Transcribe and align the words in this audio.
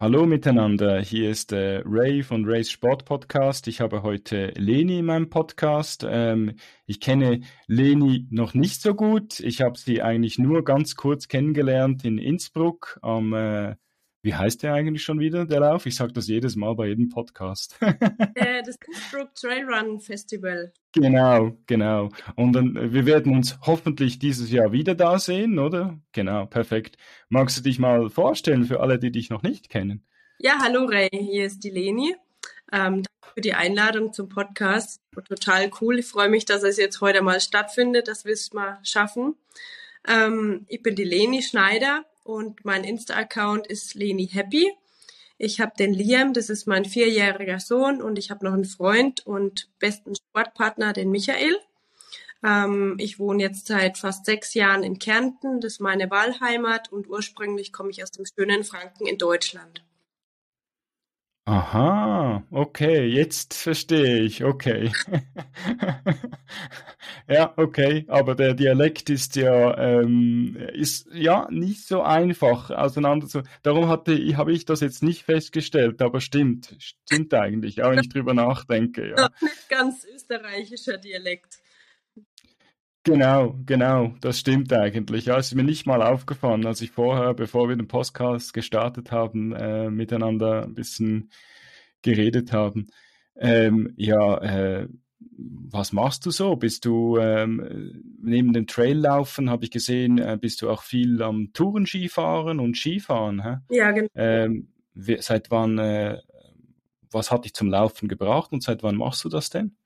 Hallo 0.00 0.26
miteinander, 0.26 1.00
hier 1.02 1.30
ist 1.30 1.52
äh, 1.52 1.82
Ray 1.84 2.22
von 2.22 2.46
Rays 2.46 2.70
Sport 2.70 3.04
Podcast. 3.04 3.68
Ich 3.68 3.82
habe 3.82 4.02
heute 4.02 4.52
Leni 4.56 5.00
in 5.00 5.04
meinem 5.06 5.28
Podcast. 5.28 6.06
Ähm, 6.08 6.54
ich 6.86 7.00
kenne 7.00 7.40
Leni 7.66 8.26
noch 8.30 8.54
nicht 8.54 8.80
so 8.80 8.94
gut. 8.94 9.40
Ich 9.40 9.60
habe 9.60 9.78
sie 9.78 10.00
eigentlich 10.00 10.38
nur 10.38 10.64
ganz 10.64 10.96
kurz 10.96 11.28
kennengelernt 11.28 12.04
in 12.04 12.16
Innsbruck 12.16 12.98
am 13.02 13.34
äh, 13.34 13.76
wie 14.24 14.34
heißt 14.34 14.62
der 14.62 14.72
eigentlich 14.72 15.04
schon 15.04 15.20
wieder, 15.20 15.44
der 15.44 15.60
Lauf? 15.60 15.84
Ich 15.84 15.96
sage 15.96 16.14
das 16.14 16.28
jedes 16.28 16.56
Mal 16.56 16.74
bei 16.74 16.86
jedem 16.86 17.10
Podcast. 17.10 17.76
äh, 18.34 18.62
das 18.62 18.76
Innsbruck 18.86 19.34
Trailrun 19.34 20.00
Festival. 20.00 20.72
Genau, 20.92 21.58
genau. 21.66 22.08
Und 22.34 22.54
dann, 22.54 22.74
äh, 22.74 22.92
wir 22.94 23.04
werden 23.04 23.36
uns 23.36 23.58
hoffentlich 23.60 24.18
dieses 24.18 24.50
Jahr 24.50 24.72
wieder 24.72 24.94
da 24.94 25.18
sehen, 25.18 25.58
oder? 25.58 26.00
Genau, 26.12 26.46
perfekt. 26.46 26.96
Magst 27.28 27.58
du 27.58 27.62
dich 27.62 27.78
mal 27.78 28.08
vorstellen 28.08 28.64
für 28.64 28.80
alle, 28.80 28.98
die 28.98 29.12
dich 29.12 29.28
noch 29.28 29.42
nicht 29.42 29.68
kennen? 29.68 30.02
Ja, 30.38 30.58
hallo 30.58 30.86
Ray, 30.86 31.10
hier 31.12 31.44
ist 31.44 31.62
die 31.62 31.70
Leni. 31.70 32.16
Ähm, 32.72 33.02
danke 33.02 33.34
für 33.34 33.40
die 33.42 33.52
Einladung 33.52 34.14
zum 34.14 34.30
Podcast. 34.30 35.02
Total 35.28 35.70
cool. 35.82 35.98
Ich 35.98 36.06
freue 36.06 36.30
mich, 36.30 36.46
dass 36.46 36.62
es 36.62 36.78
jetzt 36.78 37.02
heute 37.02 37.20
mal 37.20 37.42
stattfindet, 37.42 38.08
dass 38.08 38.24
wir 38.24 38.32
es 38.32 38.54
mal 38.54 38.78
schaffen. 38.84 39.34
Ähm, 40.08 40.64
ich 40.68 40.82
bin 40.82 40.94
die 40.94 41.04
Leni 41.04 41.42
Schneider 41.42 42.06
und 42.24 42.64
mein 42.64 42.82
Insta-Account 42.82 43.66
ist 43.66 43.94
Leni 43.94 44.26
Happy. 44.26 44.72
Ich 45.38 45.60
habe 45.60 45.72
den 45.78 45.92
Liam, 45.92 46.32
das 46.32 46.50
ist 46.50 46.66
mein 46.66 46.84
vierjähriger 46.84 47.60
Sohn 47.60 48.02
und 48.02 48.18
ich 48.18 48.30
habe 48.30 48.44
noch 48.44 48.52
einen 48.52 48.64
Freund 48.64 49.26
und 49.26 49.68
besten 49.78 50.14
Sportpartner, 50.16 50.92
den 50.92 51.10
Michael. 51.10 51.58
Ähm, 52.42 52.96
ich 52.98 53.18
wohne 53.18 53.42
jetzt 53.42 53.66
seit 53.66 53.98
fast 53.98 54.26
sechs 54.26 54.54
Jahren 54.54 54.82
in 54.82 54.98
Kärnten, 54.98 55.60
das 55.60 55.74
ist 55.74 55.80
meine 55.80 56.10
Wahlheimat 56.10 56.90
und 56.92 57.08
ursprünglich 57.08 57.72
komme 57.72 57.90
ich 57.90 58.02
aus 58.02 58.10
dem 58.10 58.24
schönen 58.26 58.64
Franken 58.64 59.06
in 59.06 59.18
Deutschland. 59.18 59.84
Aha, 61.46 62.42
okay, 62.50 63.04
jetzt 63.04 63.52
verstehe 63.52 64.22
ich, 64.22 64.44
okay. 64.44 64.90
ja, 67.28 67.52
okay, 67.58 68.06
aber 68.08 68.34
der 68.34 68.54
Dialekt 68.54 69.10
ist 69.10 69.36
ja, 69.36 69.76
ähm, 69.76 70.56
ist 70.72 71.06
ja 71.12 71.46
nicht 71.50 71.86
so 71.86 72.00
einfach 72.00 72.70
auseinander 72.70 73.26
zu. 73.26 73.42
Darum 73.62 73.88
hatte, 73.88 74.16
habe 74.38 74.54
ich 74.54 74.64
das 74.64 74.80
jetzt 74.80 75.02
nicht 75.02 75.24
festgestellt, 75.24 76.00
aber 76.00 76.22
stimmt, 76.22 76.76
stimmt 76.78 77.34
eigentlich, 77.34 77.82
auch 77.82 77.90
wenn 77.90 77.98
ich 77.98 78.08
drüber 78.08 78.32
nachdenke. 78.32 79.10
Ja. 79.10 79.28
Nicht 79.42 79.68
ganz 79.68 80.06
österreichischer 80.06 80.96
Dialekt. 80.96 81.58
Genau, 83.04 83.54
genau, 83.66 84.14
das 84.22 84.40
stimmt 84.40 84.72
eigentlich. 84.72 85.26
Ja, 85.26 85.38
es 85.38 85.48
ist 85.48 85.54
mir 85.54 85.62
nicht 85.62 85.86
mal 85.86 86.02
aufgefallen, 86.02 86.64
als 86.64 86.80
ich 86.80 86.90
vorher, 86.90 87.34
bevor 87.34 87.68
wir 87.68 87.76
den 87.76 87.86
Podcast 87.86 88.54
gestartet 88.54 89.12
haben, 89.12 89.52
äh, 89.52 89.90
miteinander 89.90 90.62
ein 90.62 90.72
bisschen 90.72 91.30
geredet 92.00 92.52
haben. 92.52 92.86
Ähm, 93.36 93.92
ja, 93.96 94.38
äh, 94.38 94.88
was 95.36 95.92
machst 95.92 96.24
du 96.24 96.30
so? 96.30 96.56
Bist 96.56 96.86
du 96.86 97.18
ähm, 97.18 98.02
neben 98.22 98.54
dem 98.54 98.66
Traillaufen, 98.66 99.50
habe 99.50 99.64
ich 99.64 99.70
gesehen, 99.70 100.18
äh, 100.18 100.38
bist 100.40 100.62
du 100.62 100.70
auch 100.70 100.82
viel 100.82 101.22
am 101.22 101.52
Tourenskifahren 101.52 102.58
und 102.58 102.76
Skifahren? 102.76 103.42
Hä? 103.42 103.56
Ja, 103.68 103.90
genau. 103.90 104.08
Ähm, 104.14 104.68
seit 104.94 105.50
wann, 105.50 105.76
äh, 105.78 106.20
was 107.10 107.30
hat 107.30 107.44
dich 107.44 107.52
zum 107.52 107.68
Laufen 107.68 108.08
gebracht 108.08 108.52
und 108.52 108.62
seit 108.62 108.82
wann 108.82 108.96
machst 108.96 109.24
du 109.24 109.28
das 109.28 109.50
denn? 109.50 109.76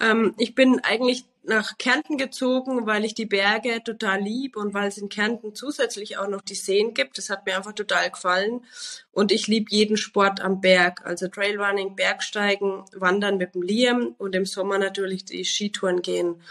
Ähm, 0.00 0.34
ich 0.38 0.56
bin 0.56 0.80
eigentlich 0.82 1.24
nach 1.46 1.76
Kärnten 1.78 2.16
gezogen, 2.16 2.86
weil 2.86 3.04
ich 3.04 3.14
die 3.14 3.26
Berge 3.26 3.82
total 3.84 4.20
lieb 4.20 4.56
und 4.56 4.74
weil 4.74 4.88
es 4.88 4.98
in 4.98 5.08
Kärnten 5.08 5.54
zusätzlich 5.54 6.16
auch 6.18 6.28
noch 6.28 6.40
die 6.40 6.54
Seen 6.54 6.94
gibt. 6.94 7.18
Das 7.18 7.30
hat 7.30 7.46
mir 7.46 7.56
einfach 7.56 7.74
total 7.74 8.10
gefallen. 8.10 8.64
Und 9.12 9.30
ich 9.30 9.46
liebe 9.46 9.70
jeden 9.70 9.96
Sport 9.96 10.40
am 10.40 10.60
Berg. 10.60 11.04
Also 11.04 11.28
Trailrunning, 11.28 11.96
Bergsteigen, 11.96 12.84
Wandern 12.94 13.36
mit 13.36 13.54
dem 13.54 13.62
Liam 13.62 14.14
und 14.18 14.34
im 14.34 14.46
Sommer 14.46 14.78
natürlich 14.78 15.24
die 15.24 15.44
Skitouren 15.44 16.02
gehen. 16.02 16.42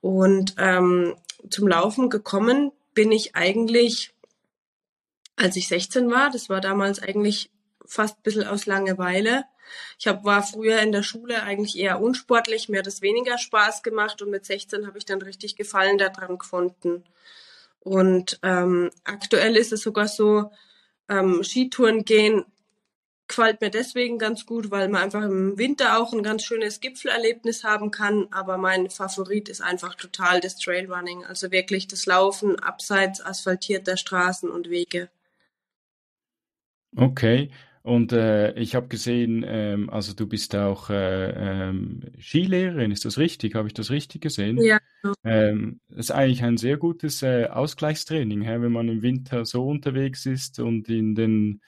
Und 0.00 0.54
ähm, 0.58 1.16
zum 1.48 1.68
Laufen 1.68 2.10
gekommen 2.10 2.72
bin 2.92 3.12
ich 3.12 3.36
eigentlich, 3.36 4.12
als 5.36 5.56
ich 5.56 5.68
16 5.68 6.10
war. 6.10 6.30
Das 6.30 6.48
war 6.48 6.60
damals 6.60 7.00
eigentlich 7.00 7.50
fast 7.86 8.18
ein 8.18 8.22
bisschen 8.22 8.46
aus 8.46 8.66
Langeweile. 8.66 9.44
Ich 9.98 10.06
hab, 10.06 10.24
war 10.24 10.42
früher 10.42 10.80
in 10.80 10.92
der 10.92 11.02
Schule 11.02 11.42
eigentlich 11.42 11.78
eher 11.78 12.00
unsportlich, 12.00 12.68
mir 12.68 12.80
hat 12.80 12.86
es 12.86 13.02
weniger 13.02 13.38
Spaß 13.38 13.82
gemacht 13.82 14.22
und 14.22 14.30
mit 14.30 14.44
16 14.44 14.86
habe 14.86 14.98
ich 14.98 15.04
dann 15.04 15.22
richtig 15.22 15.56
Gefallen 15.56 15.98
daran 15.98 16.38
gefunden. 16.38 17.04
Und 17.80 18.38
ähm, 18.42 18.90
aktuell 19.04 19.56
ist 19.56 19.72
es 19.72 19.82
sogar 19.82 20.08
so, 20.08 20.50
ähm, 21.08 21.42
Skitouren 21.44 22.04
gehen 22.04 22.44
gefällt 23.28 23.60
mir 23.60 23.70
deswegen 23.70 24.18
ganz 24.18 24.46
gut, 24.46 24.70
weil 24.70 24.88
man 24.88 25.02
einfach 25.02 25.22
im 25.22 25.56
Winter 25.58 25.98
auch 25.98 26.12
ein 26.12 26.22
ganz 26.22 26.44
schönes 26.44 26.80
Gipfelerlebnis 26.80 27.64
haben 27.64 27.90
kann. 27.90 28.28
Aber 28.30 28.58
mein 28.58 28.90
Favorit 28.90 29.48
ist 29.48 29.62
einfach 29.62 29.94
total 29.94 30.40
das 30.40 30.56
Trailrunning, 30.56 31.24
also 31.24 31.50
wirklich 31.50 31.88
das 31.88 32.06
Laufen 32.06 32.58
abseits 32.58 33.24
asphaltierter 33.24 33.96
Straßen 33.96 34.50
und 34.50 34.68
Wege. 34.68 35.08
Okay. 36.96 37.50
Und 37.84 38.12
äh, 38.12 38.54
ich 38.54 38.74
habe 38.74 38.88
gesehen, 38.88 39.44
ähm, 39.46 39.90
also 39.90 40.14
du 40.14 40.26
bist 40.26 40.56
auch 40.56 40.88
äh, 40.88 41.68
ähm, 41.68 42.00
Skilehrerin, 42.18 42.90
ist 42.90 43.04
das 43.04 43.18
richtig? 43.18 43.54
Habe 43.56 43.68
ich 43.68 43.74
das 43.74 43.90
richtig 43.90 44.22
gesehen? 44.22 44.56
Ja. 44.56 44.78
Ähm, 45.22 45.80
das 45.90 46.06
ist 46.06 46.10
eigentlich 46.10 46.42
ein 46.42 46.56
sehr 46.56 46.78
gutes 46.78 47.22
äh, 47.22 47.44
Ausgleichstraining, 47.44 48.40
hä, 48.40 48.56
wenn 48.60 48.72
man 48.72 48.88
im 48.88 49.02
Winter 49.02 49.44
so 49.44 49.68
unterwegs 49.68 50.24
ist 50.24 50.60
und 50.60 50.88
in 50.88 51.14
den 51.14 51.60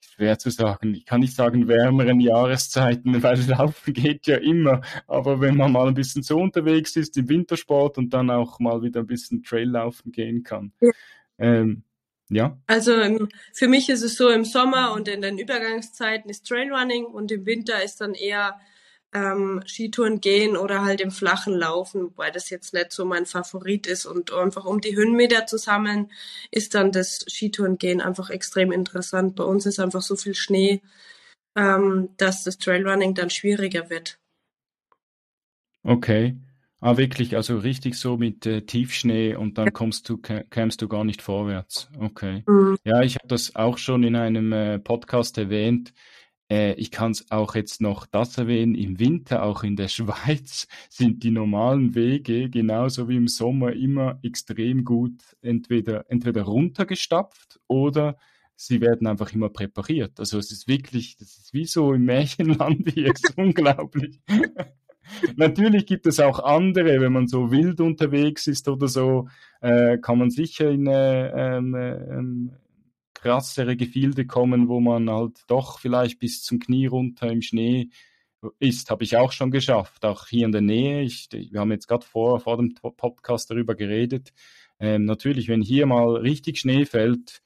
schwer 0.00 0.40
zu 0.40 0.50
sagen. 0.50 0.94
Ich 0.94 1.06
kann 1.06 1.20
nicht 1.20 1.36
sagen 1.36 1.68
wärmeren 1.68 2.18
Jahreszeiten, 2.18 3.22
weil 3.22 3.38
Laufen 3.48 3.94
geht 3.94 4.26
ja 4.26 4.38
immer. 4.38 4.80
Aber 5.06 5.40
wenn 5.40 5.56
man 5.56 5.70
mal 5.70 5.86
ein 5.86 5.94
bisschen 5.94 6.24
so 6.24 6.40
unterwegs 6.40 6.96
ist 6.96 7.16
im 7.16 7.28
Wintersport 7.28 7.98
und 7.98 8.12
dann 8.12 8.30
auch 8.30 8.58
mal 8.58 8.82
wieder 8.82 8.98
ein 8.98 9.06
bisschen 9.06 9.44
Traillaufen 9.44 10.10
gehen 10.10 10.42
kann. 10.42 10.72
Ja. 10.80 10.90
Ähm, 11.38 11.84
ja. 12.32 12.58
Also 12.66 12.92
für 13.52 13.68
mich 13.68 13.88
ist 13.88 14.02
es 14.02 14.16
so, 14.16 14.28
im 14.30 14.44
Sommer 14.44 14.92
und 14.92 15.08
in 15.08 15.22
den 15.22 15.38
Übergangszeiten 15.38 16.30
ist 16.30 16.46
Trailrunning 16.46 17.04
und 17.04 17.30
im 17.30 17.46
Winter 17.46 17.82
ist 17.82 18.00
dann 18.00 18.14
eher 18.14 18.58
ähm, 19.12 19.62
Skitouren 19.66 20.20
gehen 20.20 20.56
oder 20.56 20.84
halt 20.84 21.00
im 21.00 21.10
flachen 21.10 21.54
Laufen, 21.54 22.04
wobei 22.04 22.30
das 22.30 22.50
jetzt 22.50 22.72
nicht 22.72 22.92
so 22.92 23.04
mein 23.04 23.26
Favorit 23.26 23.86
ist. 23.86 24.06
Und 24.06 24.32
einfach 24.32 24.64
um 24.64 24.80
die 24.80 24.96
Höhenmeter 24.96 25.46
zu 25.46 25.58
sammeln, 25.58 26.10
ist 26.50 26.74
dann 26.74 26.92
das 26.92 27.24
Skitouren 27.28 27.78
gehen 27.78 28.00
einfach 28.00 28.30
extrem 28.30 28.72
interessant. 28.72 29.36
Bei 29.36 29.44
uns 29.44 29.66
ist 29.66 29.78
einfach 29.78 30.02
so 30.02 30.16
viel 30.16 30.34
Schnee, 30.34 30.80
ähm, 31.56 32.10
dass 32.16 32.44
das 32.44 32.58
Trailrunning 32.58 33.14
dann 33.14 33.30
schwieriger 33.30 33.90
wird. 33.90 34.18
Okay. 35.84 36.36
Ah, 36.84 36.96
wirklich, 36.96 37.36
also 37.36 37.58
richtig 37.58 37.94
so 37.94 38.16
mit 38.16 38.44
äh, 38.44 38.62
Tiefschnee 38.62 39.36
und 39.36 39.56
dann 39.56 39.72
kommst 39.72 40.08
du, 40.08 40.18
kämst 40.18 40.82
du 40.82 40.88
gar 40.88 41.04
nicht 41.04 41.22
vorwärts. 41.22 41.88
Okay. 41.96 42.42
Mhm. 42.44 42.76
Ja, 42.82 43.02
ich 43.02 43.14
habe 43.14 43.28
das 43.28 43.54
auch 43.54 43.78
schon 43.78 44.02
in 44.02 44.16
einem 44.16 44.52
äh, 44.52 44.80
Podcast 44.80 45.38
erwähnt. 45.38 45.94
Äh, 46.50 46.72
ich 46.72 46.90
kann 46.90 47.12
es 47.12 47.30
auch 47.30 47.54
jetzt 47.54 47.80
noch 47.80 48.04
das 48.06 48.36
erwähnen. 48.36 48.74
Im 48.74 48.98
Winter, 48.98 49.44
auch 49.44 49.62
in 49.62 49.76
der 49.76 49.86
Schweiz, 49.96 50.66
sind 50.90 51.22
die 51.22 51.30
normalen 51.30 51.94
Wege 51.94 52.50
genauso 52.50 53.08
wie 53.08 53.16
im 53.16 53.28
Sommer 53.28 53.74
immer 53.74 54.18
extrem 54.24 54.84
gut 54.84 55.22
entweder, 55.40 56.10
entweder 56.10 56.42
runtergestapft 56.42 57.60
oder 57.68 58.16
sie 58.56 58.80
werden 58.80 59.06
einfach 59.06 59.32
immer 59.32 59.50
präpariert. 59.50 60.18
Also 60.18 60.36
es 60.36 60.50
ist 60.50 60.66
wirklich, 60.66 61.16
das 61.16 61.36
ist 61.36 61.54
wie 61.54 61.66
so 61.66 61.92
im 61.92 62.06
Märchenland 62.06 62.90
hier, 62.92 63.12
ist 63.12 63.34
unglaublich. 63.36 64.20
Natürlich 65.36 65.86
gibt 65.86 66.06
es 66.06 66.20
auch 66.20 66.38
andere, 66.40 67.00
wenn 67.00 67.12
man 67.12 67.26
so 67.26 67.50
wild 67.50 67.80
unterwegs 67.80 68.46
ist 68.46 68.68
oder 68.68 68.88
so, 68.88 69.28
äh, 69.60 69.98
kann 69.98 70.18
man 70.18 70.30
sicher 70.30 70.70
in 70.70 70.86
äh, 70.86 71.56
ähm, 71.56 71.74
ähm, 71.74 72.52
krassere 73.14 73.76
Gefilde 73.76 74.26
kommen, 74.26 74.68
wo 74.68 74.80
man 74.80 75.08
halt 75.08 75.44
doch 75.46 75.78
vielleicht 75.78 76.18
bis 76.18 76.42
zum 76.42 76.58
Knie 76.58 76.86
runter 76.86 77.30
im 77.30 77.42
Schnee 77.42 77.90
ist, 78.58 78.90
habe 78.90 79.04
ich 79.04 79.16
auch 79.16 79.32
schon 79.32 79.50
geschafft, 79.50 80.04
auch 80.04 80.26
hier 80.26 80.46
in 80.46 80.52
der 80.52 80.60
Nähe. 80.60 81.02
Ich, 81.02 81.28
wir 81.30 81.60
haben 81.60 81.70
jetzt 81.70 81.86
gerade 81.86 82.04
vor, 82.04 82.40
vor 82.40 82.56
dem 82.56 82.74
Podcast 82.74 83.50
darüber 83.50 83.74
geredet. 83.74 84.32
Ähm, 84.80 85.04
natürlich, 85.04 85.48
wenn 85.48 85.62
hier 85.62 85.86
mal 85.86 86.16
richtig 86.16 86.58
Schnee 86.58 86.84
fällt, 86.84 87.40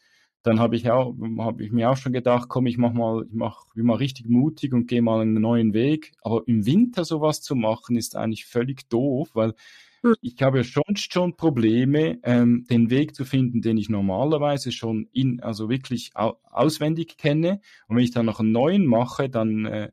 dann 0.47 0.61
habe 0.61 0.77
ich 0.77 0.89
auch, 0.91 1.15
habe 1.39 1.65
ich 1.65 1.73
mir 1.73 1.91
auch 1.91 1.97
schon 1.97 2.13
gedacht, 2.13 2.49
komm, 2.49 2.67
ich 2.67 2.79
mach 2.79 2.93
mal, 2.93 3.27
ich 3.27 3.35
mach, 3.35 3.65
bin 3.75 3.85
mal 3.85 3.97
richtig 3.97 4.29
mutig 4.29 4.73
und 4.73 4.87
gehe 4.87 5.03
mal 5.03 5.21
einen 5.21 5.41
neuen 5.41 5.75
Weg. 5.75 6.13
Aber 6.23 6.43
im 6.47 6.65
Winter 6.67 7.05
sowas 7.05 7.43
zu 7.43 7.57
machen, 7.57 7.97
ist 7.97 8.15
eigentlich 8.15 8.47
völlig 8.47 8.89
doof, 8.89 9.31
weil 9.35 9.55
hm. 10.03 10.15
ich 10.21 10.41
habe 10.41 10.59
ja 10.59 10.65
schon 10.65 10.95
schon 10.95 11.37
Probleme, 11.37 12.21
ähm, 12.23 12.65
den 12.71 12.91
Weg 12.91 13.17
zu 13.17 13.25
finden, 13.25 13.61
den 13.61 13.77
ich 13.77 13.89
normalerweise 13.89 14.71
schon 14.71 15.09
in, 15.13 15.41
also 15.41 15.69
wirklich 15.69 16.13
au 16.15 16.39
auswendig 16.45 17.17
kenne. 17.17 17.61
Und 17.89 17.97
wenn 17.97 18.05
ich 18.05 18.13
dann 18.13 18.27
noch 18.27 18.39
einen 18.39 18.53
neuen 18.53 18.87
mache, 18.87 19.29
dann 19.29 19.67
äh, 19.67 19.91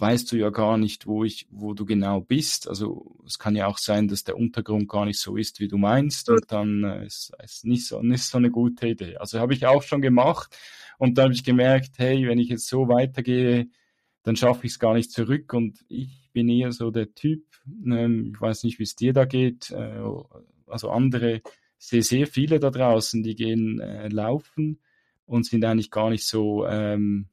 weißt 0.00 0.32
du 0.32 0.36
ja 0.36 0.50
gar 0.50 0.78
nicht, 0.78 1.06
wo 1.06 1.24
ich, 1.24 1.46
wo 1.50 1.74
du 1.74 1.84
genau 1.84 2.20
bist. 2.20 2.68
Also 2.68 3.16
es 3.26 3.38
kann 3.38 3.56
ja 3.56 3.66
auch 3.66 3.78
sein, 3.78 4.08
dass 4.08 4.24
der 4.24 4.36
Untergrund 4.36 4.88
gar 4.88 5.04
nicht 5.04 5.20
so 5.20 5.36
ist, 5.36 5.60
wie 5.60 5.68
du 5.68 5.78
meinst, 5.78 6.30
und 6.30 6.44
dann 6.48 6.84
äh, 6.84 7.06
ist 7.06 7.32
es 7.38 7.64
nicht 7.64 7.86
so 7.86 8.02
nicht 8.02 8.24
so 8.24 8.38
eine 8.38 8.50
gute 8.50 8.88
Idee. 8.88 9.16
Also 9.18 9.38
habe 9.38 9.54
ich 9.54 9.66
auch 9.66 9.82
schon 9.82 10.00
gemacht 10.00 10.56
und 10.98 11.18
dann 11.18 11.24
habe 11.24 11.34
ich 11.34 11.44
gemerkt, 11.44 11.92
hey, 11.98 12.26
wenn 12.26 12.38
ich 12.38 12.48
jetzt 12.48 12.68
so 12.68 12.88
weitergehe, 12.88 13.68
dann 14.22 14.36
schaffe 14.36 14.66
ich 14.66 14.72
es 14.72 14.78
gar 14.78 14.94
nicht 14.94 15.12
zurück 15.12 15.52
und 15.54 15.84
ich 15.88 16.30
bin 16.32 16.48
eher 16.48 16.72
so 16.72 16.90
der 16.90 17.14
Typ, 17.14 17.44
ähm, 17.84 18.32
ich 18.34 18.40
weiß 18.40 18.64
nicht, 18.64 18.78
wie 18.78 18.84
es 18.84 18.96
dir 18.96 19.12
da 19.12 19.24
geht, 19.24 19.70
äh, 19.70 20.00
also 20.66 20.90
andere, 20.90 21.36
ich 21.78 21.86
sehe 21.86 22.02
sehr 22.02 22.26
viele 22.26 22.60
da 22.60 22.70
draußen, 22.70 23.22
die 23.22 23.34
gehen 23.34 23.80
äh, 23.80 24.08
laufen 24.08 24.80
und 25.26 25.46
sind 25.46 25.64
eigentlich 25.64 25.90
gar 25.90 26.10
nicht 26.10 26.24
so, 26.24 26.66
ähm, 26.66 27.28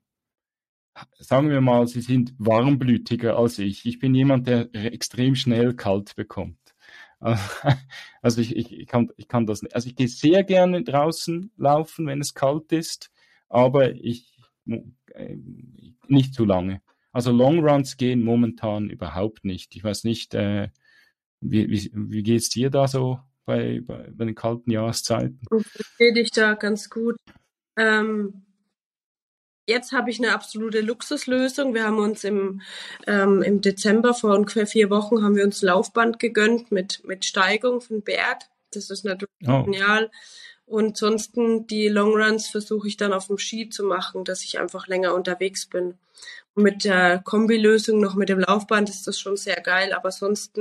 sagen 1.20 1.50
wir 1.50 1.62
mal, 1.62 1.88
sie 1.88 2.02
sind 2.02 2.34
warmblütiger 2.38 3.38
als 3.38 3.60
ich. 3.60 3.86
Ich 3.86 4.00
bin 4.00 4.16
jemand, 4.16 4.48
der 4.48 4.74
extrem 4.74 5.36
schnell 5.36 5.74
kalt 5.76 6.16
bekommt. 6.16 6.58
Also 8.22 8.42
ich, 8.42 8.56
ich, 8.58 8.74
ich, 8.74 8.88
kann, 8.88 9.10
ich 9.16 9.30
kann 9.30 9.46
das 9.46 9.62
nicht. 9.62 9.74
Also 9.74 9.88
ich 9.88 9.96
gehe 9.96 10.10
sehr 10.10 10.44
gerne 10.44 10.84
draußen 10.84 11.52
laufen, 11.56 12.08
wenn 12.08 12.20
es 12.20 12.34
kalt 12.34 12.74
ist, 12.74 13.10
aber 13.48 13.94
ich 13.96 14.38
äh, 14.66 15.38
nicht 16.08 16.34
zu 16.34 16.44
lange. 16.44 16.82
Also 17.14 17.32
Longruns 17.32 17.96
gehen 17.96 18.22
momentan 18.22 18.90
überhaupt 18.90 19.46
nicht. 19.46 19.76
Ich 19.76 19.84
weiß 19.84 20.04
nicht, 20.04 20.34
äh, 20.34 20.70
wie, 21.40 21.70
wie, 21.70 21.90
wie 21.94 22.24
geht 22.24 22.42
es 22.42 22.50
dir 22.50 22.70
da 22.70 22.88
so 22.88 23.20
bei, 23.46 23.82
bei, 23.82 24.10
bei 24.12 24.26
den 24.26 24.36
kalten 24.36 24.72
Jahreszeiten? 24.72 25.40
Ich 25.58 25.88
sehe 25.98 26.14
dich 26.14 26.32
da 26.32 26.56
ganz 26.56 26.90
gut. 26.90 27.16
Ähm, 27.78 28.47
jetzt 29.68 29.92
habe 29.92 30.10
ich 30.10 30.20
eine 30.20 30.34
absolute 30.34 30.82
Luxuslösung. 30.82 31.74
Wir 31.74 31.84
haben 31.84 32.00
uns 32.00 32.24
im, 32.24 32.62
ähm, 33.06 33.42
im 33.44 33.62
Dezember 33.62 34.14
vor 34.14 34.36
ungefähr 34.36 34.66
vier 34.66 34.90
Wochen 34.90 35.24
haben 35.24 35.36
wir 35.36 35.44
uns 35.44 35.62
Laufband 35.62 36.20
gegönnt 36.20 36.72
mit, 36.72 37.04
mit 37.06 37.26
Steigung 37.26 37.82
von 37.82 38.02
Berg. 38.02 38.44
Das 38.72 38.90
ist 38.90 39.06
natürlich 39.06 39.30
oh. 39.48 39.64
genial. 39.64 40.10
Und 40.66 40.98
sonst 40.98 41.34
die 41.36 41.88
Longruns 41.88 42.48
versuche 42.48 42.88
ich 42.88 42.98
dann 42.98 43.14
auf 43.14 43.28
dem 43.28 43.38
Ski 43.38 43.70
zu 43.70 43.84
machen, 43.84 44.26
dass 44.26 44.44
ich 44.44 44.60
einfach 44.60 44.88
länger 44.88 45.14
unterwegs 45.14 45.66
bin. 45.66 45.98
Und 46.56 46.64
mit 46.64 46.84
der 46.84 47.20
Kombilösung 47.20 48.02
noch 48.02 48.16
mit 48.16 48.30
dem 48.30 48.40
Laufband 48.40 48.90
ist 48.90 49.08
das 49.08 49.20
schon 49.20 49.38
sehr 49.38 49.62
geil. 49.62 49.94
Aber 49.94 50.12
sonst, 50.12 50.60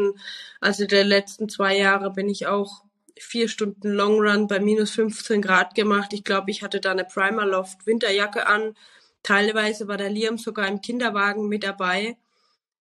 also 0.61 0.87
der 0.87 1.05
letzten 1.05 1.49
zwei 1.49 1.77
Jahre 1.77 2.13
bin 2.13 2.29
ich 2.29 2.47
auch 2.47 2.85
vier 3.19 3.49
Stunden 3.49 3.91
Longrun 3.91 4.47
bei 4.47 4.61
minus 4.61 4.91
15 4.93 5.43
Grad 5.43 5.75
gemacht. 5.75 6.13
Ich 6.13 6.23
glaube, 6.23 6.51
ich 6.51 6.63
hatte 6.63 6.81
da 6.81 6.93
eine 6.93 7.05
Primer 7.05 7.47
Loft 7.47 7.87
Winterjacke 7.87 8.47
an. 8.47 8.77
Teilweise 9.27 9.89
war 9.89 9.97
der 9.97 10.09
Liam 10.09 10.39
sogar 10.39 10.69
im 10.69 10.81
Kinderwagen 10.81 11.49
mit 11.49 11.65
dabei. 11.65 12.17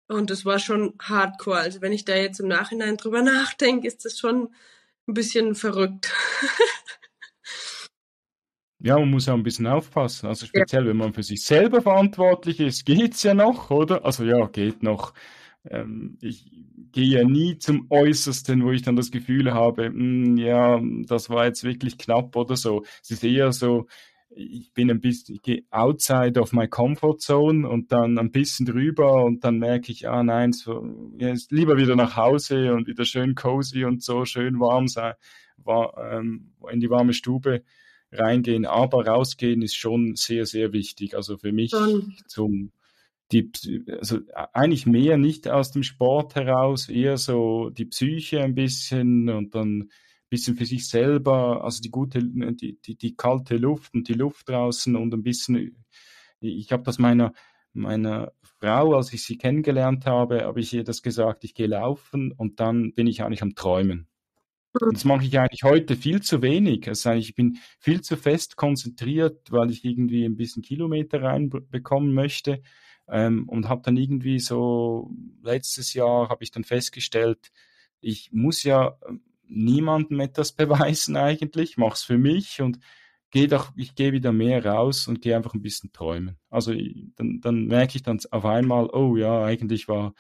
Und 0.09 0.29
das 0.29 0.45
war 0.45 0.59
schon 0.59 0.93
hardcore. 1.01 1.57
Also 1.57 1.81
wenn 1.81 1.95
ich 1.95 2.05
da 2.05 2.15
jetzt 2.15 2.39
im 2.39 2.49
Nachhinein 2.49 2.99
drüber 2.99 3.23
nachdenke, 3.23 3.87
ist 3.87 4.05
das 4.05 4.19
schon 4.19 4.51
ein 5.09 5.15
bisschen 5.15 5.55
verrückt. 5.55 6.13
Ja, 8.81 8.99
man 8.99 9.13
muss 9.13 9.25
ja 9.25 9.33
ein 9.33 9.43
bisschen 9.43 9.67
aufpassen. 9.67 10.27
Also 10.27 10.45
speziell, 10.45 10.83
ja. 10.83 10.91
wenn 10.91 10.99
man 10.99 11.15
für 11.15 11.23
sich 11.23 11.43
selber 11.43 11.81
verantwortlich 11.81 12.61
ist, 12.61 12.85
geht's 12.85 13.23
ja 13.23 13.33
noch, 13.33 13.71
oder? 13.71 14.05
Also 14.05 14.25
ja, 14.25 14.47
geht 14.49 14.83
noch. 14.83 15.15
Ähm, 15.67 16.19
ich 16.21 16.51
gehe 16.93 17.19
ja 17.19 17.25
nie 17.25 17.57
zum 17.57 17.87
Äußersten, 17.89 18.63
wo 18.63 18.73
ich 18.73 18.83
dann 18.83 18.95
das 18.95 19.11
Gefühl 19.11 19.55
habe, 19.55 19.89
mh, 19.89 19.95
hm, 19.95 20.37
ja, 20.37 20.83
das 21.07 21.31
war 21.31 21.47
jetzt 21.47 21.65
wirklich 21.65 21.97
knapp 21.97 22.37
oder 22.37 22.57
so. 22.57 22.85
Es 23.03 23.11
ist 23.11 23.25
eher 23.25 23.53
so, 23.53 23.87
ich 24.37 24.73
bin 24.73 24.91
ein 24.91 25.01
bisschen, 25.01 25.35
ich 25.35 25.43
gehe 25.43 25.65
outside 25.71 26.41
of 26.41 26.53
my 26.53 26.69
comfort 26.69 27.19
zone 27.19 27.69
und 27.69 27.93
dann 27.93 28.19
ein 28.19 28.31
bisschen 28.31 28.67
drüber 28.67 29.25
und 29.25 29.45
dann 29.45 29.59
merke 29.59 29.93
ich, 29.93 30.09
ah 30.09 30.23
nein, 30.23 30.53
so, 30.53 30.85
ja, 31.19 31.35
lieber 31.51 31.77
wieder 31.77 31.97
nach 31.97 32.17
Hause 32.17 32.75
und 32.75 32.87
wieder 32.87 33.05
schön 33.05 33.35
cozy 33.35 33.85
und 33.85 34.03
so 34.03 34.25
schön 34.25 34.61
warm 34.61 34.89
sein, 34.89 35.15
war, 35.57 35.95
ähm, 35.99 36.53
in 36.71 36.81
die 36.81 36.91
warme 36.91 37.13
Stube 37.13 37.63
reingehen, 38.13 38.67
aber 38.67 39.07
rausgehen 39.07 39.63
ist 39.63 39.77
schon 39.77 40.15
sehr, 40.17 40.47
sehr 40.47 40.73
wichtig. 40.73 41.17
Also 41.17 41.37
für 41.37 41.53
mich 41.53 41.71
schon. 41.71 42.15
zum 42.27 42.73
die, 43.33 43.51
also 43.99 44.19
eigentlich 44.53 44.87
mehr 44.87 45.17
nicht 45.17 45.49
aus 45.49 45.73
dem 45.73 45.83
Sport 45.83 46.35
heraus, 46.35 46.89
eher 46.89 47.17
so 47.17 47.71
die 47.71 47.87
Psyche 47.87 48.43
ein 48.43 48.55
bisschen 48.55 49.29
und 49.31 49.55
dann 49.55 49.91
bisschen 50.35 50.57
für 50.57 50.67
sich 50.67 50.89
selber, 50.89 51.63
also 51.63 51.81
die 51.81 51.91
gute, 51.91 52.21
die, 52.23 52.77
die, 52.81 52.97
die 52.97 53.15
kalte 53.15 53.57
Luft 53.57 53.95
und 53.95 54.09
die 54.09 54.15
Luft 54.15 54.49
draußen 54.49 54.97
und 54.97 55.15
ein 55.15 55.23
bisschen, 55.23 55.85
ich 56.41 56.73
habe 56.73 56.83
das 56.83 56.99
meiner, 56.99 57.33
meiner 57.73 58.33
Frau, 58.43 58.95
als 58.95 59.13
ich 59.13 59.23
sie 59.23 59.39
kennengelernt 59.39 60.07
habe, 60.07 60.45
habe 60.45 60.59
ich 60.59 60.73
ihr 60.73 60.83
das 60.83 61.03
gesagt, 61.03 61.45
ich 61.45 61.55
gehe 61.55 61.69
laufen 61.69 62.33
und 62.33 62.59
dann 62.59 62.95
bin 62.95 63.07
ich 63.07 63.23
eigentlich 63.23 63.43
am 63.43 63.55
Träumen. 63.55 64.09
Das 64.93 65.05
mache 65.05 65.25
ich 65.25 65.39
eigentlich 65.39 65.63
heute 65.63 65.95
viel 65.95 66.21
zu 66.21 66.43
wenig. 66.43 66.89
Also 66.89 67.13
ich 67.13 67.37
bin 67.37 67.59
viel 67.79 68.01
zu 68.01 68.17
fest 68.17 68.57
konzentriert, 68.57 69.53
weil 69.53 69.71
ich 69.71 69.85
irgendwie 69.85 70.25
ein 70.25 70.37
bisschen 70.37 70.63
Kilometer 70.63 71.23
reinbekommen 71.23 72.13
möchte. 72.13 72.61
Ähm, 73.07 73.49
und 73.49 73.69
habe 73.69 73.83
dann 73.85 73.97
irgendwie 73.97 74.41
so, 74.41 75.11
letztes 75.43 75.95
Jahr 75.95 76.29
habe 76.29 76.43
ich 76.43 76.51
dann 76.51 76.65
festgestellt, 76.65 77.53
ich 78.01 78.31
muss 78.33 78.63
ja 78.65 78.97
niemandem 79.49 80.21
etwas 80.21 80.53
beweisen 80.53 81.17
eigentlich, 81.17 81.77
mache 81.77 81.95
es 81.95 82.03
für 82.03 82.19
mich 82.19 82.61
und 82.61 82.79
gehe 83.31 83.49
doch, 83.49 83.73
ich 83.77 83.95
gehe 83.95 84.13
wieder 84.13 84.33
mehr 84.33 84.65
raus 84.65 85.09
und 85.09 85.21
gehe 85.21 85.37
einfach 85.37 85.55
ein 85.55 85.63
bisschen 85.63 85.93
träumen. 85.93 86.39
Also 86.51 86.73
dann, 87.17 87.41
dann 87.41 87.67
merke 87.67 87.97
ich 87.97 88.03
dann 88.03 88.21
auf 88.31 88.45
einmal, 88.45 88.89
oh 88.93 89.17
ja, 89.17 89.45
eigentlich 89.45 89.89
war 89.89 90.15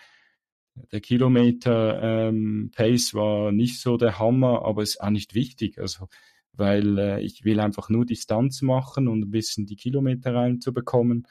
der 0.91 1.00
Kilometer 1.00 2.29
ähm, 2.29 2.73
Pace 2.75 3.15
war 3.15 3.53
nicht 3.53 3.81
so 3.81 3.97
der 3.97 4.19
Hammer, 4.19 4.65
aber 4.65 4.82
ist 4.82 5.00
auch 5.00 5.11
nicht 5.11 5.35
wichtig. 5.35 5.79
Also 5.79 6.09
weil 6.56 6.99
äh, 6.99 7.21
ich 7.21 7.44
will 7.44 7.61
einfach 7.61 7.88
nur 7.88 8.05
Distanz 8.05 8.62
machen 8.62 9.09
und 9.09 9.23
ein 9.23 9.31
bisschen 9.31 9.67
die 9.67 9.76
Kilometer 9.76 10.35
reinzubekommen. 10.35 11.26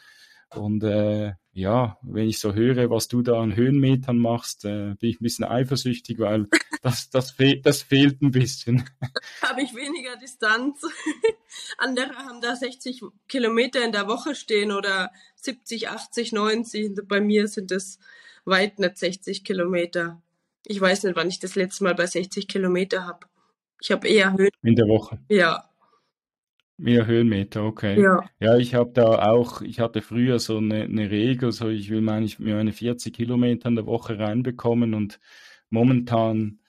Und 0.55 0.83
äh, 0.83 1.33
ja, 1.51 1.97
wenn 2.01 2.27
ich 2.27 2.39
so 2.39 2.53
höre, 2.53 2.89
was 2.89 3.07
du 3.07 3.21
da 3.21 3.39
an 3.39 3.55
Höhenmetern 3.55 4.17
machst, 4.17 4.65
äh, 4.65 4.95
bin 4.99 5.09
ich 5.09 5.21
ein 5.21 5.23
bisschen 5.23 5.45
eifersüchtig, 5.45 6.19
weil 6.19 6.47
das, 6.81 7.09
das, 7.09 7.31
fe 7.31 7.59
das 7.61 7.83
fehlt 7.83 8.21
ein 8.21 8.31
bisschen. 8.31 8.89
Habe 9.41 9.61
ich 9.61 9.75
weniger 9.75 10.17
Distanz. 10.17 10.81
Andere 11.77 12.15
haben 12.15 12.41
da 12.41 12.55
60 12.55 13.01
Kilometer 13.27 13.83
in 13.85 13.91
der 13.91 14.07
Woche 14.07 14.33
stehen 14.33 14.71
oder 14.71 15.11
70, 15.35 15.89
80, 15.89 16.31
90. 16.31 17.07
Bei 17.07 17.21
mir 17.21 17.47
sind 17.47 17.71
es 17.71 17.99
weit 18.45 18.79
nicht 18.79 18.97
60 18.97 19.43
Kilometer. 19.43 20.21
Ich 20.65 20.81
weiß 20.81 21.03
nicht, 21.03 21.15
wann 21.15 21.29
ich 21.29 21.39
das 21.39 21.55
letzte 21.55 21.83
Mal 21.83 21.93
bei 21.93 22.07
60 22.07 22.47
Kilometer 22.47 23.05
habe. 23.05 23.27
Ich 23.81 23.91
habe 23.91 24.07
eher 24.07 24.33
Höhen. 24.33 24.49
In 24.63 24.75
der 24.75 24.87
Woche. 24.87 25.19
Ja. 25.29 25.69
Mehr 26.77 27.05
Höhenmeter, 27.05 27.63
okay. 27.63 28.01
Ja, 28.01 28.21
ja 28.39 28.57
ich 28.57 28.73
habe 28.73 28.91
da 28.93 29.29
auch, 29.29 29.61
ich 29.61 29.79
hatte 29.79 30.01
früher 30.01 30.39
so 30.39 30.57
eine, 30.57 30.83
eine 30.83 31.11
Regel, 31.11 31.51
so 31.51 31.69
ich 31.69 31.89
will 31.89 32.01
meine, 32.01 32.27
meine 32.39 32.73
40 32.73 33.13
Kilometer 33.13 33.69
in 33.69 33.75
der 33.75 33.85
Woche 33.85 34.17
reinbekommen 34.17 34.93
und 34.93 35.19
momentan 35.69 36.59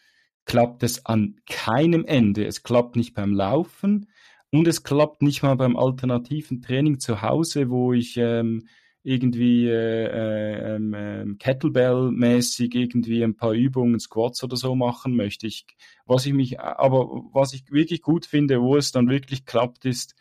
klappt 0.45 0.83
es 0.83 1.07
an 1.07 1.37
keinem 1.49 2.05
Ende. 2.05 2.45
Es 2.45 2.63
klappt 2.63 2.97
nicht 2.97 3.15
beim 3.15 3.33
Laufen 3.33 4.11
und 4.51 4.69
es 4.69 4.83
klappt 4.83 5.23
nicht 5.23 5.43
mal 5.43 5.57
beim 5.57 5.77
alternativen 5.77 6.61
Training 6.61 7.01
zu 7.01 7.23
Hause, 7.23 7.71
wo 7.71 7.93
ich 7.93 8.17
ähm, 8.19 8.69
irgendwie 9.05 9.69
äh, 9.69 10.07
äh, 10.07 10.77
ähm, 10.77 10.95
ähm, 10.97 11.39
Kettlebell-mäßig 11.39 12.75
irgendwie 12.75 13.23
ein 13.23 13.37
paar 13.37 13.53
Übungen, 13.53 14.01
Squats 14.01 14.43
oder 14.43 14.57
so 14.57 14.75
machen 14.75 15.15
möchte. 15.15 15.47
Ich, 15.47 15.67
was 16.07 16.25
ich 16.25 16.33
mich, 16.33 16.59
aber 16.59 17.07
was 17.33 17.53
ich 17.53 17.71
wirklich 17.71 18.01
gut 18.01 18.25
finde, 18.25 18.63
wo 18.63 18.77
es 18.77 18.93
dann 18.93 19.11
wirklich 19.11 19.45
klappt, 19.45 19.85
ist 19.85 20.15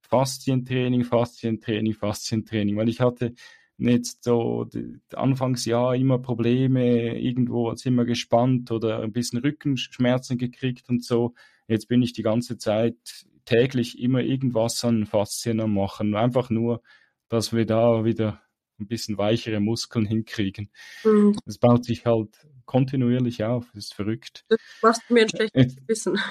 Faszientraining, 0.00 1.04
Faszientraining, 1.04 1.92
Faszientraining, 1.92 2.76
weil 2.78 2.88
ich 2.88 3.00
hatte 3.00 3.34
jetzt 3.76 4.24
so 4.24 4.66
Anfangsjahr 5.14 5.94
immer 5.94 6.18
Probleme, 6.18 7.18
irgendwo 7.18 7.68
als 7.68 7.84
immer 7.84 8.06
gespannt 8.06 8.70
oder 8.70 9.02
ein 9.02 9.12
bisschen 9.12 9.40
Rückenschmerzen 9.40 10.38
gekriegt 10.38 10.88
und 10.88 11.04
so. 11.04 11.34
Jetzt 11.68 11.88
bin 11.88 12.02
ich 12.02 12.14
die 12.14 12.22
ganze 12.22 12.56
Zeit 12.56 12.96
täglich 13.44 13.98
immer 14.00 14.20
irgendwas 14.20 14.82
an 14.84 15.04
Faszien 15.04 15.60
am 15.60 15.74
machen, 15.74 16.14
einfach 16.14 16.48
nur 16.48 16.82
dass 17.30 17.54
wir 17.54 17.64
da 17.64 18.04
wieder 18.04 18.42
ein 18.78 18.86
bisschen 18.86 19.16
weichere 19.16 19.60
Muskeln 19.60 20.04
hinkriegen. 20.04 20.70
Mhm. 21.04 21.38
Das 21.46 21.58
baut 21.58 21.84
sich 21.84 22.04
halt 22.04 22.46
kontinuierlich 22.66 23.44
auf. 23.44 23.66
Das 23.74 23.84
ist 23.84 23.94
verrückt. 23.94 24.44
Das 24.48 24.58
macht 24.82 25.10
mir 25.10 25.22
ein 25.22 25.28
schlechtes 25.28 25.76
Gewissen. 25.76 26.18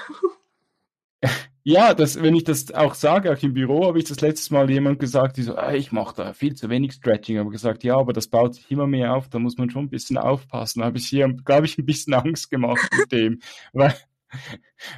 Ja, 1.62 1.92
das, 1.92 2.22
wenn 2.22 2.34
ich 2.34 2.44
das 2.44 2.72
auch 2.72 2.94
sage, 2.94 3.30
auch 3.30 3.42
im 3.42 3.52
Büro 3.52 3.86
habe 3.86 3.98
ich 3.98 4.06
das 4.06 4.22
letztes 4.22 4.50
Mal 4.50 4.70
jemand 4.70 4.98
gesagt, 4.98 5.36
die 5.36 5.42
so, 5.42 5.56
ah, 5.56 5.74
ich 5.74 5.92
mache 5.92 6.16
da 6.16 6.32
viel 6.32 6.54
zu 6.54 6.70
wenig 6.70 6.92
Stretching, 6.92 7.38
aber 7.38 7.50
gesagt, 7.50 7.84
ja, 7.84 7.96
aber 7.98 8.14
das 8.14 8.28
baut 8.28 8.54
sich 8.54 8.70
immer 8.70 8.86
mehr 8.86 9.14
auf, 9.14 9.28
da 9.28 9.38
muss 9.38 9.58
man 9.58 9.68
schon 9.68 9.84
ein 9.84 9.90
bisschen 9.90 10.16
aufpassen. 10.16 10.80
Da 10.80 10.86
habe 10.86 10.96
ich 10.96 11.06
hier, 11.06 11.28
glaube 11.28 11.66
ich, 11.66 11.76
ein 11.76 11.84
bisschen 11.84 12.14
Angst 12.14 12.50
gemacht 12.50 12.88
mit 12.98 13.12
dem, 13.12 13.40
weil, 13.74 13.94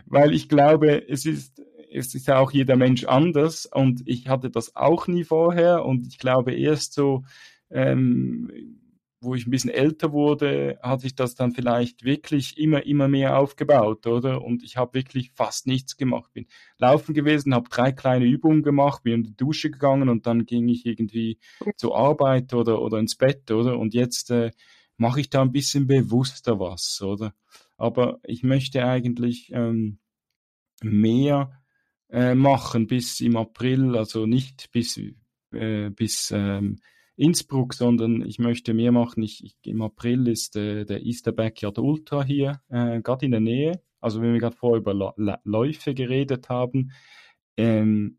weil 0.07 0.33
ich 0.33 0.49
glaube, 0.49 1.09
es 1.09 1.27
ist 1.27 1.61
es 1.93 2.15
ist 2.15 2.27
ja 2.27 2.39
auch 2.39 2.51
jeder 2.53 2.77
Mensch 2.77 3.05
anders 3.05 3.67
und 3.67 4.03
ich 4.07 4.29
hatte 4.29 4.51
das 4.51 4.77
auch 4.77 5.07
nie 5.07 5.25
vorher 5.25 5.85
und 5.85 6.07
ich 6.07 6.19
glaube 6.19 6.55
erst 6.55 6.95
so 6.95 7.25
ähm, 7.71 8.51
wo 9.23 9.37
ich 9.37 9.47
ein 9.47 9.51
bisschen 9.51 9.71
älter 9.71 10.13
wurde, 10.13 10.79
hat 10.83 11.01
sich 11.01 11.15
das 11.15 11.37
dann 11.37 11.53
vielleicht 11.53 12.05
wirklich 12.05 12.59
immer, 12.59 12.85
immer 12.85 13.07
mehr 13.07 13.39
aufgebaut, 13.39 14.07
oder? 14.07 14.43
Und 14.43 14.65
ich 14.65 14.77
habe 14.77 14.95
wirklich 14.95 15.31
fast 15.33 15.69
nichts 15.69 15.97
gemacht. 15.97 16.33
Bin 16.33 16.47
laufen 16.79 17.15
gewesen, 17.15 17.55
habe 17.55 17.69
drei 17.71 17.93
kleine 17.93 18.25
Übungen 18.25 18.63
gemacht, 18.63 19.05
bin 19.05 19.15
in 19.15 19.23
die 19.23 19.37
Dusche 19.37 19.71
gegangen 19.71 20.09
und 20.09 20.27
dann 20.27 20.45
ging 20.45 20.69
ich 20.69 20.85
irgendwie 20.87 21.39
zur 21.77 21.97
Arbeit 21.97 22.53
oder, 22.53 22.83
oder 22.83 22.99
ins 22.99 23.15
Bett, 23.15 23.51
oder? 23.53 23.79
Und 23.79 23.95
jetzt 23.95 24.31
äh, 24.31 24.51
mache 24.97 25.21
ich 25.21 25.31
da 25.31 25.41
ein 25.41 25.53
bisschen 25.53 25.87
bewusster 25.87 26.59
was, 26.59 27.01
oder? 27.01 27.33
Aber 27.77 28.19
ich 28.25 28.43
möchte 28.43 28.85
eigentlich 28.85 29.51
ähm, 29.53 29.99
mehr 30.83 31.62
äh, 32.13 32.35
machen 32.35 32.87
bis 32.87 33.21
im 33.21 33.37
April, 33.37 33.97
also 33.97 34.27
nicht 34.27 34.71
bis, 34.71 35.01
äh, 35.53 35.91
bis 35.91 36.31
ähm, 36.31 36.79
Innsbruck, 37.17 37.75
sondern 37.75 38.23
ich 38.23 38.39
möchte 38.39 38.75
mehr 38.75 38.93
machen. 38.93 39.23
Ich, 39.23 39.43
ich, 39.45 39.57
Im 39.65 39.83
April 39.83 40.29
ist 40.29 40.57
äh, 40.57 40.85
der 40.85 41.05
Easter 41.05 41.33
Backyard 41.33 41.79
Ultra 41.79 42.23
hier, 42.23 42.61
äh, 42.69 43.01
gerade 43.01 43.25
in 43.25 43.33
der 43.33 43.41
Nähe. 43.41 43.83
Also 44.01 44.21
wenn 44.21 44.33
wir 44.33 44.41
gerade 44.41 44.57
vorher 44.57 44.79
über 44.79 44.95
La 45.17 45.41
Läufe 45.45 45.95
geredet 45.95 46.49
haben, 46.49 46.93
ähm, 47.57 48.19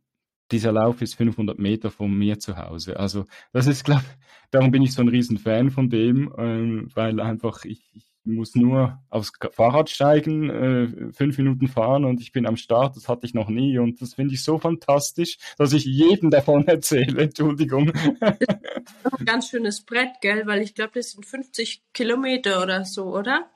dieser 0.51 0.71
Lauf 0.71 1.01
ist 1.01 1.15
500 1.15 1.57
Meter 1.59 1.91
von 1.91 2.15
mir 2.15 2.39
zu 2.39 2.57
Hause. 2.57 3.00
Also 3.00 3.25
das 3.51 3.67
ist, 3.67 3.83
glaube 3.83 4.03
darum 4.51 4.71
bin 4.71 4.83
ich 4.83 4.93
so 4.93 5.01
ein 5.01 5.07
riesen 5.07 5.38
Fan 5.38 5.71
von 5.71 5.89
dem, 5.89 6.33
ähm, 6.38 6.88
weil 6.93 7.19
einfach 7.19 7.65
ich, 7.65 7.89
ich 7.93 8.07
muss 8.25 8.56
nur 8.56 9.01
aufs 9.10 9.32
Fahrrad 9.51 9.89
steigen, 9.89 10.50
äh, 10.50 11.13
fünf 11.13 11.38
Minuten 11.38 11.68
fahren 11.68 12.06
und 12.06 12.22
ich 12.22 12.32
bin 12.32 12.46
am 12.46 12.56
Start. 12.56 12.96
Das 12.96 13.10
hatte 13.10 13.25
ich 13.25 13.34
noch 13.34 13.50
nie 13.50 13.77
und 13.80 14.01
das 14.01 14.13
finde 14.13 14.34
ich 14.34 14.44
so 14.44 14.58
fantastisch, 14.58 15.38
dass 15.58 15.74
ich 15.74 15.86
jedem 15.86 16.30
davon 16.30 16.68
erzähle. 16.68 17.24
Entschuldigung. 17.24 17.92
ein 18.22 19.25
ganz 19.25 19.50
schönes 19.50 19.82
Brett, 19.82 20.22
gell? 20.22 20.46
Weil 20.46 20.62
ich 20.62 20.74
glaube, 20.75 20.92
das 20.96 21.12
sind 21.12 21.25
50 21.25 21.84
Kilometer 21.94 22.62
oder 22.62 22.86
so, 22.86 23.15
oder? 23.15 23.50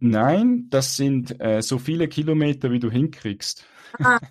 Nein, 0.00 0.66
das 0.70 0.96
sind 0.96 1.40
äh, 1.40 1.62
so 1.62 1.78
viele 1.78 2.08
Kilometer, 2.08 2.70
wie 2.70 2.80
du 2.80 2.90
hinkriegst. 2.90 3.66
Ah. 3.98 4.18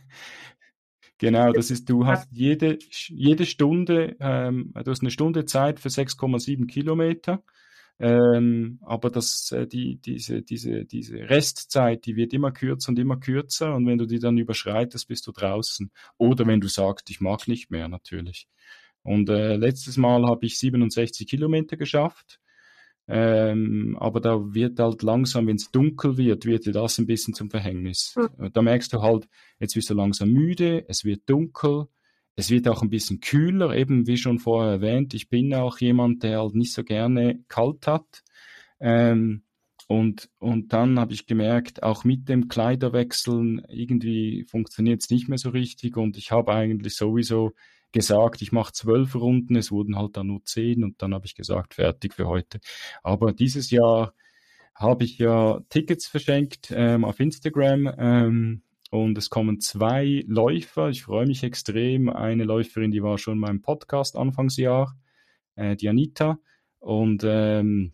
Genau, 1.18 1.54
das 1.54 1.72
ist, 1.72 1.90
du 1.90 2.06
hast 2.06 2.28
jede, 2.34 2.78
jede 3.08 3.46
Stunde, 3.46 4.18
ähm, 4.20 4.74
du 4.74 4.92
hast 4.92 5.00
eine 5.00 5.12
Stunde 5.12 5.46
Zeit 5.46 5.80
für 5.80 5.88
6,7 5.88 6.68
Kilometer. 6.68 7.42
Ähm, 7.98 8.80
aber 8.82 9.10
das, 9.10 9.52
äh, 9.52 9.68
die, 9.68 9.98
diese, 9.98 10.42
diese, 10.42 10.86
diese 10.86 11.18
Restzeit, 11.30 12.06
die 12.06 12.16
wird 12.16 12.34
immer 12.34 12.52
kürzer 12.52 12.90
und 12.90 13.00
immer 13.00 13.18
kürzer. 13.18 13.74
Und 13.74 13.88
wenn 13.88 13.98
du 13.98 14.06
die 14.06 14.20
dann 14.20 14.38
überschreitest, 14.38 15.08
bist 15.08 15.26
du 15.28 15.32
draußen. 15.32 15.92
Oder 16.18 16.46
wenn 16.46 16.60
du 16.60 16.68
sagst, 16.68 17.10
ich 17.10 17.22
mag 17.22 17.48
nicht 17.48 17.72
mehr, 17.72 17.88
natürlich. 17.88 18.48
Und 19.04 19.30
äh, 19.30 19.56
letztes 19.56 19.98
Mal 19.98 20.26
habe 20.26 20.46
ich 20.46 20.60
67 20.60 21.28
Kilometer 21.28 21.78
geschafft. 21.78 22.40
Ähm, 23.08 23.96
aber 24.00 24.20
da 24.20 24.54
wird 24.54 24.80
halt 24.80 25.04
langsam, 25.04 25.48
wenn 25.48 25.58
es 25.58 25.70
dunkel 25.70 26.18
wird, 26.18 26.46
wird 26.46 26.66
dir 26.66 26.74
das 26.74 26.98
ein 26.98 27.06
bisschen 27.06 27.36
zum 27.36 27.52
Verhängnis. 27.52 28.16
Mhm. 28.16 28.52
Da 28.52 28.62
merkst 28.62 28.92
du 28.94 29.02
halt, 29.02 29.28
jetzt 29.60 29.76
bist 29.76 29.90
du 29.90 29.94
langsam 29.94 30.32
müde, 30.32 30.86
es 30.88 31.06
wird 31.06 31.30
dunkel, 31.30 31.88
es 32.36 32.50
wird 32.50 32.68
auch 32.68 32.82
ein 32.82 32.90
bisschen 32.90 33.22
kühler, 33.22 33.76
eben 33.76 34.08
wie 34.08 34.18
schon 34.18 34.40
vorher 34.40 34.74
erwähnt. 34.74 35.14
Ich 35.14 35.30
bin 35.30 35.54
auch 35.54 35.80
jemand, 35.80 36.24
der 36.24 36.40
halt 36.40 36.56
nicht 36.56 36.74
so 36.74 36.84
gerne 36.84 37.40
kalt 37.48 37.88
hat. 37.88 38.24
Ähm, 38.80 39.44
und, 39.88 40.30
und 40.40 40.74
dann 40.74 41.00
habe 41.00 41.14
ich 41.14 41.28
gemerkt, 41.28 41.84
auch 41.84 42.04
mit 42.04 42.28
dem 42.28 42.48
Kleiderwechseln 42.48 43.64
irgendwie 43.70 44.46
funktioniert 44.50 45.02
es 45.02 45.10
nicht 45.10 45.30
mehr 45.30 45.38
so 45.38 45.50
richtig. 45.50 45.96
Und 45.96 46.18
ich 46.18 46.32
habe 46.32 46.54
eigentlich 46.54 46.96
sowieso 46.96 47.54
gesagt, 47.92 48.42
ich 48.42 48.52
mache 48.52 48.74
zwölf 48.74 49.16
Runden, 49.16 49.56
es 49.56 49.72
wurden 49.72 49.96
halt 49.96 50.18
dann 50.18 50.28
nur 50.28 50.44
zehn 50.44 50.84
und 50.84 51.02
dann 51.02 51.14
habe 51.14 51.26
ich 51.26 51.36
gesagt, 51.36 51.76
fertig 51.76 52.14
für 52.14 52.28
heute. 52.28 52.60
Aber 53.04 53.32
dieses 53.32 53.70
Jahr 53.70 54.14
habe 54.74 55.06
ich 55.06 55.18
ja 55.18 55.62
Tickets 55.70 56.08
verschenkt 56.08 56.74
ähm, 56.76 57.06
auf 57.06 57.20
Instagram. 57.20 57.90
Ähm, 57.98 58.62
und 58.92 59.18
es 59.18 59.30
kommen 59.30 59.60
zwei 59.60 60.24
Läufer. 60.28 60.90
Ich 60.90 61.04
freue 61.04 61.26
mich 61.26 61.44
extrem. 61.44 62.10
Eine 62.10 62.44
Läuferin, 62.44 62.92
die 62.92 63.04
war 63.04 63.18
schon 63.18 63.36
in 63.36 63.40
meinem 63.40 63.62
Podcast 63.62 64.16
Anfangsjahr, 64.16 64.98
äh, 65.56 65.76
die 65.76 65.90
Anita. 65.90 66.40
Und 66.80 67.24
ähm, 67.26 67.94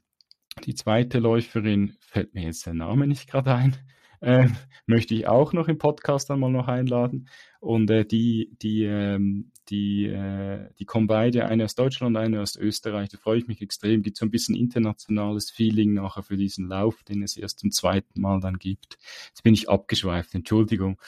die 0.65 0.75
zweite 0.75 1.19
Läuferin, 1.19 1.95
fällt 2.00 2.33
mir 2.33 2.43
jetzt 2.43 2.65
der 2.65 2.74
Name 2.74 3.07
nicht 3.07 3.29
gerade 3.29 3.55
ein, 3.55 3.75
äh, 4.22 4.48
möchte 4.86 5.13
ich 5.13 5.28
auch 5.28 5.54
noch 5.54 5.68
im 5.68 5.78
Podcast 5.78 6.32
einmal 6.32 6.51
noch 6.51 6.68
einladen. 6.68 7.28
Und 7.60 7.90
äh, 7.92 8.06
die, 8.06 8.56
die, 8.62 8.86
ähm, 8.86 9.51
die, 9.70 10.08
äh, 10.08 10.70
die 10.80 10.86
kommen 10.86 11.08
beide, 11.08 11.46
eine 11.46 11.66
aus 11.66 11.75
Deutschland, 11.75 12.18
eine 12.18 12.42
aus 12.42 12.56
Österreich. 12.56 13.10
Da 13.10 13.18
freue 13.18 13.38
ich 13.38 13.48
mich 13.48 13.62
extrem. 13.62 14.01
Gibt 14.01 14.18
so 14.18 14.25
ein 14.25 14.32
bisschen 14.32 14.56
internationales 14.56 15.51
Feeling 15.51 15.94
nachher 15.94 16.24
für 16.24 16.38
diesen 16.38 16.68
Lauf, 16.68 17.04
den 17.04 17.22
es 17.24 17.38
erst 17.38 17.60
zum 17.60 17.72
zweiten 17.72 18.22
Mal 18.22 18.40
dann 18.40 18.58
gibt. 18.58 18.98
Jetzt 19.28 19.44
bin 19.44 19.54
ich 19.54 19.70
abgeschweift, 19.70 20.34
Entschuldigung. 20.34 21.00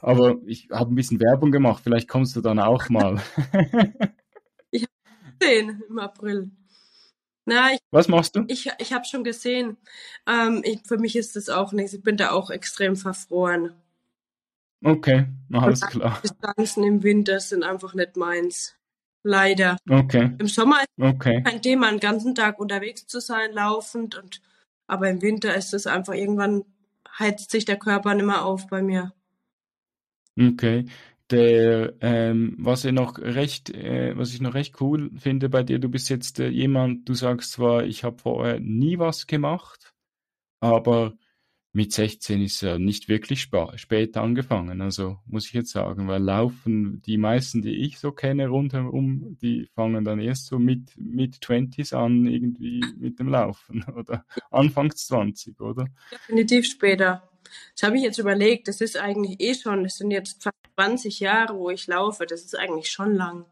Aber 0.00 0.36
ich 0.46 0.68
habe 0.70 0.92
ein 0.92 0.96
bisschen 0.96 1.20
Werbung 1.20 1.52
gemacht. 1.52 1.82
Vielleicht 1.84 2.08
kommst 2.08 2.34
du 2.34 2.40
dann 2.40 2.58
auch 2.58 2.88
mal. 2.88 3.20
ich 4.70 4.82
habe 4.82 4.92
gesehen 5.38 5.82
im 5.88 5.98
April. 5.98 6.50
Na, 7.50 7.72
ich, 7.72 7.80
Was 7.90 8.06
machst 8.06 8.36
du? 8.36 8.44
Ich, 8.46 8.70
ich 8.78 8.92
habe 8.92 9.04
schon 9.04 9.24
gesehen. 9.24 9.76
Ähm, 10.24 10.62
ich, 10.64 10.82
für 10.86 10.98
mich 10.98 11.16
ist 11.16 11.34
das 11.34 11.48
auch 11.48 11.72
nichts. 11.72 11.92
Ich 11.92 12.02
bin 12.02 12.16
da 12.16 12.30
auch 12.30 12.50
extrem 12.50 12.94
verfroren. 12.94 13.74
Okay, 14.84 15.26
alles 15.52 15.80
klar. 15.80 16.20
Distanzen 16.22 16.84
im 16.84 17.02
Winter 17.02 17.40
sind 17.40 17.64
einfach 17.64 17.92
nicht 17.94 18.16
meins. 18.16 18.76
Leider. 19.24 19.78
Okay. 19.88 20.30
Im 20.38 20.46
Sommer 20.46 20.80
ist 20.80 20.88
okay. 20.96 21.42
kein 21.42 21.60
Thema, 21.60 21.90
den 21.90 21.98
ganzen 21.98 22.36
Tag 22.36 22.60
unterwegs 22.60 23.08
zu 23.08 23.20
sein, 23.20 23.52
laufend 23.52 24.16
und 24.16 24.40
aber 24.86 25.10
im 25.10 25.20
Winter 25.20 25.52
ist 25.54 25.74
es 25.74 25.88
einfach 25.88 26.14
irgendwann 26.14 26.64
heizt 27.18 27.50
sich 27.50 27.64
der 27.64 27.78
Körper 27.78 28.14
nicht 28.14 28.26
mehr 28.26 28.44
auf 28.44 28.68
bei 28.68 28.80
mir. 28.80 29.12
Okay. 30.38 30.86
Der, 31.30 31.94
ähm, 32.00 32.56
was 32.58 32.84
ich 32.84 32.92
noch 32.92 33.18
recht, 33.18 33.70
äh, 33.70 34.16
was 34.16 34.34
ich 34.34 34.40
noch 34.40 34.54
recht 34.54 34.80
cool 34.80 35.10
finde 35.16 35.48
bei 35.48 35.62
dir, 35.62 35.78
du 35.78 35.88
bist 35.88 36.08
jetzt 36.10 36.40
äh, 36.40 36.48
jemand, 36.48 37.08
du 37.08 37.14
sagst 37.14 37.52
zwar, 37.52 37.84
ich 37.84 38.02
habe 38.02 38.18
vorher 38.18 38.58
nie 38.58 38.98
was 38.98 39.26
gemacht, 39.28 39.94
aber 40.60 41.14
mit 41.72 41.92
16 41.92 42.42
ist 42.42 42.62
ja 42.62 42.78
nicht 42.78 43.08
wirklich 43.08 43.48
spät 43.76 44.16
angefangen, 44.16 44.80
also 44.80 45.18
muss 45.26 45.46
ich 45.46 45.52
jetzt 45.52 45.70
sagen, 45.70 46.08
weil 46.08 46.20
Laufen, 46.20 47.00
die 47.02 47.16
meisten, 47.16 47.62
die 47.62 47.76
ich 47.76 48.00
so 48.00 48.10
kenne 48.10 48.48
rundherum, 48.48 49.36
die 49.40 49.68
fangen 49.74 50.04
dann 50.04 50.18
erst 50.18 50.46
so 50.46 50.58
mit, 50.58 50.92
mit 50.96 51.36
20s 51.36 51.94
an, 51.94 52.26
irgendwie 52.26 52.84
mit 52.98 53.20
dem 53.20 53.28
Laufen 53.28 53.84
oder 53.96 54.24
Anfangs 54.50 55.06
20, 55.06 55.60
oder? 55.60 55.86
Definitiv 56.10 56.66
später. 56.66 57.29
Das 57.74 57.86
habe 57.86 57.96
ich 57.96 58.02
jetzt 58.02 58.18
überlegt, 58.18 58.68
das 58.68 58.80
ist 58.80 58.96
eigentlich 58.96 59.40
eh 59.40 59.54
schon, 59.54 59.84
das 59.84 59.96
sind 59.96 60.10
jetzt 60.10 60.42
fast 60.42 60.56
20 60.76 61.20
Jahre, 61.20 61.56
wo 61.56 61.70
ich 61.70 61.86
laufe, 61.86 62.26
das 62.26 62.42
ist 62.42 62.58
eigentlich 62.58 62.90
schon 62.90 63.14
lang. 63.14 63.44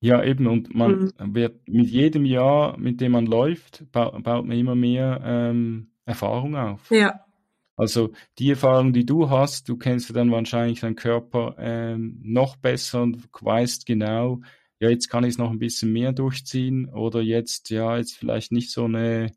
Ja, 0.00 0.22
eben, 0.22 0.46
und 0.46 0.74
man 0.74 1.12
mhm. 1.18 1.34
wird 1.34 1.68
mit 1.68 1.88
jedem 1.88 2.24
Jahr, 2.24 2.78
mit 2.78 3.00
dem 3.00 3.12
man 3.12 3.26
läuft, 3.26 3.90
baut 3.90 4.22
man 4.22 4.52
immer 4.52 4.76
mehr 4.76 5.20
ähm, 5.24 5.90
Erfahrung 6.04 6.56
auf. 6.56 6.90
Ja. 6.90 7.24
Also 7.76 8.12
die 8.38 8.50
Erfahrung, 8.50 8.92
die 8.92 9.06
du 9.06 9.30
hast, 9.30 9.68
du 9.68 9.76
kennst 9.76 10.08
ja 10.08 10.14
dann 10.14 10.32
wahrscheinlich 10.32 10.80
deinen 10.80 10.96
Körper 10.96 11.54
ähm, 11.58 12.20
noch 12.22 12.56
besser 12.56 13.02
und 13.02 13.28
weißt 13.40 13.86
genau, 13.86 14.40
ja, 14.80 14.90
jetzt 14.90 15.08
kann 15.08 15.24
ich 15.24 15.30
es 15.30 15.38
noch 15.38 15.50
ein 15.50 15.58
bisschen 15.58 15.92
mehr 15.92 16.12
durchziehen 16.12 16.88
oder 16.88 17.20
jetzt, 17.20 17.70
ja, 17.70 17.96
jetzt 17.96 18.16
vielleicht 18.16 18.52
nicht 18.52 18.70
so 18.70 18.84
eine, 18.84 19.32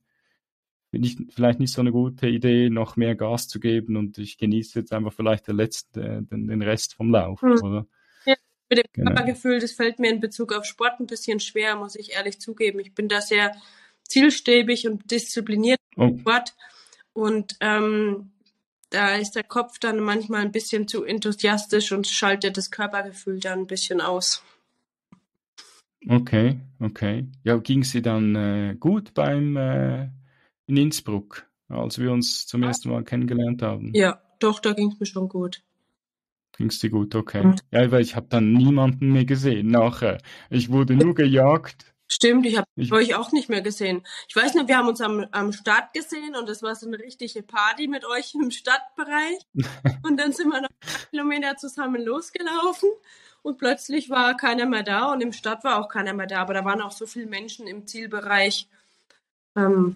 nicht, 1.00 1.19
vielleicht 1.33 1.60
nicht 1.60 1.74
so 1.74 1.81
eine 1.81 1.91
gute 1.91 2.27
Idee, 2.27 2.69
noch 2.69 2.98
mehr 2.98 3.15
Gas 3.15 3.48
zu 3.48 3.60
geben 3.60 3.95
und 3.95 4.17
ich 4.17 4.38
genieße 4.38 4.79
jetzt 4.79 4.93
einfach 4.93 5.13
vielleicht 5.13 5.48
der 5.48 5.53
letzte, 5.53 6.24
den, 6.24 6.48
den 6.48 6.62
Rest 6.62 6.95
vom 6.95 7.12
Lauf, 7.12 7.41
mhm. 7.41 7.51
oder? 7.63 7.88
Ja, 8.25 8.36
mit 8.69 8.79
dem 8.79 8.86
genau. 8.91 9.12
Körpergefühl, 9.12 9.60
das 9.60 9.71
fällt 9.71 10.00
mir 10.00 10.12
in 10.12 10.19
Bezug 10.19 10.53
auf 10.53 10.65
Sport 10.65 11.00
ein 11.00 11.07
bisschen 11.07 11.39
schwer, 11.39 11.75
muss 11.75 11.95
ich 11.95 12.13
ehrlich 12.13 12.39
zugeben. 12.39 12.79
Ich 12.79 12.93
bin 12.93 13.07
da 13.07 13.21
sehr 13.21 13.55
zielstrebig 14.03 14.88
und 14.88 15.10
diszipliniert 15.10 15.79
oh. 15.95 16.17
Sport. 16.19 16.55
Und 17.13 17.55
ähm, 17.62 18.31
da 18.89 19.15
ist 19.15 19.31
der 19.31 19.43
Kopf 19.43 19.79
dann 19.79 20.00
manchmal 20.01 20.41
ein 20.41 20.51
bisschen 20.51 20.88
zu 20.88 21.03
enthusiastisch 21.03 21.91
und 21.93 22.07
schaltet 22.07 22.57
das 22.57 22.71
Körpergefühl 22.71 23.39
dann 23.39 23.60
ein 23.60 23.67
bisschen 23.67 24.01
aus. 24.01 24.43
Okay, 26.07 26.60
okay. 26.79 27.27
Ja, 27.43 27.57
ging 27.57 27.83
sie 27.83 28.01
dann 28.01 28.36
äh, 28.36 28.75
gut 28.79 29.13
beim 29.13 29.55
äh, 29.55 30.10
in 30.71 30.77
Innsbruck, 30.77 31.45
als 31.69 31.99
wir 31.99 32.11
uns 32.11 32.47
zum 32.47 32.63
ersten 32.63 32.89
Mal 32.89 33.03
kennengelernt 33.03 33.61
haben? 33.61 33.91
Ja, 33.93 34.21
doch, 34.39 34.59
da 34.59 34.73
ging 34.73 34.91
es 34.91 34.99
mir 34.99 35.05
schon 35.05 35.29
gut. 35.29 35.63
Ging 36.57 36.67
es 36.67 36.79
dir 36.79 36.89
gut, 36.89 37.13
okay. 37.15 37.43
Mhm. 37.43 37.55
Ja, 37.71 37.91
weil 37.91 38.01
ich 38.01 38.15
habe 38.15 38.27
dann 38.29 38.53
niemanden 38.53 39.11
mehr 39.11 39.25
gesehen 39.25 39.67
nachher. 39.67 40.17
Ich 40.49 40.69
wurde 40.69 40.95
nur 40.95 41.13
gejagt 41.13 41.91
Stimmt, 42.13 42.45
ich 42.45 42.57
habe 42.57 42.67
euch 42.91 43.15
auch 43.15 43.31
nicht 43.31 43.47
mehr 43.47 43.61
gesehen. 43.61 44.05
Ich 44.27 44.35
weiß 44.35 44.53
nicht, 44.55 44.67
wir 44.67 44.77
haben 44.77 44.89
uns 44.89 44.99
am, 44.99 45.25
am 45.31 45.53
Start 45.53 45.93
gesehen 45.93 46.35
und 46.35 46.49
es 46.49 46.61
war 46.61 46.75
so 46.75 46.85
eine 46.85 46.99
richtige 46.99 47.41
Party 47.41 47.87
mit 47.87 48.03
euch 48.03 48.35
im 48.35 48.51
Stadtbereich. 48.51 49.39
und 50.03 50.17
dann 50.17 50.33
sind 50.33 50.49
wir 50.49 50.59
noch 50.59 50.69
ein 50.69 51.09
Kilometer 51.09 51.55
zusammen 51.55 52.03
losgelaufen 52.03 52.89
und 53.43 53.57
plötzlich 53.57 54.09
war 54.09 54.35
keiner 54.35 54.65
mehr 54.65 54.83
da 54.83 55.13
und 55.13 55.21
im 55.21 55.31
Stadt 55.31 55.63
war 55.63 55.79
auch 55.79 55.87
keiner 55.87 56.11
mehr 56.11 56.27
da, 56.27 56.41
aber 56.41 56.53
da 56.53 56.65
waren 56.65 56.81
auch 56.81 56.91
so 56.91 57.05
viele 57.05 57.27
Menschen 57.27 57.65
im 57.65 57.87
Zielbereich. 57.87 58.67
Ähm, 59.55 59.95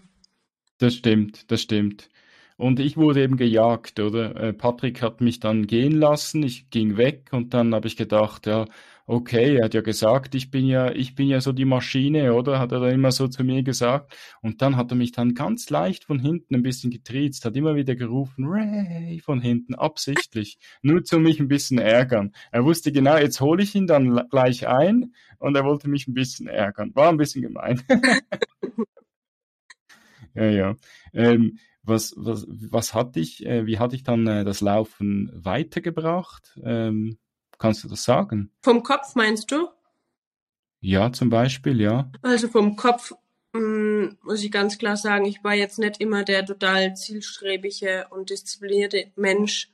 das 0.77 0.95
stimmt, 0.95 1.51
das 1.51 1.61
stimmt. 1.61 2.09
Und 2.57 2.79
ich 2.79 2.95
wurde 2.95 3.21
eben 3.21 3.35
gejagt, 3.37 3.99
oder? 3.99 4.35
Äh, 4.37 4.53
Patrick 4.53 5.01
hat 5.01 5.19
mich 5.19 5.39
dann 5.41 5.67
gehen 5.67 5.91
lassen, 5.93 6.41
ich 6.43 6.69
ging 6.69 6.95
weg 6.97 7.29
und 7.31 7.53
dann 7.53 7.75
habe 7.75 7.87
ich 7.87 7.97
gedacht, 7.97 8.47
ja, 8.47 8.65
okay, 9.07 9.57
er 9.57 9.65
hat 9.65 9.73
ja 9.73 9.81
gesagt, 9.81 10.35
ich 10.35 10.51
bin 10.51 10.65
ja, 10.65 10.91
ich 10.91 11.15
bin 11.15 11.27
ja 11.27 11.41
so 11.41 11.51
die 11.51 11.65
Maschine, 11.65 12.33
oder? 12.33 12.57
Hat 12.59 12.71
er 12.71 12.79
dann 12.79 12.93
immer 12.93 13.11
so 13.11 13.27
zu 13.27 13.43
mir 13.43 13.61
gesagt. 13.63 14.15
Und 14.41 14.61
dann 14.61 14.77
hat 14.77 14.91
er 14.91 14.95
mich 14.95 15.11
dann 15.11 15.33
ganz 15.33 15.69
leicht 15.69 16.05
von 16.05 16.19
hinten 16.19 16.55
ein 16.55 16.63
bisschen 16.63 16.91
getriezt, 16.91 17.45
hat 17.45 17.55
immer 17.57 17.75
wieder 17.75 17.95
gerufen, 17.95 18.45
Ray, 18.47 19.19
von 19.19 19.41
hinten, 19.41 19.75
absichtlich, 19.75 20.57
nur 20.81 21.03
zu 21.03 21.19
mich 21.19 21.39
ein 21.39 21.47
bisschen 21.49 21.77
ärgern. 21.77 22.31
Er 22.51 22.63
wusste 22.65 22.91
genau, 22.91 23.17
jetzt 23.17 23.41
hole 23.41 23.63
ich 23.63 23.75
ihn 23.75 23.87
dann 23.87 24.27
gleich 24.29 24.67
ein 24.67 25.13
und 25.39 25.55
er 25.55 25.65
wollte 25.65 25.89
mich 25.89 26.07
ein 26.07 26.13
bisschen 26.13 26.47
ärgern. 26.47 26.91
War 26.95 27.09
ein 27.09 27.17
bisschen 27.17 27.41
gemein. 27.41 27.81
ja, 30.35 30.45
ja. 30.45 30.75
Ähm, 31.13 31.59
was, 31.83 32.13
was, 32.17 32.45
was 32.47 32.93
hat 32.93 33.15
dich, 33.15 33.45
äh, 33.45 33.65
wie 33.65 33.79
hat 33.79 33.93
dich 33.93 34.03
dann 34.03 34.25
äh, 34.27 34.43
das 34.43 34.61
Laufen 34.61 35.31
weitergebracht? 35.33 36.59
Ähm, 36.63 37.17
kannst 37.57 37.83
du 37.83 37.87
das 37.87 38.03
sagen? 38.03 38.51
Vom 38.61 38.83
Kopf 38.83 39.15
meinst 39.15 39.51
du? 39.51 39.69
Ja, 40.81 41.11
zum 41.11 41.29
Beispiel, 41.29 41.81
ja. 41.81 42.11
Also 42.21 42.47
vom 42.47 42.75
Kopf 42.75 43.13
mh, 43.53 43.59
mm, 43.59 44.17
muss 44.23 44.43
ich 44.43 44.51
ganz 44.51 44.77
klar 44.77 44.97
sagen, 44.97 45.25
ich 45.25 45.43
war 45.43 45.53
jetzt 45.53 45.79
nicht 45.79 45.99
immer 46.01 46.23
der 46.23 46.45
total 46.45 46.95
zielstrebige 46.95 48.07
und 48.09 48.29
disziplinierte 48.29 49.11
Mensch. 49.15 49.69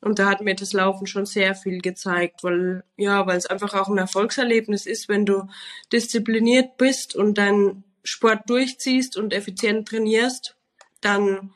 Und 0.00 0.18
da 0.18 0.28
hat 0.28 0.40
mir 0.40 0.56
das 0.56 0.72
Laufen 0.72 1.06
schon 1.06 1.26
sehr 1.26 1.54
viel 1.54 1.80
gezeigt, 1.80 2.42
weil, 2.42 2.82
ja, 2.96 3.24
weil 3.26 3.38
es 3.38 3.46
einfach 3.46 3.74
auch 3.74 3.88
ein 3.88 3.98
Erfolgserlebnis 3.98 4.86
ist, 4.86 5.08
wenn 5.08 5.24
du 5.24 5.48
diszipliniert 5.92 6.76
bist 6.76 7.14
und 7.14 7.38
deinen 7.38 7.84
Sport 8.04 8.48
durchziehst 8.48 9.16
und 9.16 9.32
effizient 9.32 9.88
trainierst 9.88 10.56
dann 11.00 11.52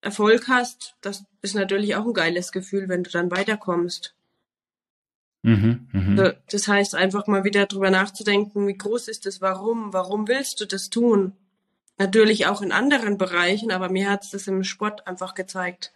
Erfolg 0.00 0.48
hast, 0.48 0.94
das 1.00 1.24
ist 1.42 1.54
natürlich 1.54 1.96
auch 1.96 2.06
ein 2.06 2.14
geiles 2.14 2.52
Gefühl, 2.52 2.88
wenn 2.88 3.02
du 3.02 3.10
dann 3.10 3.30
weiterkommst. 3.30 4.14
Mhm, 5.42 5.88
mh. 5.92 6.34
Das 6.50 6.68
heißt, 6.68 6.94
einfach 6.94 7.26
mal 7.26 7.44
wieder 7.44 7.66
drüber 7.66 7.90
nachzudenken, 7.90 8.66
wie 8.66 8.76
groß 8.76 9.08
ist 9.08 9.26
das 9.26 9.40
Warum? 9.40 9.92
Warum 9.92 10.28
willst 10.28 10.60
du 10.60 10.66
das 10.66 10.90
tun? 10.90 11.32
Natürlich 11.98 12.46
auch 12.46 12.62
in 12.62 12.72
anderen 12.72 13.16
Bereichen, 13.16 13.70
aber 13.70 13.88
mir 13.88 14.10
hat 14.10 14.24
es 14.24 14.30
das 14.30 14.48
im 14.48 14.64
Sport 14.64 15.06
einfach 15.06 15.34
gezeigt. 15.34 15.92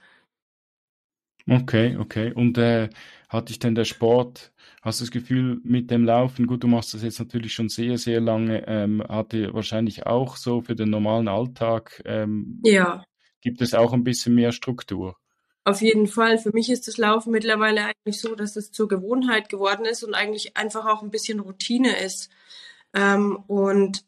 Okay, 1.50 1.96
okay. 1.96 2.32
Und 2.32 2.58
äh, 2.58 2.88
hat 3.28 3.48
dich 3.48 3.58
denn 3.58 3.74
der 3.74 3.84
Sport, 3.84 4.52
hast 4.82 5.00
du 5.00 5.04
das 5.04 5.10
Gefühl 5.10 5.60
mit 5.64 5.90
dem 5.90 6.04
Laufen, 6.04 6.46
gut, 6.46 6.62
du 6.62 6.68
machst 6.68 6.94
das 6.94 7.02
jetzt 7.02 7.18
natürlich 7.18 7.52
schon 7.52 7.68
sehr, 7.68 7.98
sehr 7.98 8.20
lange, 8.20 8.66
ähm, 8.68 9.02
hat 9.08 9.32
dir 9.32 9.52
wahrscheinlich 9.52 10.06
auch 10.06 10.36
so 10.36 10.60
für 10.60 10.76
den 10.76 10.90
normalen 10.90 11.26
Alltag, 11.26 12.02
ähm, 12.06 12.60
ja. 12.64 13.04
gibt 13.40 13.60
es 13.62 13.74
auch 13.74 13.92
ein 13.92 14.04
bisschen 14.04 14.36
mehr 14.36 14.52
Struktur? 14.52 15.16
Auf 15.64 15.82
jeden 15.82 16.06
Fall. 16.06 16.38
Für 16.38 16.52
mich 16.52 16.70
ist 16.70 16.86
das 16.86 16.98
Laufen 16.98 17.32
mittlerweile 17.32 17.84
eigentlich 17.84 18.20
so, 18.20 18.36
dass 18.36 18.54
es 18.54 18.70
zur 18.70 18.86
Gewohnheit 18.86 19.48
geworden 19.48 19.86
ist 19.86 20.04
und 20.04 20.14
eigentlich 20.14 20.56
einfach 20.56 20.86
auch 20.86 21.02
ein 21.02 21.10
bisschen 21.10 21.40
Routine 21.40 21.96
ist. 21.98 22.30
Ähm, 22.94 23.42
und 23.48 24.04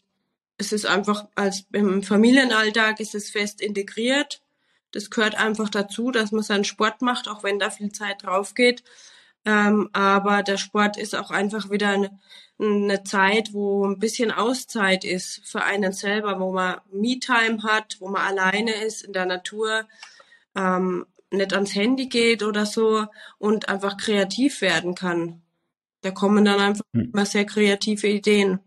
es 0.59 0.73
ist 0.73 0.87
einfach 0.87 1.27
als 1.35 1.67
im 1.73 2.05
Familienalltag 2.05 3.01
ist 3.01 3.17
es 3.17 3.31
fest 3.31 3.61
integriert. 3.61 4.41
Das 4.93 5.11
gehört 5.11 5.35
einfach 5.35 5.69
dazu, 5.69 6.11
dass 6.11 6.33
man 6.33 6.43
seinen 6.43 6.65
Sport 6.65 7.03
macht, 7.03 7.29
auch 7.29 7.43
wenn 7.43 7.59
da 7.59 7.71
viel 7.71 7.93
Zeit 7.93 8.23
drauf 8.23 8.55
geht. 8.55 8.85
Ähm, 9.45 9.89
aber 9.93 10.43
der 10.43 10.57
Sport 10.57 10.97
ist 10.97 11.17
auch 11.17 11.31
einfach 11.31 11.71
wieder 11.71 11.89
eine, 11.89 12.19
eine 12.61 13.03
Zeit, 13.03 13.53
wo 13.53 13.85
ein 13.85 13.99
bisschen 13.99 14.31
Auszeit 14.31 15.05
ist 15.05 15.41
für 15.45 15.65
einen 15.65 15.93
selber, 15.93 16.39
wo 16.39 16.53
man 16.53 16.81
Me-Time 16.93 17.63
hat, 17.65 17.97
wo 17.99 18.09
man 18.09 18.23
alleine 18.23 18.73
ist 18.85 19.03
in 19.03 19.13
der 19.13 19.27
Natur, 19.27 19.87
ähm, 20.55 21.07
nicht 21.33 21.55
ans 21.55 21.75
Handy 21.75 22.07
geht 22.07 22.43
oder 22.43 22.67
so 22.67 23.07
und 23.39 23.69
einfach 23.69 23.97
kreativ 23.97 24.61
werden 24.61 24.95
kann. 24.95 25.43
Da 26.03 26.11
kommen 26.11 26.45
dann 26.45 26.61
einfach 26.61 26.85
hm. 26.93 27.11
immer 27.13 27.27
sehr 27.27 27.47
kreative 27.47 28.09
Ideen. 28.09 28.61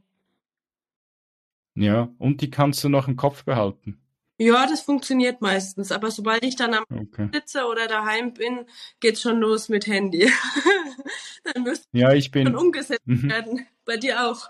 Ja, 1.75 2.09
und 2.17 2.41
die 2.41 2.49
kannst 2.49 2.83
du 2.83 2.89
noch 2.89 3.07
im 3.07 3.17
Kopf 3.17 3.43
behalten. 3.43 3.99
Ja, 4.38 4.67
das 4.67 4.82
funktioniert 4.82 5.41
meistens. 5.41 5.91
Aber 5.91 6.12
sobald 6.12 6.43
ich 6.43 6.56
dann 6.56 6.74
am 6.74 6.84
okay. 6.89 7.30
sitze 7.34 7.65
oder 7.65 7.88
daheim 7.88 8.34
bin, 8.34 8.65
geht's 9.00 9.21
schon 9.21 9.39
los 9.39 9.69
mit 9.69 9.88
Handy. 9.88 10.30
dann 11.43 11.63
müsste 11.63 11.88
ja, 11.93 12.12
ich 12.13 12.32
bin, 12.32 12.48
schon 12.48 12.56
umgesetzt 12.56 13.06
mhm. 13.08 13.30
werden. 13.30 13.67
Bei 13.86 13.98
dir 13.98 14.30
auch. 14.30 14.50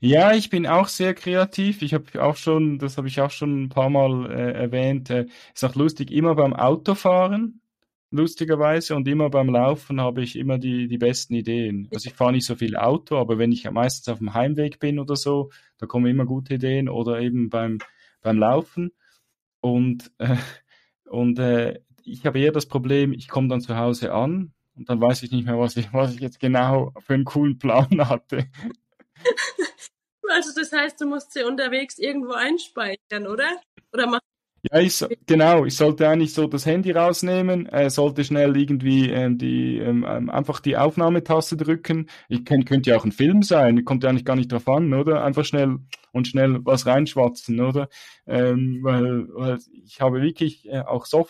Ja, 0.00 0.34
ich 0.34 0.50
bin 0.50 0.66
auch 0.66 0.88
sehr 0.88 1.14
kreativ. 1.14 1.82
Ich 1.82 1.94
habe 1.94 2.22
auch 2.22 2.36
schon, 2.36 2.78
das 2.78 2.96
habe 2.98 3.08
ich 3.08 3.20
auch 3.20 3.30
schon 3.30 3.64
ein 3.64 3.68
paar 3.68 3.90
Mal 3.90 4.30
äh, 4.30 4.52
erwähnt, 4.52 5.10
äh, 5.10 5.26
ist 5.54 5.64
auch 5.64 5.74
lustig, 5.74 6.10
immer 6.10 6.34
beim 6.34 6.52
Autofahren, 6.52 7.60
lustigerweise, 8.10 8.94
und 8.94 9.08
immer 9.08 9.30
beim 9.30 9.48
Laufen 9.48 10.00
habe 10.00 10.22
ich 10.22 10.36
immer 10.36 10.58
die, 10.58 10.88
die 10.88 10.98
besten 10.98 11.34
Ideen. 11.34 11.88
Also 11.92 12.08
ich 12.08 12.14
fahre 12.14 12.32
nicht 12.32 12.46
so 12.46 12.54
viel 12.54 12.76
Auto, 12.76 13.16
aber 13.16 13.38
wenn 13.38 13.52
ich 13.52 13.68
meistens 13.70 14.08
auf 14.08 14.18
dem 14.18 14.34
Heimweg 14.34 14.78
bin 14.78 14.98
oder 14.98 15.16
so, 15.16 15.50
da 15.78 15.86
kommen 15.86 16.06
immer 16.06 16.26
gute 16.26 16.54
Ideen. 16.54 16.88
Oder 16.88 17.20
eben 17.20 17.48
beim 17.48 17.78
beim 18.24 18.38
Laufen. 18.38 18.90
Und, 19.60 20.10
äh, 20.18 20.36
und 21.04 21.38
äh, 21.38 21.80
ich 22.02 22.26
habe 22.26 22.40
eher 22.40 22.52
das 22.52 22.66
Problem, 22.66 23.12
ich 23.12 23.28
komme 23.28 23.48
dann 23.48 23.60
zu 23.60 23.76
Hause 23.76 24.12
an 24.12 24.52
und 24.74 24.88
dann 24.88 25.00
weiß 25.00 25.22
ich 25.22 25.30
nicht 25.30 25.46
mehr, 25.46 25.58
was 25.58 25.76
ich, 25.76 25.92
was 25.92 26.14
ich 26.14 26.20
jetzt 26.20 26.40
genau 26.40 26.92
für 26.98 27.14
einen 27.14 27.24
coolen 27.24 27.58
Plan 27.58 28.08
hatte. 28.08 28.50
Also 30.26 30.50
das 30.58 30.72
heißt, 30.72 31.00
du 31.00 31.06
musst 31.06 31.32
sie 31.32 31.44
unterwegs 31.44 31.96
irgendwo 31.96 32.32
einspeichern, 32.32 33.28
oder? 33.28 33.48
Oder 33.92 34.08
machst 34.08 34.33
ja, 34.72 34.80
ich, 34.80 35.04
genau. 35.26 35.64
Ich 35.66 35.76
sollte 35.76 36.08
eigentlich 36.08 36.32
so 36.32 36.46
das 36.46 36.64
Handy 36.64 36.90
rausnehmen, 36.90 37.66
äh, 37.66 37.90
sollte 37.90 38.24
schnell 38.24 38.56
irgendwie 38.56 39.10
ähm, 39.10 39.36
die 39.36 39.78
ähm, 39.78 40.06
ähm 40.08 40.30
einfach 40.30 40.60
die 40.60 40.76
Aufnahmetaste 40.76 41.56
drücken. 41.56 42.08
Ich 42.28 42.44
kenn, 42.44 42.64
könnte 42.64 42.90
ja 42.90 42.96
auch 42.96 43.04
ein 43.04 43.12
Film 43.12 43.42
sein, 43.42 43.84
kommt 43.84 44.04
ja 44.04 44.10
eigentlich 44.10 44.24
gar 44.24 44.36
nicht 44.36 44.50
drauf 44.50 44.66
an, 44.68 44.94
oder? 44.94 45.22
Einfach 45.22 45.44
schnell 45.44 45.78
und 46.12 46.28
schnell 46.28 46.64
was 46.64 46.86
reinschwatzen, 46.86 47.60
oder? 47.60 47.88
Ähm, 48.26 48.78
weil, 48.82 49.28
weil 49.34 49.58
ich 49.84 50.00
habe 50.00 50.22
wirklich 50.22 50.66
äh, 50.70 50.80
auch 50.80 51.04
so, 51.04 51.28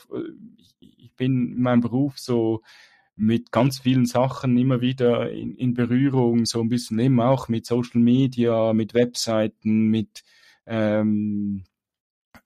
ich, 0.78 0.98
ich 0.98 1.12
bin 1.16 1.54
in 1.56 1.62
meinem 1.62 1.80
Beruf 1.80 2.18
so 2.18 2.62
mit 3.16 3.50
ganz 3.52 3.80
vielen 3.80 4.06
Sachen 4.06 4.56
immer 4.56 4.80
wieder 4.80 5.30
in, 5.30 5.56
in 5.56 5.74
Berührung, 5.74 6.46
so 6.46 6.60
ein 6.60 6.68
bisschen 6.68 6.98
eben 6.98 7.20
auch 7.20 7.48
mit 7.48 7.66
Social 7.66 8.00
Media, 8.00 8.72
mit 8.72 8.94
Webseiten, 8.94 9.88
mit 9.88 10.22
ähm, 10.66 11.64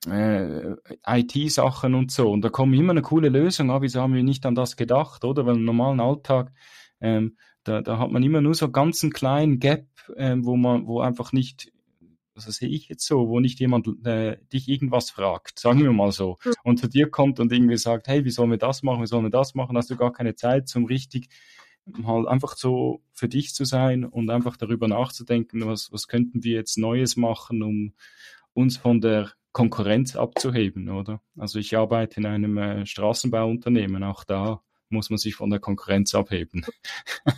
äh, 0.07 0.77
IT-Sachen 1.07 1.95
und 1.95 2.11
so. 2.11 2.31
Und 2.31 2.43
da 2.43 2.49
kommen 2.49 2.75
immer 2.75 2.93
eine 2.93 3.03
coole 3.03 3.29
Lösung, 3.29 3.71
ah, 3.71 3.83
wieso 3.83 4.01
haben 4.01 4.15
wir 4.15 4.23
nicht 4.23 4.47
an 4.47 4.55
das 4.55 4.77
gedacht, 4.77 5.25
oder? 5.25 5.47
Weil 5.47 5.57
im 5.57 5.65
normalen 5.65 6.01
Alltag, 6.01 6.53
ähm, 7.01 7.37
da, 7.65 7.83
da 7.83 7.99
hat 7.99 8.11
man 8.11 8.23
immer 8.23 8.41
nur 8.41 8.55
so 8.55 8.71
ganz 8.71 9.03
einen 9.03 9.13
kleinen 9.13 9.59
Gap, 9.59 9.87
ähm, 10.17 10.45
wo 10.45 10.57
man, 10.57 10.87
wo 10.87 11.01
einfach 11.01 11.33
nicht, 11.33 11.73
das 12.35 12.45
sehe 12.45 12.69
ich 12.69 12.89
jetzt 12.89 13.07
so, 13.07 13.29
wo 13.29 13.41
nicht 13.41 13.59
jemand 13.59 13.89
äh, 14.07 14.39
dich 14.53 14.69
irgendwas 14.69 15.11
fragt, 15.11 15.59
sagen 15.59 15.83
wir 15.83 15.93
mal 15.93 16.13
so, 16.13 16.39
hm. 16.43 16.53
und 16.63 16.79
zu 16.79 16.89
dir 16.89 17.11
kommt 17.11 17.41
und 17.41 17.53
irgendwie 17.53 17.77
sagt, 17.77 18.07
hey, 18.09 18.25
wie 18.25 18.31
sollen 18.31 18.51
wir 18.51 18.59
das 18.59 18.83
machen, 18.83 19.03
wie 19.03 19.07
sollen 19.07 19.25
wir 19.25 19.31
das 19.31 19.55
machen, 19.55 19.77
hast 19.77 19.91
du 19.91 19.97
gar 19.97 20.13
keine 20.13 20.37
Zeit 20.37 20.69
zum 20.69 20.87
richtig 20.87 21.29
halt 22.05 22.29
einfach 22.29 22.57
so 22.57 23.03
für 23.13 23.29
dich 23.29 23.55
zu 23.55 23.65
sein 23.65 24.05
und 24.05 24.31
einfach 24.31 24.57
darüber 24.57 24.89
nachzudenken, 24.89 25.67
was, 25.67 25.91
was 25.91 26.07
könnten 26.07 26.45
wir 26.45 26.55
jetzt 26.55 26.77
Neues 26.77 27.17
machen, 27.17 27.63
um 27.63 27.95
uns 28.53 28.77
von 28.77 29.01
der 29.01 29.33
Konkurrenz 29.59 30.15
abzuheben, 30.15 30.89
oder? 30.89 31.21
Also 31.37 31.59
ich 31.59 31.77
arbeite 31.77 32.21
in 32.21 32.27
einem 32.27 32.59
äh, 32.59 32.87
Straßenbauunternehmen, 32.87 34.05
auch 34.05 34.23
da 34.23 34.63
muss 34.89 35.11
man 35.11 35.19
sich 35.19 35.35
von 35.35 35.51
der 35.51 35.59
Konkurrenz 35.59 36.15
abheben. 36.15 36.65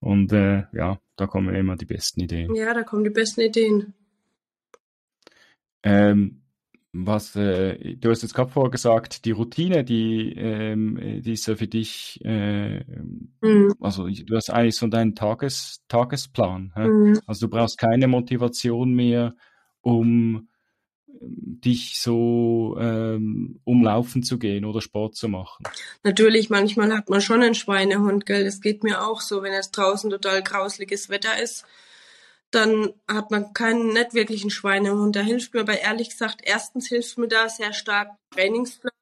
Und 0.00 0.34
äh, 0.34 0.64
ja, 0.74 0.98
da 1.16 1.26
kommen 1.26 1.54
immer 1.54 1.76
die 1.76 1.86
besten 1.86 2.20
Ideen. 2.20 2.54
Ja, 2.54 2.74
da 2.74 2.82
kommen 2.82 3.04
die 3.04 3.10
besten 3.10 3.40
Ideen. 3.40 3.94
Ähm, 5.82 6.42
was 6.92 7.34
äh, 7.36 7.96
du 7.96 8.10
hast 8.10 8.20
jetzt 8.20 8.34
gerade 8.34 8.50
vorher 8.50 8.70
gesagt, 8.70 9.24
die 9.24 9.30
Routine, 9.30 9.82
die, 9.82 10.34
ähm, 10.36 11.22
die 11.22 11.32
ist 11.32 11.48
ja 11.48 11.56
für 11.56 11.68
dich, 11.68 12.20
äh, 12.22 12.84
mhm. 13.40 13.74
also 13.80 14.08
du 14.08 14.36
hast 14.36 14.50
eigentlich 14.50 14.76
so 14.76 14.88
deinen 14.88 15.14
Tages, 15.14 15.82
Tagesplan. 15.88 16.70
Mhm. 16.76 17.18
Also 17.26 17.46
du 17.46 17.50
brauchst 17.50 17.78
keine 17.78 18.08
Motivation 18.08 18.92
mehr, 18.92 19.34
um 19.80 20.49
dich 21.20 22.00
so 22.00 22.76
ähm, 22.80 23.60
umlaufen 23.64 24.22
zu 24.22 24.38
gehen 24.38 24.64
oder 24.64 24.80
Sport 24.80 25.16
zu 25.16 25.28
machen? 25.28 25.64
Natürlich, 26.02 26.48
manchmal 26.48 26.96
hat 26.96 27.10
man 27.10 27.20
schon 27.20 27.42
einen 27.42 27.54
Schweinehund, 27.54 28.24
gell? 28.26 28.44
Das 28.44 28.60
geht 28.60 28.82
mir 28.82 29.02
auch 29.04 29.20
so, 29.20 29.42
wenn 29.42 29.52
es 29.52 29.70
draußen 29.70 30.10
total 30.10 30.42
grausliches 30.42 31.10
Wetter 31.10 31.40
ist, 31.40 31.66
dann 32.50 32.92
hat 33.06 33.30
man 33.30 33.52
keinen 33.52 33.92
nicht 33.92 34.14
wirklichen 34.14 34.50
Schweinehund. 34.50 35.14
Da 35.14 35.20
hilft 35.20 35.54
mir 35.54 35.60
aber 35.60 35.78
ehrlich 35.78 36.10
gesagt, 36.10 36.40
erstens 36.42 36.88
hilft 36.88 37.18
mir 37.18 37.28
da 37.28 37.48
sehr 37.48 37.72
stark 37.72 38.10
Trainingsplan. 38.34 38.92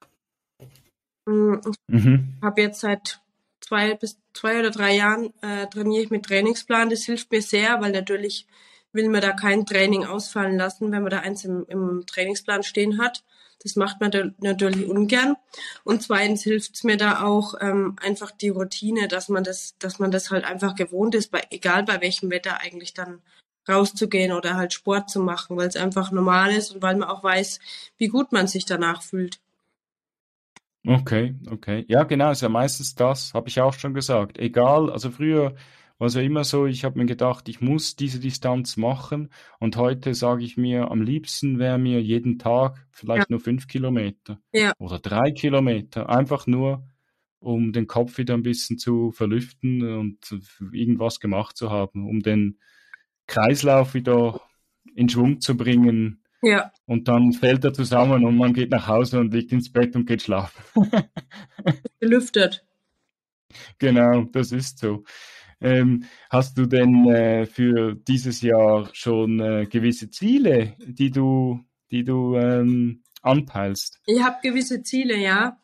Mm, 1.26 1.54
ich 1.88 2.04
mhm. 2.04 2.38
habe 2.42 2.62
jetzt 2.62 2.80
seit 2.80 3.20
zwei 3.60 3.94
bis 3.94 4.18
zwei 4.34 4.58
oder 4.58 4.70
drei 4.70 4.94
Jahren 4.96 5.32
äh, 5.42 5.66
trainiere 5.68 6.02
ich 6.02 6.10
mit 6.10 6.26
Trainingsplan. 6.26 6.90
Das 6.90 7.04
hilft 7.04 7.30
mir 7.30 7.42
sehr, 7.42 7.80
weil 7.80 7.92
natürlich 7.92 8.46
will 8.92 9.08
man 9.08 9.20
da 9.20 9.32
kein 9.32 9.66
Training 9.66 10.04
ausfallen 10.04 10.56
lassen, 10.56 10.90
wenn 10.92 11.02
man 11.02 11.10
da 11.10 11.20
eins 11.20 11.44
im, 11.44 11.64
im 11.68 12.04
Trainingsplan 12.06 12.62
stehen 12.62 12.98
hat. 12.98 13.24
Das 13.62 13.74
macht 13.74 14.00
man 14.00 14.10
da 14.10 14.24
natürlich 14.38 14.86
ungern. 14.86 15.36
Und 15.84 16.02
zweitens 16.02 16.42
hilft 16.42 16.76
es 16.76 16.84
mir 16.84 16.96
da 16.96 17.24
auch 17.24 17.54
ähm, 17.60 17.96
einfach 18.00 18.30
die 18.30 18.50
Routine, 18.50 19.08
dass 19.08 19.28
man 19.28 19.42
das, 19.42 19.76
dass 19.78 19.98
man 19.98 20.10
das 20.10 20.30
halt 20.30 20.44
einfach 20.44 20.74
gewohnt 20.74 21.14
ist, 21.14 21.30
bei, 21.30 21.42
egal 21.50 21.82
bei 21.82 22.00
welchem 22.00 22.30
Wetter 22.30 22.60
eigentlich 22.60 22.94
dann 22.94 23.20
rauszugehen 23.68 24.32
oder 24.32 24.56
halt 24.56 24.72
Sport 24.72 25.10
zu 25.10 25.20
machen, 25.20 25.56
weil 25.56 25.68
es 25.68 25.76
einfach 25.76 26.10
normal 26.10 26.52
ist 26.52 26.74
und 26.74 26.82
weil 26.82 26.96
man 26.96 27.08
auch 27.08 27.22
weiß, 27.22 27.60
wie 27.98 28.08
gut 28.08 28.32
man 28.32 28.46
sich 28.46 28.64
danach 28.64 29.02
fühlt. 29.02 29.40
Okay, 30.86 31.34
okay. 31.50 31.84
Ja, 31.88 32.04
genau, 32.04 32.30
ist 32.30 32.40
ja 32.40 32.48
meistens 32.48 32.94
das, 32.94 33.34
habe 33.34 33.48
ich 33.48 33.60
auch 33.60 33.74
schon 33.74 33.92
gesagt. 33.92 34.38
Egal, 34.38 34.90
also 34.90 35.10
früher 35.10 35.54
war 35.98 36.06
es 36.06 36.14
ja 36.14 36.22
immer 36.22 36.44
so, 36.44 36.66
ich 36.66 36.84
habe 36.84 36.98
mir 36.98 37.06
gedacht, 37.06 37.48
ich 37.48 37.60
muss 37.60 37.96
diese 37.96 38.20
Distanz 38.20 38.76
machen 38.76 39.30
und 39.58 39.76
heute 39.76 40.14
sage 40.14 40.44
ich 40.44 40.56
mir, 40.56 40.90
am 40.90 41.02
liebsten 41.02 41.58
wäre 41.58 41.78
mir 41.78 42.00
jeden 42.00 42.38
Tag 42.38 42.86
vielleicht 42.90 43.28
ja. 43.28 43.34
nur 43.34 43.40
fünf 43.40 43.66
Kilometer 43.66 44.40
ja. 44.52 44.72
oder 44.78 44.98
drei 45.00 45.32
Kilometer, 45.32 46.08
einfach 46.08 46.46
nur, 46.46 46.86
um 47.40 47.72
den 47.72 47.86
Kopf 47.86 48.18
wieder 48.18 48.34
ein 48.34 48.42
bisschen 48.42 48.78
zu 48.78 49.10
verlüften 49.10 49.82
und 49.98 50.18
irgendwas 50.72 51.20
gemacht 51.20 51.56
zu 51.56 51.70
haben, 51.70 52.08
um 52.08 52.20
den 52.20 52.58
Kreislauf 53.26 53.94
wieder 53.94 54.40
in 54.94 55.08
Schwung 55.08 55.40
zu 55.40 55.56
bringen. 55.56 56.22
Ja. 56.42 56.72
Und 56.86 57.08
dann 57.08 57.32
fällt 57.32 57.64
er 57.64 57.72
zusammen 57.72 58.24
und 58.24 58.36
man 58.36 58.52
geht 58.52 58.70
nach 58.70 58.86
Hause 58.86 59.18
und 59.18 59.34
liegt 59.34 59.52
ins 59.52 59.72
Bett 59.72 59.96
und 59.96 60.06
geht 60.06 60.22
schlafen. 60.22 60.62
Gelüftet. 62.00 62.64
Genau, 63.78 64.24
das 64.32 64.52
ist 64.52 64.78
so. 64.78 65.04
Ähm, 65.60 66.04
hast 66.30 66.56
du 66.56 66.66
denn 66.66 67.08
äh, 67.08 67.46
für 67.46 67.94
dieses 67.94 68.42
Jahr 68.42 68.88
schon 68.92 69.40
äh, 69.40 69.66
gewisse 69.66 70.10
Ziele, 70.10 70.76
die 70.78 71.10
du, 71.10 71.60
die 71.90 72.04
du 72.04 72.36
ähm, 72.36 73.02
anpeilst? 73.22 74.00
Ich 74.06 74.22
habe 74.22 74.36
gewisse 74.42 74.82
Ziele, 74.82 75.16
ja. 75.16 75.58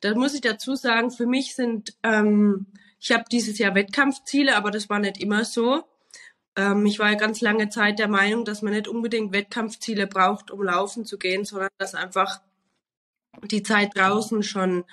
Da 0.00 0.14
muss 0.14 0.34
ich 0.34 0.40
dazu 0.40 0.76
sagen, 0.76 1.10
für 1.10 1.26
mich 1.26 1.54
sind, 1.54 1.96
ähm, 2.02 2.66
ich 3.00 3.12
habe 3.12 3.24
dieses 3.30 3.58
Jahr 3.58 3.74
Wettkampfziele, 3.74 4.56
aber 4.56 4.70
das 4.70 4.88
war 4.88 4.98
nicht 4.98 5.20
immer 5.20 5.44
so. 5.44 5.84
Ähm, 6.56 6.86
ich 6.86 6.98
war 6.98 7.10
ja 7.10 7.16
ganz 7.16 7.40
lange 7.40 7.68
Zeit 7.68 7.98
der 7.98 8.08
Meinung, 8.08 8.44
dass 8.44 8.62
man 8.62 8.72
nicht 8.72 8.88
unbedingt 8.88 9.32
Wettkampfziele 9.32 10.06
braucht, 10.06 10.50
um 10.50 10.62
laufen 10.62 11.04
zu 11.04 11.18
gehen, 11.18 11.44
sondern 11.44 11.68
dass 11.78 11.94
einfach 11.94 12.40
die 13.44 13.62
Zeit 13.62 13.96
draußen 13.96 14.42
schon 14.42 14.84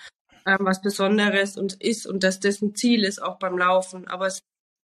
ähm, 0.45 0.59
was 0.61 0.81
Besonderes 0.81 1.57
und 1.57 1.73
ist 1.81 2.05
und 2.07 2.23
dass 2.23 2.39
das 2.39 2.61
ein 2.61 2.75
Ziel 2.75 3.03
ist 3.03 3.21
auch 3.21 3.37
beim 3.37 3.57
Laufen. 3.57 4.07
Aber 4.07 4.27
es, 4.27 4.43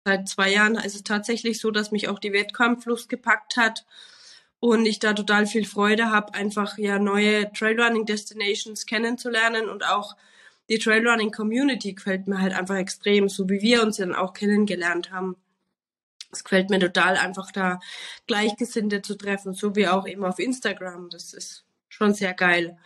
seit 0.06 0.28
zwei 0.28 0.52
Jahren 0.52 0.76
ist 0.76 0.96
es 0.96 1.04
tatsächlich 1.04 1.60
so, 1.60 1.72
dass 1.72 1.92
mich 1.92 2.08
auch 2.08 2.20
die 2.20 2.34
Wettkampflust 2.34 3.10
gepackt 3.10 3.58
hat 3.58 3.86
und 4.60 4.86
ich 4.86 5.00
da 5.00 5.14
total 5.14 5.46
viel 5.46 5.66
Freude 5.66 6.12
habe, 6.12 6.34
einfach 6.34 6.78
ja 6.78 7.00
neue 7.00 7.52
Trailrunning 7.54 8.06
Destinations 8.06 8.86
kennenzulernen 8.86 9.70
und 9.70 9.86
auch 9.86 10.16
die 10.70 10.80
Trailrunning 10.80 11.32
Community 11.32 11.94
gefällt 11.94 12.28
mir 12.28 12.42
halt 12.42 12.54
einfach 12.54 12.76
extrem, 12.76 13.30
so 13.30 13.48
wie 13.50 13.62
wir 13.62 13.84
uns 13.84 13.98
dann 13.98 14.16
auch 14.16 14.34
kennengelernt 14.34 15.12
haben. 15.12 15.36
Es 16.32 16.44
gefällt 16.44 16.70
mir 16.70 16.80
total 16.80 17.18
einfach 17.18 17.52
da 17.52 17.80
Gleichgesinnte 18.28 19.02
zu 19.02 19.16
treffen, 19.16 19.54
so 19.54 19.76
wie 19.76 19.88
auch 19.88 20.08
eben 20.08 20.26
auf 20.26 20.40
Instagram. 20.40 21.10
Das 21.10 21.34
ist 21.34 21.66
schon 21.88 22.14
sehr 22.14 22.34
geil. 22.34 22.78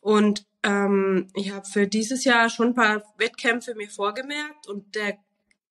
Und 0.00 0.44
ähm, 0.64 1.28
ich 1.34 1.52
habe 1.52 1.66
für 1.66 1.86
dieses 1.86 2.24
Jahr 2.24 2.48
schon 2.48 2.68
ein 2.68 2.74
paar 2.74 3.02
Wettkämpfe 3.18 3.74
mir 3.74 3.88
vorgemerkt 3.88 4.66
und 4.66 4.94
der, 4.94 5.18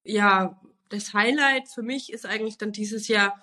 ja, 0.04 0.62
das 0.90 1.14
Highlight 1.14 1.68
für 1.68 1.82
mich 1.82 2.14
ist 2.14 2.26
eigentlich 2.28 2.60
dann 2.60 2.72
dieses 2.72 3.08
Jahr 3.08 3.36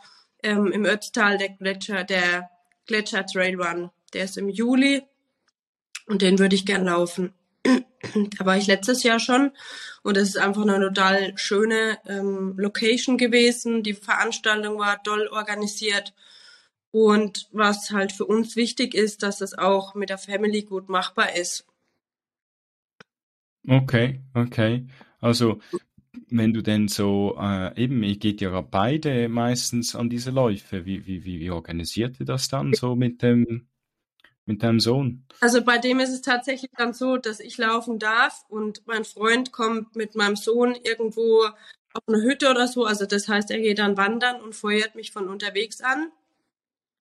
ähm, 0.45 0.71
im 0.71 0.85
Ötztal 0.85 1.39
der 1.39 1.51
Gletscher, 1.51 2.05
der 2.05 2.49
Gletscher 2.87 3.27
Trail 3.27 3.61
Run. 3.61 3.91
Der 4.13 4.25
ist 4.25 4.39
im 4.39 4.49
Juli 4.49 5.03
und 6.07 6.23
den 6.23 6.39
würde 6.39 6.55
ich 6.55 6.65
gern 6.65 6.85
laufen. 6.85 7.35
da 7.65 8.47
war 8.47 8.57
ich 8.57 8.69
letztes 8.69 9.03
Jahr 9.03 9.19
schon 9.19 9.51
und 10.03 10.17
es 10.17 10.31
ist 10.31 10.39
einfach 10.39 10.63
eine 10.63 10.79
total 10.79 11.37
schöne 11.37 11.99
ähm, 12.07 12.55
Location 12.59 13.19
gewesen. 13.19 13.83
Die 13.83 13.95
Veranstaltung 13.95 14.79
war 14.79 15.03
toll 15.03 15.29
organisiert 15.33 16.15
und 16.93 17.49
was 17.53 17.91
halt 17.91 18.13
für 18.13 18.27
uns 18.27 18.57
wichtig 18.57 18.95
ist, 18.95 19.23
dass 19.23 19.41
es 19.41 19.57
auch 19.57 19.95
mit 19.95 20.11
der 20.11 20.19
Family 20.19 20.63
gut 20.63 20.89
machbar 20.89 21.37
ist. 21.37 21.67
Okay, 23.69 24.21
okay. 24.35 24.87
Also 25.21 25.61
wenn 26.29 26.53
du 26.53 26.63
denn 26.63 26.89
so, 26.89 27.37
äh, 27.41 27.81
eben, 27.81 28.03
ihr 28.03 28.17
geht 28.17 28.41
ja 28.41 28.61
beide 28.61 29.29
meistens 29.29 29.95
an 29.95 30.11
diese 30.11 30.31
Läufe. 30.31 30.85
Wie, 30.85 31.07
wie, 31.07 31.25
wie, 31.25 31.41
wie 31.41 31.51
organisiert 31.51 32.19
ihr 32.21 32.27
das 32.27 32.49
dann 32.49 32.73
so 32.73 32.97
mit 32.97 33.23
dem, 33.23 33.69
mit 34.45 34.63
deinem 34.63 34.81
Sohn? 34.81 35.25
Also 35.41 35.63
bei 35.63 35.79
dem 35.79 36.01
ist 36.01 36.11
es 36.11 36.23
tatsächlich 36.23 36.71
dann 36.77 36.95
so, 36.95 37.17
dass 37.17 37.41
ich 37.41 37.59
laufen 37.59 37.99
darf 37.99 38.45
und 38.49 38.87
mein 38.87 39.05
Freund 39.05 39.53
kommt 39.53 39.95
mit 39.97 40.17
meinem 40.17 40.37
Sohn 40.37 40.75
irgendwo 40.75 41.45
auf 41.93 42.03
eine 42.07 42.23
Hütte 42.23 42.51
oder 42.51 42.67
so. 42.67 42.85
Also 42.85 43.07
das 43.07 43.29
heißt, 43.29 43.51
er 43.51 43.59
geht 43.59 43.79
dann 43.79 43.97
wandern 43.97 44.41
und 44.41 44.55
feuert 44.55 44.95
mich 44.95 45.13
von 45.13 45.29
unterwegs 45.29 45.81
an. 45.81 46.11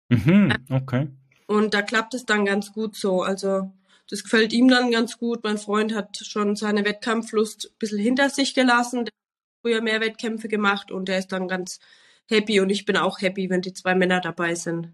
Mhm, 0.10 0.54
okay. 0.70 1.08
Und 1.48 1.74
da 1.74 1.82
klappt 1.82 2.14
es 2.14 2.26
dann 2.26 2.46
ganz 2.46 2.74
gut 2.74 2.96
so. 2.96 3.24
Also 3.24 3.72
das 4.10 4.24
gefällt 4.24 4.54
ihm 4.54 4.68
dann 4.68 4.92
ganz 4.92 5.18
gut. 5.18 5.44
Mein 5.44 5.58
Freund 5.58 5.94
hat 5.94 6.18
schon 6.18 6.56
seine 6.56 6.84
Wettkampflust 6.84 7.68
ein 7.68 7.78
bisschen 7.80 8.00
hinter 8.00 8.30
sich 8.30 8.54
gelassen. 8.54 9.06
Der 9.06 9.12
hat 9.12 9.62
früher 9.62 9.82
mehr 9.82 10.02
Wettkämpfe 10.02 10.48
gemacht 10.48 10.92
und 10.92 11.08
der 11.08 11.20
ist 11.20 11.32
dann 11.32 11.48
ganz 11.48 11.80
happy 12.28 12.60
und 12.60 12.70
ich 12.70 12.86
bin 12.86 12.98
auch 12.98 13.22
happy, 13.22 13.50
wenn 13.50 13.62
die 13.62 13.74
zwei 13.74 13.96
Männer 13.96 14.22
dabei 14.22 14.56
sind. 14.56 14.94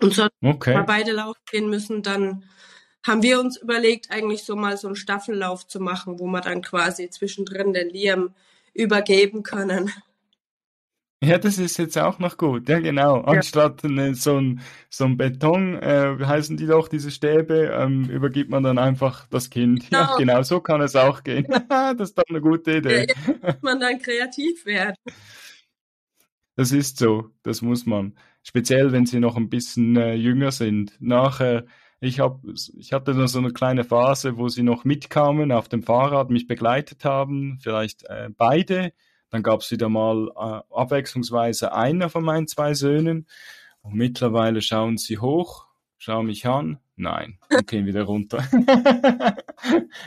Und 0.00 0.14
so, 0.14 0.28
okay. 0.42 0.74
wir 0.74 0.82
beide 0.82 1.12
laufen 1.12 1.40
gehen 1.50 1.70
müssen, 1.70 2.02
dann 2.02 2.44
haben 3.06 3.22
wir 3.22 3.38
uns 3.38 3.56
überlegt, 3.56 4.10
eigentlich 4.10 4.44
so 4.44 4.56
mal 4.56 4.76
so 4.76 4.88
einen 4.88 4.96
Staffellauf 4.96 5.66
zu 5.66 5.78
machen, 5.78 6.18
wo 6.18 6.26
wir 6.26 6.40
dann 6.40 6.62
quasi 6.62 7.10
zwischendrin 7.10 7.72
den 7.72 7.90
Liam 7.90 8.34
übergeben 8.72 9.42
können. 9.42 9.92
Ja, 11.28 11.38
das 11.38 11.58
ist 11.58 11.78
jetzt 11.78 11.96
auch 11.98 12.18
noch 12.18 12.36
gut. 12.36 12.68
Ja, 12.68 12.80
genau. 12.80 13.20
Anstatt 13.22 13.84
eine, 13.84 14.14
so 14.14 14.36
ein, 14.38 14.60
so 14.90 15.04
ein 15.04 15.16
Beton, 15.16 15.74
äh, 15.76 16.16
heißen 16.20 16.56
die 16.56 16.66
doch 16.66 16.88
diese 16.88 17.10
Stäbe, 17.10 17.70
ähm, 17.72 18.08
übergibt 18.10 18.50
man 18.50 18.62
dann 18.62 18.78
einfach 18.78 19.26
das 19.28 19.50
Kind. 19.50 19.90
Genau. 19.90 20.02
Ja, 20.02 20.16
genau, 20.16 20.42
so 20.42 20.60
kann 20.60 20.80
es 20.80 20.96
auch 20.96 21.22
gehen. 21.22 21.46
das 21.68 22.10
ist 22.10 22.18
doch 22.18 22.24
eine 22.28 22.40
gute 22.40 22.76
Idee. 22.76 23.06
Ja, 23.08 23.24
ja, 23.26 23.34
muss 23.42 23.62
man 23.62 23.80
dann 23.80 23.98
kreativ 23.98 24.66
werden. 24.66 24.96
Das 26.56 26.72
ist 26.72 26.98
so, 26.98 27.30
das 27.42 27.62
muss 27.62 27.86
man. 27.86 28.16
Speziell, 28.42 28.92
wenn 28.92 29.06
sie 29.06 29.20
noch 29.20 29.36
ein 29.36 29.48
bisschen 29.48 29.96
äh, 29.96 30.14
jünger 30.14 30.52
sind. 30.52 30.92
Nachher, 31.00 31.64
ich 32.00 32.20
hab, 32.20 32.42
ich 32.76 32.92
hatte 32.92 33.14
dann 33.14 33.28
so 33.28 33.38
eine 33.38 33.52
kleine 33.52 33.84
Phase, 33.84 34.36
wo 34.36 34.48
sie 34.48 34.62
noch 34.62 34.84
mitkamen 34.84 35.50
auf 35.50 35.68
dem 35.68 35.82
Fahrrad, 35.82 36.30
mich 36.30 36.46
begleitet 36.46 37.04
haben, 37.04 37.58
vielleicht 37.62 38.04
äh, 38.04 38.28
beide 38.36 38.92
dann 39.34 39.42
gab 39.42 39.62
es 39.62 39.70
wieder 39.72 39.88
mal 39.88 40.28
äh, 40.28 40.72
abwechslungsweise 40.72 41.74
einer 41.74 42.08
von 42.08 42.22
meinen 42.22 42.46
zwei 42.46 42.72
Söhnen. 42.72 43.26
Und 43.82 43.94
mittlerweile 43.94 44.62
schauen 44.62 44.96
sie 44.96 45.18
hoch, 45.18 45.66
schauen 45.98 46.26
mich 46.26 46.46
an, 46.46 46.78
nein, 46.94 47.40
und 47.50 47.66
gehen 47.66 47.84
wieder 47.84 48.04
runter. 48.04 48.44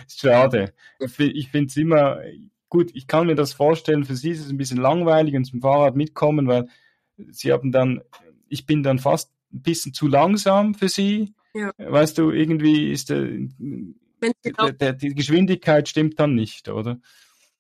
Schade. 0.08 0.74
Ich 1.18 1.50
finde 1.50 1.68
es 1.68 1.76
immer 1.76 2.22
gut, 2.70 2.92
ich 2.94 3.06
kann 3.08 3.28
mir 3.28 3.36
das 3.36 3.52
vorstellen, 3.52 4.06
für 4.06 4.16
sie 4.16 4.30
ist 4.30 4.46
es 4.46 4.50
ein 4.50 4.58
bisschen 4.58 4.80
langweilig 4.80 5.36
und 5.36 5.44
zum 5.44 5.60
Fahrrad 5.60 5.98
mitkommen, 5.98 6.48
weil 6.48 6.70
sie 7.30 7.52
haben 7.52 7.74
dann, 7.74 8.02
ich 8.48 8.66
bin 8.66 8.82
dann 8.82 8.98
fast 8.98 9.34
ein 9.52 9.62
bisschen 9.62 9.94
zu 9.94 10.08
langsam 10.08 10.74
für 10.74 10.88
sie. 10.88 11.34
Ja. 11.54 11.74
Weißt 11.78 12.18
du, 12.18 12.32
irgendwie 12.32 12.94
ist 12.94 13.10
der, 13.10 13.28
der, 14.22 14.72
der, 14.72 14.94
die 14.94 15.14
Geschwindigkeit 15.14 15.90
stimmt 15.90 16.18
dann 16.18 16.34
nicht, 16.34 16.70
oder? 16.70 17.02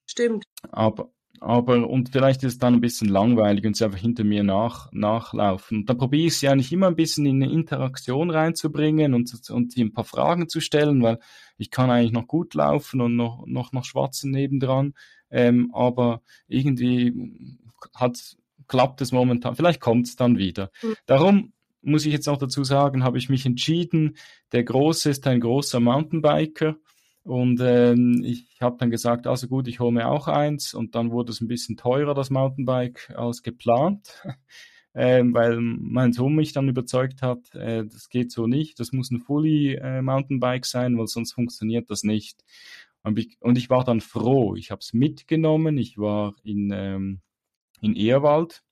Stimmt. 0.05 0.45
Aber, 0.71 1.11
aber 1.39 1.87
und 1.87 2.09
vielleicht 2.09 2.43
ist 2.43 2.53
es 2.53 2.57
dann 2.57 2.75
ein 2.75 2.81
bisschen 2.81 3.09
langweilig 3.09 3.65
und 3.65 3.75
sie 3.75 3.85
einfach 3.85 3.99
hinter 3.99 4.23
mir 4.23 4.43
nach, 4.43 4.91
nachlaufen. 4.91 5.79
Und 5.79 5.89
dann 5.89 5.97
probiere 5.97 6.27
ich 6.27 6.37
sie 6.37 6.47
eigentlich 6.47 6.71
immer 6.71 6.87
ein 6.87 6.95
bisschen 6.95 7.25
in 7.25 7.41
eine 7.41 7.51
Interaktion 7.51 8.29
reinzubringen 8.29 9.13
und, 9.13 9.31
und 9.49 9.71
sie 9.71 9.83
ein 9.83 9.93
paar 9.93 10.03
Fragen 10.03 10.49
zu 10.49 10.59
stellen, 10.59 11.01
weil 11.01 11.19
ich 11.57 11.71
kann 11.71 11.89
eigentlich 11.89 12.11
noch 12.11 12.27
gut 12.27 12.53
laufen 12.53 13.01
und 13.01 13.15
noch, 13.15 13.45
noch, 13.45 13.71
noch 13.71 13.85
schwatzen 13.85 14.31
nebendran. 14.31 14.93
Ähm, 15.29 15.71
aber 15.73 16.21
irgendwie 16.47 17.57
hat, 17.93 18.37
klappt 18.67 19.01
es 19.01 19.11
momentan. 19.11 19.55
Vielleicht 19.55 19.81
kommt 19.81 20.07
es 20.07 20.15
dann 20.15 20.37
wieder. 20.37 20.71
Mhm. 20.81 20.95
Darum 21.05 21.53
muss 21.81 22.05
ich 22.05 22.13
jetzt 22.13 22.27
noch 22.27 22.37
dazu 22.37 22.63
sagen, 22.63 23.03
habe 23.03 23.17
ich 23.17 23.29
mich 23.29 23.45
entschieden, 23.45 24.17
der 24.51 24.63
Große 24.63 25.09
ist 25.09 25.25
ein 25.27 25.39
großer 25.39 25.79
Mountainbiker 25.79 26.75
und 27.27 27.59
ähm, 27.61 28.23
ich 28.23 28.61
habe 28.61 28.77
dann 28.79 28.89
gesagt, 28.89 29.27
also 29.27 29.49
gut, 29.49 29.67
ich 29.67 29.81
hole 29.81 29.91
mir 29.91 30.07
auch 30.07 30.29
eins. 30.29 30.73
Und 30.73 30.95
dann 30.95 31.11
wurde 31.11 31.33
es 31.33 31.41
ein 31.41 31.49
bisschen 31.49 31.75
teurer, 31.75 32.13
das 32.13 32.29
Mountainbike, 32.29 33.13
als 33.17 33.43
geplant. 33.43 34.23
ähm, 34.95 35.33
weil 35.33 35.59
mein 35.59 36.13
Sohn 36.13 36.35
mich 36.35 36.53
dann 36.53 36.69
überzeugt 36.69 37.21
hat, 37.21 37.53
äh, 37.53 37.85
das 37.85 38.07
geht 38.07 38.31
so 38.31 38.47
nicht. 38.47 38.79
Das 38.79 38.93
muss 38.93 39.11
ein 39.11 39.19
Fully 39.19 39.73
äh, 39.75 40.01
Mountainbike 40.01 40.65
sein, 40.65 40.97
weil 40.97 41.07
sonst 41.07 41.33
funktioniert 41.33 41.89
das 41.89 42.03
nicht. 42.03 42.45
Und 43.03 43.57
ich 43.57 43.69
war 43.69 43.83
dann 43.83 43.99
froh. 43.99 44.55
Ich 44.55 44.71
habe 44.71 44.79
es 44.79 44.93
mitgenommen. 44.93 45.77
Ich 45.77 45.97
war 45.97 46.33
in, 46.43 46.71
ähm, 46.73 47.19
in 47.81 47.93
Ehrwald 47.93 48.63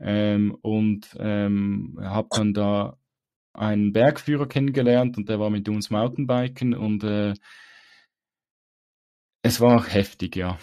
ähm, 0.00 0.56
und 0.60 1.16
ähm, 1.20 1.98
habe 2.02 2.28
dann 2.32 2.52
da 2.52 2.98
einen 3.52 3.92
Bergführer 3.92 4.48
kennengelernt 4.48 5.16
und 5.16 5.28
der 5.28 5.38
war 5.38 5.50
mit 5.50 5.68
uns 5.68 5.90
Mountainbiken 5.90 6.74
und 6.74 7.04
äh, 7.04 7.34
es 9.46 9.60
war 9.60 9.86
heftig, 9.86 10.36
ja. 10.36 10.58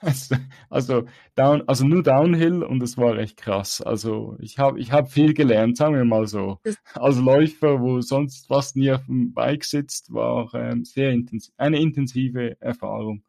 Also, 0.00 0.36
also, 0.68 1.06
down, 1.36 1.62
also 1.66 1.84
nur 1.86 2.02
Downhill 2.02 2.62
und 2.62 2.82
es 2.82 2.98
war 2.98 3.16
echt 3.18 3.38
krass. 3.38 3.80
Also 3.80 4.36
ich 4.40 4.58
habe 4.58 4.78
ich 4.78 4.92
hab 4.92 5.10
viel 5.10 5.32
gelernt, 5.32 5.78
sagen 5.78 5.94
wir 5.94 6.04
mal 6.04 6.26
so. 6.26 6.60
Als 6.94 7.16
Läufer, 7.16 7.80
wo 7.80 8.00
sonst 8.02 8.46
fast 8.46 8.76
nie 8.76 8.92
auf 8.92 9.06
dem 9.06 9.32
Bike 9.32 9.64
sitzt, 9.64 10.12
war 10.12 10.52
ähm, 10.54 10.84
sehr 10.84 11.10
intensiv, 11.12 11.52
eine 11.56 11.80
intensive 11.80 12.60
Erfahrung. 12.60 13.24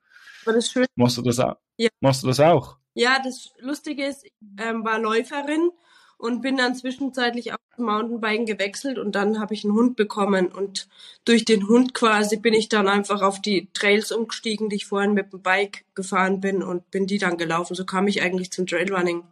Aber 0.46 0.54
das 0.56 0.70
Schöne, 0.70 0.88
Machst 0.96 1.18
du 1.18 1.22
das, 1.22 1.40
au- 1.40 1.56
Ja. 1.78 1.90
machst 2.02 2.24
du 2.24 2.28
das 2.28 2.40
auch? 2.42 2.78
ja, 2.94 3.18
das 3.24 3.54
Lustige 3.60 4.06
ist, 4.06 4.26
ich 4.26 4.34
ähm, 4.60 4.84
war 4.84 5.00
Läuferin 5.00 5.70
und 6.18 6.42
bin 6.42 6.58
dann 6.58 6.76
zwischenzeitlich 6.76 7.54
auch 7.54 7.58
zum 7.76 7.86
Mountainbiken 7.86 8.46
gewechselt 8.46 8.98
und 8.98 9.14
dann 9.14 9.40
habe 9.40 9.54
ich 9.54 9.64
einen 9.64 9.74
Hund 9.74 9.96
bekommen 9.96 10.48
und 10.48 10.88
durch 11.26 11.46
den 11.46 11.68
Hund 11.68 11.94
quasi 11.94 12.38
bin 12.38 12.54
ich 12.54 12.70
dann 12.70 12.88
einfach 12.88 13.22
auf 13.22 13.42
die 13.42 13.70
Trails 13.74 14.12
umgestiegen, 14.12 14.70
die 14.70 14.78
ich 14.78 14.88
vorhin 14.88 15.14
mit 15.14 15.32
dem 15.32 15.42
Bike 15.42 15.86
gefahren 15.94 16.42
bin 16.42 16.64
und 16.64 16.90
bin 16.90 17.06
die 17.06 17.20
dann 17.20 17.38
gelaufen. 17.38 17.76
So 17.76 17.86
kam 17.86 18.08
ich 18.08 18.22
eigentlich 18.22 18.52
zum 18.52 18.66
Trailrunning. 18.66 19.24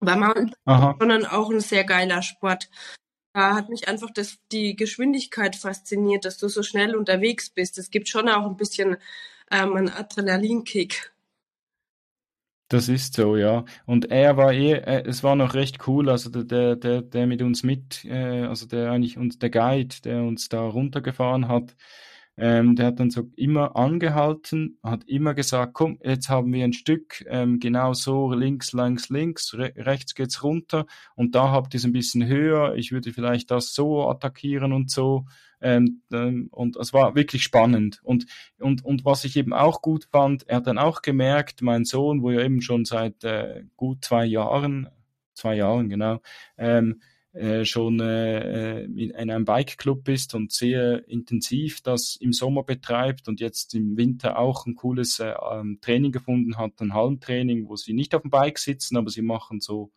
Weil 0.00 0.16
Mountainbiken 0.16 0.54
sondern 0.98 1.26
auch 1.26 1.50
ein 1.50 1.60
sehr 1.60 1.84
geiler 1.84 2.22
Sport. 2.22 2.68
Da 3.32 3.54
hat 3.54 3.68
mich 3.68 3.88
einfach 3.88 4.10
das, 4.12 4.38
die 4.52 4.76
Geschwindigkeit 4.76 5.56
fasziniert, 5.56 6.24
dass 6.24 6.38
du 6.38 6.48
so 6.48 6.62
schnell 6.62 6.94
unterwegs 6.94 7.50
bist. 7.50 7.78
Es 7.78 7.90
gibt 7.90 8.08
schon 8.08 8.28
auch 8.28 8.46
ein 8.46 8.56
bisschen 8.56 8.96
ähm, 9.50 9.74
einen 9.74 9.88
Adrenalinkick. 9.90 11.13
Das 12.74 12.88
ist 12.88 13.14
so, 13.14 13.36
ja. 13.36 13.64
Und 13.86 14.10
er 14.10 14.36
war 14.36 14.52
eh, 14.52 14.72
äh, 14.72 15.04
es 15.06 15.22
war 15.22 15.36
noch 15.36 15.54
recht 15.54 15.86
cool, 15.86 16.10
also 16.10 16.28
der, 16.28 16.74
der, 16.74 17.02
der, 17.02 17.26
mit 17.28 17.40
uns 17.40 17.62
mit, 17.62 18.04
äh, 18.04 18.42
also 18.46 18.66
der 18.66 18.90
eigentlich 18.90 19.16
uns, 19.16 19.38
der 19.38 19.50
Guide, 19.50 19.94
der 20.02 20.24
uns 20.24 20.48
da 20.48 20.60
runtergefahren 20.60 21.46
hat, 21.46 21.76
ähm, 22.36 22.74
der 22.74 22.86
hat 22.86 22.98
dann 22.98 23.10
so 23.10 23.30
immer 23.36 23.76
angehalten, 23.76 24.80
hat 24.82 25.04
immer 25.04 25.34
gesagt, 25.34 25.72
komm, 25.74 26.00
jetzt 26.02 26.28
haben 26.28 26.52
wir 26.52 26.64
ein 26.64 26.72
Stück, 26.72 27.24
ähm, 27.28 27.60
genau 27.60 27.92
so, 27.94 28.32
links, 28.32 28.72
links, 28.72 29.08
links, 29.08 29.54
re 29.54 29.72
rechts 29.76 30.16
geht's 30.16 30.42
runter 30.42 30.86
und 31.14 31.36
da 31.36 31.52
habt 31.52 31.74
ihr 31.74 31.78
es 31.78 31.84
ein 31.84 31.92
bisschen 31.92 32.26
höher, 32.26 32.74
ich 32.74 32.90
würde 32.90 33.12
vielleicht 33.12 33.52
das 33.52 33.72
so 33.72 34.08
attackieren 34.08 34.72
und 34.72 34.90
so. 34.90 35.26
Ähm, 35.64 36.02
ähm, 36.12 36.48
und 36.50 36.76
es 36.76 36.92
war 36.92 37.14
wirklich 37.14 37.42
spannend. 37.42 38.00
Und, 38.04 38.26
und, 38.58 38.84
und 38.84 39.06
was 39.06 39.24
ich 39.24 39.34
eben 39.36 39.54
auch 39.54 39.80
gut 39.80 40.04
fand, 40.12 40.46
er 40.46 40.58
hat 40.58 40.66
dann 40.66 40.76
auch 40.76 41.00
gemerkt, 41.00 41.62
mein 41.62 41.86
Sohn, 41.86 42.22
wo 42.22 42.30
ja 42.30 42.42
eben 42.42 42.60
schon 42.60 42.84
seit 42.84 43.24
äh, 43.24 43.64
gut 43.74 44.04
zwei 44.04 44.26
Jahren, 44.26 44.90
zwei 45.32 45.56
Jahren 45.56 45.88
genau, 45.88 46.20
ähm, 46.58 47.00
äh, 47.32 47.64
schon 47.64 47.98
äh, 47.98 48.82
in 48.84 49.30
einem 49.30 49.46
Bike-Club 49.46 50.06
ist 50.10 50.34
und 50.34 50.52
sehr 50.52 51.08
intensiv 51.08 51.80
das 51.80 52.16
im 52.16 52.34
Sommer 52.34 52.62
betreibt 52.62 53.26
und 53.26 53.40
jetzt 53.40 53.74
im 53.74 53.96
Winter 53.96 54.38
auch 54.38 54.66
ein 54.66 54.74
cooles 54.74 55.18
äh, 55.18 55.32
ähm, 55.50 55.78
Training 55.80 56.12
gefunden 56.12 56.58
hat, 56.58 56.78
ein 56.82 56.92
Hallentraining, 56.92 57.68
wo 57.68 57.76
sie 57.76 57.94
nicht 57.94 58.14
auf 58.14 58.20
dem 58.20 58.30
Bike 58.30 58.58
sitzen, 58.58 58.98
aber 58.98 59.08
sie 59.08 59.22
machen 59.22 59.60
so 59.62 59.92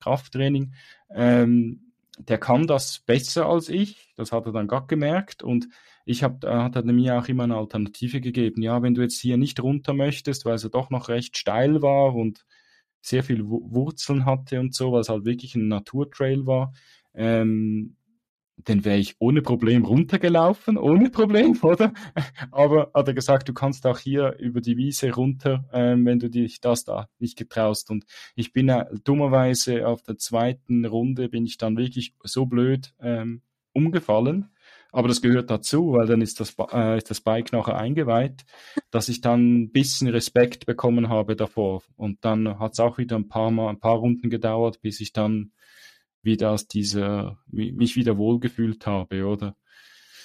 Krafttraining. 0.00 0.72
Ähm, 1.14 1.89
der 2.28 2.38
kann 2.38 2.66
das 2.66 3.00
besser 3.00 3.46
als 3.46 3.68
ich, 3.68 4.12
das 4.16 4.32
hat 4.32 4.46
er 4.46 4.52
dann 4.52 4.68
gerade 4.68 4.86
gemerkt 4.86 5.42
und 5.42 5.68
ich 6.04 6.22
habe, 6.22 6.46
äh, 6.46 6.50
hat 6.50 6.76
er 6.76 6.82
mir 6.84 7.18
auch 7.18 7.28
immer 7.28 7.44
eine 7.44 7.56
Alternative 7.56 8.20
gegeben. 8.20 8.62
Ja, 8.62 8.82
wenn 8.82 8.94
du 8.94 9.02
jetzt 9.02 9.20
hier 9.20 9.36
nicht 9.36 9.60
runter 9.60 9.94
möchtest, 9.94 10.44
weil 10.44 10.54
es 10.54 10.62
ja 10.62 10.68
doch 10.68 10.90
noch 10.90 11.08
recht 11.08 11.36
steil 11.36 11.82
war 11.82 12.14
und 12.14 12.44
sehr 13.02 13.22
viel 13.24 13.44
Wurzeln 13.46 14.26
hatte 14.26 14.60
und 14.60 14.74
so, 14.74 14.92
weil 14.92 15.00
es 15.00 15.08
halt 15.08 15.24
wirklich 15.24 15.54
ein 15.54 15.68
Naturtrail 15.68 16.46
war, 16.46 16.72
ähm, 17.14 17.96
dann 18.64 18.84
wäre 18.84 18.98
ich 18.98 19.16
ohne 19.18 19.42
Problem 19.42 19.84
runtergelaufen, 19.84 20.76
ohne 20.76 21.10
Problem, 21.10 21.58
oder? 21.62 21.92
Aber 22.50 22.90
hat 22.94 23.08
er 23.08 23.14
gesagt, 23.14 23.48
du 23.48 23.54
kannst 23.54 23.86
auch 23.86 23.98
hier 23.98 24.36
über 24.38 24.60
die 24.60 24.76
Wiese 24.76 25.12
runter, 25.12 25.64
ähm, 25.72 26.04
wenn 26.06 26.18
du 26.18 26.30
dich 26.30 26.60
das 26.60 26.84
da 26.84 27.08
nicht 27.18 27.36
getraust. 27.36 27.90
Und 27.90 28.04
ich 28.34 28.52
bin 28.52 28.68
äh, 28.68 28.86
dummerweise 29.04 29.86
auf 29.86 30.02
der 30.02 30.18
zweiten 30.18 30.84
Runde 30.84 31.28
bin 31.28 31.46
ich 31.46 31.58
dann 31.58 31.76
wirklich 31.76 32.14
so 32.22 32.46
blöd 32.46 32.94
ähm, 33.00 33.42
umgefallen. 33.72 34.50
Aber 34.92 35.06
das 35.06 35.22
gehört 35.22 35.50
dazu, 35.50 35.92
weil 35.92 36.06
dann 36.06 36.20
ist 36.20 36.40
das, 36.40 36.56
äh, 36.72 36.96
ist 36.96 37.10
das 37.10 37.20
Bike 37.20 37.52
nachher 37.52 37.78
eingeweiht, 37.78 38.44
dass 38.90 39.08
ich 39.08 39.20
dann 39.20 39.62
ein 39.62 39.70
bisschen 39.70 40.08
Respekt 40.08 40.66
bekommen 40.66 41.08
habe 41.08 41.36
davor. 41.36 41.82
Und 41.96 42.24
dann 42.24 42.58
hat 42.58 42.72
es 42.72 42.80
auch 42.80 42.98
wieder 42.98 43.16
ein 43.16 43.28
paar 43.28 43.52
Mal, 43.52 43.68
ein 43.68 43.78
paar 43.78 43.96
Runden 43.96 44.30
gedauert, 44.30 44.80
bis 44.80 45.00
ich 45.00 45.12
dann 45.12 45.52
wieder 46.22 46.50
aus 46.50 46.66
dieser, 46.66 47.38
mich 47.48 47.96
wieder 47.96 48.18
wohlgefühlt 48.18 48.86
habe, 48.86 49.26
oder? 49.26 49.56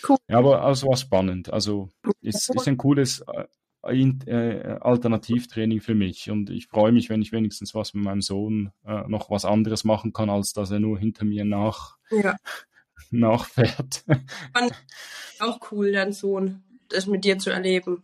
Cool. 0.08 0.18
Ja, 0.28 0.38
aber 0.38 0.62
also 0.62 0.88
war 0.88 0.98
spannend. 0.98 1.52
Also 1.52 1.90
ist, 2.22 2.50
ist 2.50 2.68
ein 2.68 2.78
cooles 2.78 3.22
äh, 3.22 3.46
äh, 3.88 4.78
Alternativtraining 4.82 5.82
für 5.82 5.96
mich 5.96 6.30
und 6.30 6.50
ich 6.50 6.68
freue 6.68 6.92
mich, 6.92 7.10
wenn 7.10 7.22
ich 7.22 7.32
wenigstens 7.32 7.74
was 7.76 7.94
mit 7.94 8.04
meinem 8.04 8.22
Sohn 8.22 8.72
äh, 8.86 9.08
noch 9.08 9.30
was 9.30 9.46
anderes 9.46 9.84
machen 9.84 10.14
kann, 10.14 10.30
als 10.30 10.54
dass 10.54 10.72
er 10.72 10.80
nur 10.80 11.00
hinter 11.00 11.26
mir 11.26 11.46
nach 11.46 11.98
Ja. 12.12 12.36
nachfährt. 13.12 14.04
Auch 15.40 15.60
cool, 15.72 15.92
dein 15.92 16.14
Sohn, 16.14 16.64
das 16.90 17.08
mit 17.08 17.24
dir 17.24 17.38
zu 17.38 17.50
erleben. 17.50 18.04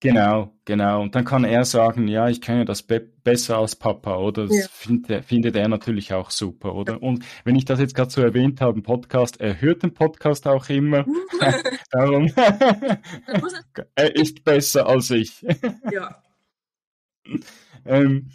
Genau, 0.00 0.52
genau. 0.64 1.02
Und 1.02 1.16
dann 1.16 1.24
kann 1.24 1.42
er 1.42 1.64
sagen, 1.64 2.06
ja, 2.06 2.28
ich 2.28 2.40
kenne 2.40 2.64
das 2.64 2.82
be 2.84 3.00
besser 3.24 3.58
als 3.58 3.74
Papa, 3.76 4.16
oder? 4.16 4.46
Das 4.46 4.56
Ja. 4.56 4.66
findet, 4.70 5.24
findet 5.24 5.56
er 5.56 5.68
natürlich 5.68 6.12
auch 6.14 6.30
super, 6.30 6.74
oder? 6.74 7.02
Und 7.02 7.24
wenn 7.44 7.56
ich 7.56 7.64
das 7.64 7.80
jetzt 7.80 7.94
gerade 7.94 8.10
so 8.10 8.22
erwähnt 8.22 8.60
habe, 8.60 8.78
im 8.78 8.82
Podcast, 8.84 9.40
er 9.40 9.60
hört 9.60 9.82
den 9.82 9.92
Podcast 9.92 10.46
auch 10.46 10.68
immer. 10.68 11.04
Darum, 11.90 12.26
er 13.96 14.16
ist 14.16 14.44
besser 14.44 14.86
als 14.86 15.10
ich. 15.10 15.44
Ja. 15.90 16.22
ähm, 17.84 18.28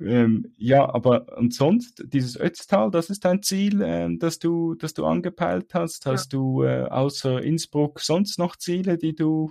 ähm, 0.00 0.52
ja, 0.56 0.88
aber 0.94 1.36
und 1.38 1.54
sonst, 1.54 2.04
dieses 2.06 2.38
Ötztal, 2.38 2.90
das 2.90 3.10
ist 3.10 3.24
dein 3.24 3.42
Ziel, 3.42 3.82
ähm, 3.82 4.18
das 4.20 4.38
du, 4.38 4.74
das 4.74 4.94
du 4.94 5.04
angepeilt 5.06 5.74
hast. 5.74 6.04
Ja. 6.06 6.12
Hast 6.12 6.32
du 6.32 6.62
äh, 6.62 6.84
außer 6.84 7.42
Innsbruck 7.42 8.00
sonst 8.00 8.38
noch 8.38 8.56
Ziele, 8.56 8.96
die 8.98 9.14
du, 9.16 9.50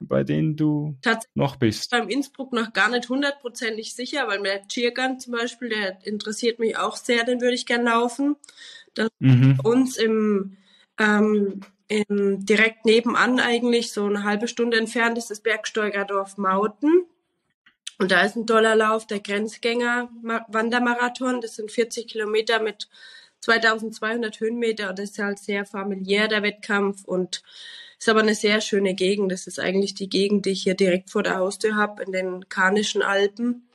bei 0.00 0.24
denen 0.24 0.56
du 0.56 0.96
noch 1.34 1.56
bist? 1.56 1.90
beim 1.90 2.08
Innsbruck 2.08 2.52
noch 2.52 2.72
gar 2.72 2.88
nicht 2.88 3.08
hundertprozentig 3.08 3.94
sicher, 3.94 4.26
weil 4.28 4.42
der 4.42 4.62
Chirgan 4.70 5.18
zum 5.20 5.34
Beispiel, 5.34 5.68
der 5.70 6.04
interessiert 6.04 6.58
mich 6.58 6.76
auch 6.76 6.96
sehr, 6.96 7.24
den 7.24 7.40
würde 7.40 7.54
ich 7.54 7.66
gern 7.66 7.84
laufen. 7.84 8.36
Mhm. 9.18 9.56
Bei 9.56 9.70
uns 9.70 9.96
im, 9.96 10.56
ähm, 10.98 11.60
im 11.88 12.44
direkt 12.44 12.84
nebenan 12.84 13.40
eigentlich, 13.40 13.90
so 13.92 14.04
eine 14.06 14.24
halbe 14.24 14.48
Stunde 14.48 14.78
entfernt, 14.78 15.18
ist 15.18 15.30
das 15.30 15.40
Bergsteugerdorf 15.40 16.38
Mauten. 16.38 17.06
Und 17.98 18.10
da 18.10 18.22
ist 18.22 18.36
ein 18.36 18.46
toller 18.46 18.74
Lauf, 18.74 19.06
der 19.06 19.20
Grenzgänger-Wandermarathon. 19.20 21.40
Das 21.40 21.54
sind 21.56 21.70
40 21.70 22.08
Kilometer 22.08 22.60
mit 22.60 22.88
2200 23.40 24.40
Höhenmeter 24.40 24.90
und 24.90 24.98
das 24.98 25.10
ist 25.10 25.18
halt 25.18 25.38
sehr 25.38 25.64
familiär, 25.66 26.28
der 26.28 26.42
Wettkampf. 26.42 27.04
Und 27.04 27.42
ist 28.02 28.08
aber 28.08 28.22
eine 28.22 28.34
sehr 28.34 28.60
schöne 28.60 28.94
Gegend. 28.96 29.30
Das 29.30 29.46
ist 29.46 29.60
eigentlich 29.60 29.94
die 29.94 30.08
Gegend, 30.08 30.44
die 30.44 30.50
ich 30.50 30.64
hier 30.64 30.74
direkt 30.74 31.10
vor 31.10 31.22
der 31.22 31.36
Haustür 31.36 31.76
habe, 31.76 32.02
in 32.02 32.10
den 32.10 32.48
Karnischen 32.48 33.00
Alpen. 33.00 33.68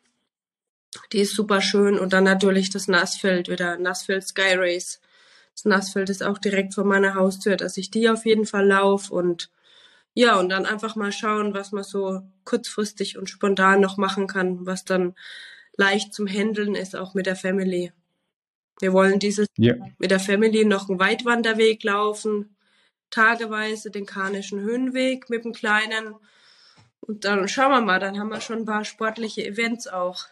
Die 1.13 1.19
ist 1.19 1.33
super 1.33 1.61
schön. 1.61 1.97
Und 1.97 2.11
dann 2.11 2.25
natürlich 2.25 2.69
das 2.69 2.89
Nassfeld, 2.89 3.47
wieder 3.47 3.77
Nassfeld 3.77 4.27
Sky 4.27 4.55
Race. 4.55 4.99
Das 5.53 5.63
Nassfeld 5.63 6.09
ist 6.09 6.23
auch 6.23 6.39
direkt 6.39 6.73
vor 6.73 6.83
meiner 6.83 7.15
Haustür, 7.15 7.55
dass 7.55 7.77
ich 7.77 7.89
die 7.89 8.09
auf 8.09 8.25
jeden 8.25 8.45
Fall 8.45 8.67
laufe 8.67 9.13
und 9.13 9.49
ja, 10.13 10.37
und 10.37 10.49
dann 10.49 10.65
einfach 10.65 10.97
mal 10.97 11.13
schauen, 11.13 11.53
was 11.53 11.71
man 11.71 11.85
so 11.85 12.21
kurzfristig 12.43 13.17
und 13.17 13.29
spontan 13.29 13.79
noch 13.79 13.95
machen 13.95 14.27
kann, 14.27 14.65
was 14.65 14.83
dann 14.83 15.15
leicht 15.77 16.13
zum 16.13 16.27
Handeln 16.27 16.75
ist, 16.75 16.97
auch 16.97 17.13
mit 17.13 17.27
der 17.27 17.37
Family. 17.37 17.93
Wir 18.81 18.91
wollen 18.91 19.19
dieses 19.19 19.47
Ja. 19.55 19.75
mit 19.99 20.11
der 20.11 20.19
Family 20.19 20.65
noch 20.65 20.89
einen 20.89 20.99
Weitwanderweg 20.99 21.81
laufen, 21.85 22.56
tageweise 23.09 23.91
den 23.91 24.05
Karnischen 24.05 24.59
Höhenweg 24.59 25.29
mit 25.29 25.45
dem 25.45 25.53
Kleinen. 25.53 26.15
Und 26.99 27.25
dann 27.25 27.47
schauen 27.47 27.71
wir 27.71 27.81
mal, 27.81 27.99
dann 27.99 28.19
haben 28.19 28.29
wir 28.29 28.41
schon 28.41 28.59
ein 28.59 28.65
paar 28.65 28.85
sportliche 28.85 29.45
Events 29.45 29.87
auch. 29.87 30.25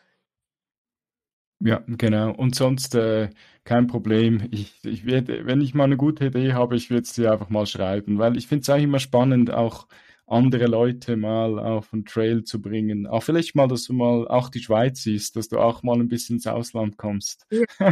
Ja, 1.59 1.83
genau. 1.87 2.31
Und 2.31 2.53
sonst 2.53 2.95
äh, 2.95 3.29
kein 3.63 3.87
Problem. 3.87 4.47
Ich, 4.51 4.83
ich 4.83 5.05
werde, 5.05 5.45
wenn 5.45 5.61
ich 5.61 5.73
mal 5.73 5.85
eine 5.85 5.97
gute 5.97 6.25
Idee 6.25 6.53
habe, 6.53 6.75
ich 6.75 6.89
werde 6.89 7.03
es 7.03 7.13
dir 7.13 7.31
einfach 7.31 7.49
mal 7.49 7.65
schreiben, 7.65 8.19
weil 8.19 8.37
ich 8.37 8.47
finde 8.47 8.63
es 8.63 8.69
eigentlich 8.69 8.83
immer 8.83 8.99
spannend, 8.99 9.51
auch 9.51 9.87
andere 10.27 10.65
Leute 10.65 11.17
mal 11.17 11.59
auf 11.59 11.93
einen 11.93 12.05
Trail 12.05 12.43
zu 12.43 12.61
bringen. 12.61 13.07
Auch 13.07 13.23
vielleicht 13.23 13.55
mal, 13.55 13.67
dass 13.67 13.85
du 13.85 13.93
mal 13.93 14.27
auch 14.27 14.49
die 14.49 14.61
Schweiz 14.61 15.03
siehst, 15.03 15.35
dass 15.35 15.49
du 15.49 15.59
auch 15.59 15.83
mal 15.83 15.99
ein 15.99 16.07
bisschen 16.07 16.37
ins 16.37 16.47
Ausland 16.47 16.97
kommst. 16.97 17.47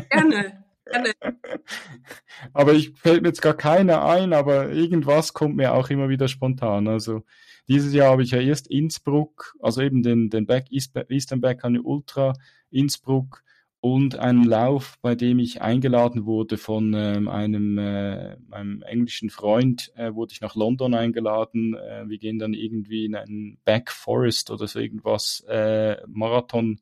Gerne. 0.10 0.62
aber 2.54 2.74
ich 2.74 2.91
fällt 2.91 3.22
mir 3.22 3.30
jetzt 3.30 3.41
gar 3.41 3.56
keiner 3.56 4.06
ein, 4.06 4.34
aber 4.34 4.69
irgendwas 4.69 5.34
kommt 5.34 5.56
mir 5.56 5.74
auch 5.74 5.89
immer 5.89 6.10
wieder 6.10 6.28
spontan. 6.28 6.88
Also 6.88 7.24
dieses 7.67 7.93
Jahr 7.93 8.12
habe 8.12 8.24
ich 8.24 8.32
ja 8.32 8.39
erst 8.39 8.67
Innsbruck, 8.67 9.56
also 9.62 9.82
eben 9.82 10.04
den, 10.04 10.30
den 10.30 10.46
Back, 10.46 10.65
Eastern 10.72 11.41
Backcountry 11.41 11.82
Ultra 11.84 12.34
Innsbruck 12.72 13.43
und 13.80 14.17
einen 14.17 14.46
Lauf, 14.46 14.98
bei 15.02 15.13
dem 15.13 15.39
ich 15.39 15.62
eingeladen 15.62 16.26
wurde 16.26 16.58
von 16.58 16.93
ähm, 16.93 17.28
einem, 17.28 17.78
äh, 17.78 18.38
einem 18.50 18.82
englischen 18.82 19.30
Freund, 19.30 19.91
äh, 19.96 20.13
wurde 20.13 20.32
ich 20.32 20.39
nach 20.39 20.56
London 20.56 20.93
eingeladen. 20.93 21.76
Äh, 21.76 22.08
wir 22.08 22.17
gehen 22.17 22.39
dann 22.39 22.54
irgendwie 22.54 23.04
in 23.04 23.15
einen 23.15 23.58
Back 23.65 23.91
Forest 23.91 24.52
oder 24.52 24.67
so 24.67 24.80
irgendwas 24.80 25.43
äh, 25.50 25.98
Marathon 26.08 26.80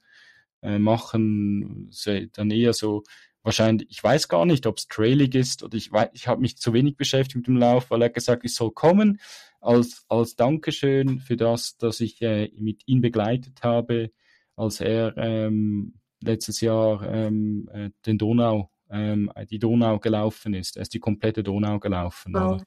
äh, 0.62 0.78
machen, 0.78 1.90
dann 2.34 2.52
eher 2.52 2.74
so 2.74 3.04
wahrscheinlich, 3.44 3.88
ich 3.90 4.04
weiß 4.04 4.28
gar 4.28 4.46
nicht, 4.46 4.66
ob 4.68 4.78
es 4.78 4.88
trailig 4.88 5.36
ist 5.36 5.64
oder 5.64 5.76
ich 5.76 5.92
weiß, 5.92 6.10
ich 6.14 6.28
habe 6.28 6.42
mich 6.42 6.58
zu 6.58 6.74
wenig 6.74 6.98
beschäftigt 6.98 7.38
mit 7.38 7.48
dem 7.48 7.58
Lauf, 7.58 7.90
weil 7.92 8.02
er 8.02 8.10
gesagt, 8.10 8.46
ich 8.46 8.54
soll 8.54 8.72
kommen 8.72 9.20
als 9.60 10.06
als 10.10 10.36
Dankeschön 10.36 11.20
für 11.20 11.38
das, 11.38 11.78
dass 11.78 12.00
ich 12.00 12.22
äh, 12.22 12.52
mit 12.58 12.84
ihm 12.88 13.02
begleitet 13.02 13.64
habe, 13.64 14.12
als 14.56 14.82
er 14.82 15.16
ähm, 15.18 15.96
letztes 16.22 16.62
Jahr 16.62 17.08
ähm, 17.08 17.70
äh, 17.74 17.90
den 18.06 18.18
Donau, 18.18 18.72
ähm, 18.90 19.32
die 19.50 19.60
Donau 19.60 20.00
gelaufen 20.00 20.54
ist. 20.54 20.78
Er 20.78 20.84
ist 20.84 20.94
die 20.94 21.00
komplette 21.00 21.44
Donau 21.44 21.80
gelaufen. 21.80 22.34
Wow. 22.34 22.62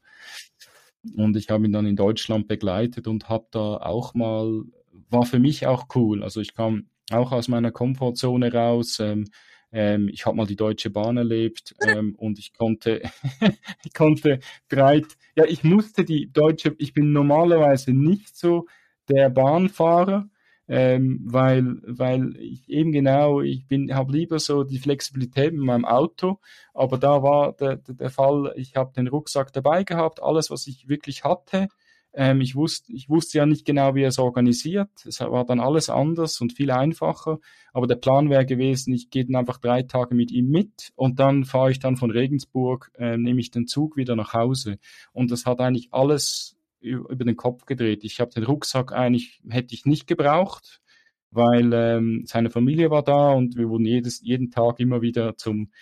Und 1.17 1.37
ich 1.37 1.51
habe 1.51 1.67
ihn 1.67 1.73
dann 1.73 1.87
in 1.87 1.97
Deutschland 1.97 2.49
begleitet 2.49 3.07
und 3.07 3.29
habe 3.29 3.47
da 3.51 3.77
auch 3.77 4.15
mal, 4.15 4.63
war 5.11 5.27
für 5.27 5.39
mich 5.39 5.67
auch 5.67 5.87
cool. 5.95 6.23
Also 6.23 6.41
ich 6.41 6.55
kam 6.55 6.89
auch 7.11 7.33
aus 7.33 7.49
meiner 7.49 7.71
Komfortzone 7.71 8.53
raus. 8.53 8.99
Ähm, 9.01 9.27
ähm, 9.75 10.09
ich 10.09 10.25
habe 10.25 10.37
mal 10.37 10.47
die 10.47 10.57
Deutsche 10.57 10.89
Bahn 10.89 11.17
erlebt 11.17 11.75
ähm, 11.85 12.15
und 12.17 12.39
ich 12.39 12.55
konnte, 12.55 13.03
ich 13.85 13.93
konnte 13.93 14.39
breit, 14.69 15.19
ja, 15.35 15.45
ich 15.45 15.65
musste 15.65 16.05
die 16.05 16.33
Deutsche, 16.33 16.77
ich 16.79 16.95
bin 16.95 17.13
normalerweise 17.13 17.93
nicht 17.93 18.37
so 18.37 18.67
der 19.09 19.31
Bahnfahrer, 19.31 20.29
ähm, 20.69 21.21
weil, 21.25 21.77
weil 21.87 22.37
ich 22.39 22.69
eben 22.69 22.93
genau, 22.93 23.41
ich 23.41 23.67
habe 23.91 24.13
lieber 24.13 24.39
so 24.39 24.63
die 24.63 24.79
Flexibilität 24.79 25.53
mit 25.53 25.65
meinem 25.65 25.85
Auto, 25.85 26.39
aber 26.73 26.97
da 26.97 27.25
war 27.25 27.53
der, 27.55 27.77
der, 27.77 27.97
der 27.97 28.11
Fall, 28.11 28.55
ich 28.57 28.77
habe 28.77 28.93
den 28.95 29.09
Rucksack 29.09 29.53
dabei 29.53 29.83
gehabt, 29.83 30.23
alles, 30.23 30.51
was 30.51 30.69
ich 30.69 30.89
wirklich 30.89 31.25
hatte. 31.25 31.69
Ähm, 32.16 32.40
ich, 32.40 32.55
wusste, 32.55 32.92
ich 32.92 33.09
wusste 33.09 33.38
ja 33.38 33.46
nicht 33.46 33.64
genau, 33.64 33.94
wie 33.94 34.03
er 34.03 34.09
es 34.09 34.18
organisiert. 34.18 34.88
Es 35.05 35.20
war 35.20 35.44
dann 35.44 35.59
alles 35.59 35.90
anders 35.90 36.40
und 36.40 36.53
viel 36.53 36.70
einfacher. 36.70 37.40
Aber 37.72 37.88
der 37.88 37.96
Plan 37.96 38.31
wäre 38.31 38.46
gewesen, 38.46 38.94
ich 38.94 39.11
gehe 39.11 39.24
dann 39.24 39.35
einfach 39.35 39.59
drei 39.59 39.83
Tage 39.83 40.14
mit 40.14 40.31
ihm 40.31 40.48
mit 40.48 40.92
und 40.94 41.18
dann 41.18 41.44
fahre 41.44 41.72
ich 41.72 41.81
dann 41.81 41.96
von 41.96 42.12
Regensburg, 42.12 42.92
äh, 42.96 43.16
nehme 43.16 43.40
ich 43.40 43.50
den 43.50 43.66
Zug 43.66 43.96
wieder 43.96 44.14
nach 44.14 44.33
Hause. 44.33 44.79
Und 45.12 45.33
das 45.33 45.44
hat 45.44 45.61
eigentlich 45.61 45.88
alles 45.92 46.57
über 46.81 47.24
den 47.24 47.37
Kopf 47.37 47.64
gedreht. 47.64 48.05
Ich 48.05 48.20
habe 48.20 48.31
den 48.31 48.44
Rucksack 48.44 48.92
eigentlich, 48.92 49.40
hätte 49.48 49.74
ich 49.74 49.87
nicht 49.87 50.07
gebraucht, 50.07 50.83
weil 51.31 51.72
ähm, 51.72 52.24
seine 52.27 52.50
Familie 52.50 52.90
war 52.90 53.03
da 53.03 53.33
und 53.33 53.57
wir 53.57 53.68
wurden 53.68 53.87
jedes, 53.87 54.20
jeden 54.20 54.50
Tag 54.50 54.79
immer 54.81 55.03
wieder 55.03 55.37
zum, 55.37 55.72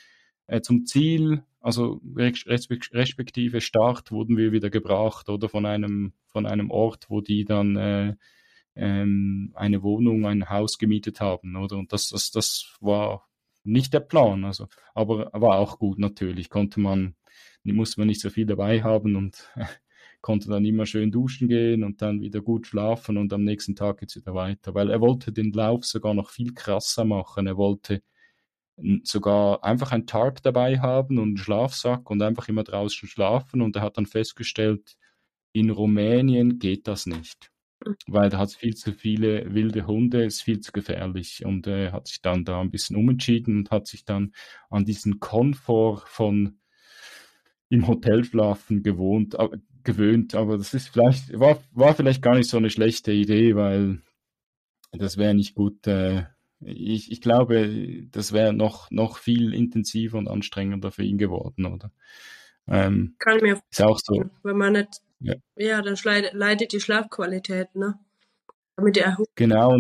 äh, 0.47 0.61
zum 0.61 0.87
Ziel, 0.87 1.43
also 1.63 2.01
respektive 2.17 3.61
Start 3.61 4.11
wurden 4.11 4.37
wir 4.37 4.53
wieder 4.53 4.69
gebracht 4.69 5.29
oder 5.29 5.49
von 5.49 5.65
einem, 5.65 6.13
von 6.27 6.45
einem 6.45 6.71
Ort, 6.71 7.09
wo 7.09 7.21
die 7.21 7.45
dann 7.45 7.77
äh, 7.77 8.17
ähm, 8.75 9.53
eine 9.55 9.83
Wohnung, 9.83 10.27
ein 10.27 10.49
Haus 10.49 10.79
gemietet 10.79 11.21
haben, 11.21 11.57
oder? 11.57 11.77
Und 11.77 11.93
das, 11.93 12.09
das, 12.09 12.31
das 12.33 12.77
war 12.81 13.29
nicht 13.65 13.95
der 13.95 14.01
Plan, 14.01 14.45
also, 14.45 14.67
aber 14.95 15.31
war 15.33 15.59
auch 15.59 15.79
gut 15.79 15.99
natürlich, 15.99 16.49
konnte 16.51 16.81
man, 16.81 17.15
musste 17.63 18.01
man 18.01 18.09
nicht 18.09 18.21
so 18.21 18.31
viel 18.31 18.47
dabei 18.47 18.83
haben 18.83 19.15
und 19.15 19.49
konnte 20.21 20.49
dann 20.49 20.65
immer 20.65 20.87
schön 20.87 21.13
duschen 21.13 21.49
gehen 21.49 21.85
und 21.85 22.03
dann 22.03 22.21
wieder 22.21 22.41
gut 22.41 22.67
schlafen 22.67 23.17
und 23.17 23.33
am 23.33 23.45
nächsten 23.45 23.77
Tag 23.77 23.99
geht's 23.99 24.17
wieder 24.17 24.35
weiter, 24.35 24.75
weil 24.75 24.91
er 24.91 25.01
wollte 25.01 25.33
den 25.33 25.53
Lauf 25.53 25.85
sogar 25.85 26.15
noch 26.15 26.31
viel 26.31 26.55
krasser 26.55 27.05
machen. 27.05 27.47
Er 27.47 27.57
wollte 27.57 28.03
sogar 29.05 29.65
einfach 29.65 29.93
ein 29.93 30.07
Tarp 30.07 30.43
dabei 30.43 30.79
haben 30.81 31.19
und 31.19 31.29
einen 31.29 31.37
Schlafsack 31.37 32.11
und 32.11 32.23
einfach 32.23 32.49
immer 32.49 32.65
draußen 32.65 33.09
schlafen. 33.09 33.63
Und 33.63 33.77
er 33.77 33.83
hat 33.83 33.99
dann 33.99 34.07
festgestellt, 34.07 34.97
in 35.53 35.71
Rumänien 35.71 36.59
geht 36.59 36.89
das 36.89 37.07
nicht, 37.07 37.53
weil 38.07 38.31
da 38.31 38.39
hat 38.39 38.49
es 38.49 38.57
viel 38.57 38.75
zu 38.75 38.93
viele 38.93 39.53
wilde 39.55 39.87
Hunde, 39.87 40.25
ist 40.25 40.43
viel 40.43 40.61
zu 40.61 40.73
gefährlich. 40.73 41.45
Und 41.45 41.67
er 41.67 41.89
äh, 41.89 41.93
hat 41.93 42.09
sich 42.09 42.23
dann 42.23 42.45
da 42.45 42.61
ein 42.61 42.71
bisschen 42.71 42.97
umentschieden 42.97 43.59
und 43.59 43.71
hat 43.71 43.87
sich 43.87 44.05
dann 44.05 44.33
an 44.71 44.85
diesen 44.85 45.21
Komfort 45.21 46.05
von 46.07 46.59
im 47.69 47.87
Hotel 47.89 48.23
schlafen 48.25 48.83
gewohnt, 48.83 49.35
gewöhnt, 49.83 50.35
aber 50.35 50.59
das 50.59 50.75
ist 50.75 50.89
vielleicht, 50.89 51.39
war, 51.39 51.59
war 51.73 51.95
vielleicht 51.95 52.23
gar 52.23 52.35
nicht 52.37 52.51
so 52.51 52.59
eine 52.59 52.69
schlechte 52.69 53.13
Idee, 53.13 53.57
weil 53.57 54.03
das 54.93 55.17
wäre 55.17 55.35
nicht 55.35 55.55
gut. 55.55 55.87
Äh, 55.87 56.25
ich, 56.65 57.11
ich 57.11 57.21
glaube, 57.21 58.07
das 58.11 58.33
wäre 58.33 58.53
noch, 58.53 58.91
noch 58.91 59.19
viel 59.19 59.55
intensiver 59.55 60.19
und 60.19 60.29
anstrengender 60.29 60.91
für 60.91 61.03
ihn 61.03 61.19
geworden, 61.19 61.67
oder? 61.67 61.91
Ähm, 62.69 63.17
Kann 63.19 63.41
mir 63.41 63.61
ist 63.71 63.83
auch 63.83 63.99
so. 64.03 64.25
Wenn 64.43 64.57
man 64.57 64.75
nicht, 64.75 65.01
ja, 65.21 65.35
ja 65.57 65.83
dann 65.83 65.97
leidet 66.33 66.73
die 66.73 66.81
Schlafqualität, 66.81 67.75
ne? 67.75 67.99
Genau, 69.35 69.79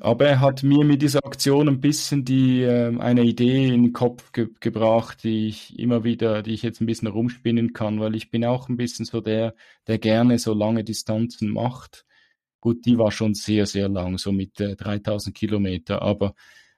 aber 0.00 0.26
er 0.26 0.40
hat 0.40 0.62
mir 0.62 0.84
mit 0.84 1.00
dieser 1.00 1.24
Aktion 1.24 1.66
ein 1.66 1.80
bisschen 1.80 2.26
die 2.26 2.62
äh, 2.62 2.96
eine 2.98 3.22
Idee 3.22 3.68
in 3.68 3.84
den 3.84 3.92
Kopf 3.94 4.32
ge 4.32 4.48
gebracht, 4.60 5.24
die 5.24 5.48
ich 5.48 5.78
immer 5.78 6.04
wieder, 6.04 6.42
die 6.42 6.52
ich 6.52 6.62
jetzt 6.62 6.80
ein 6.80 6.86
bisschen 6.86 7.08
rumspinnen 7.08 7.72
kann, 7.72 8.00
weil 8.00 8.14
ich 8.14 8.30
bin 8.30 8.44
auch 8.44 8.68
ein 8.68 8.76
bisschen 8.76 9.06
so 9.06 9.22
der, 9.22 9.54
der 9.86 9.98
gerne 9.98 10.38
so 10.38 10.52
lange 10.52 10.84
Distanzen 10.84 11.48
macht. 11.48 12.04
Gut, 12.60 12.84
die 12.86 12.98
war 12.98 13.12
schon 13.12 13.34
sehr, 13.34 13.66
sehr 13.66 13.88
lang, 13.88 14.18
so 14.18 14.32
mit 14.32 14.60
äh, 14.60 14.74
3000 14.74 15.34
Kilometer, 15.34 16.02
aber 16.02 16.34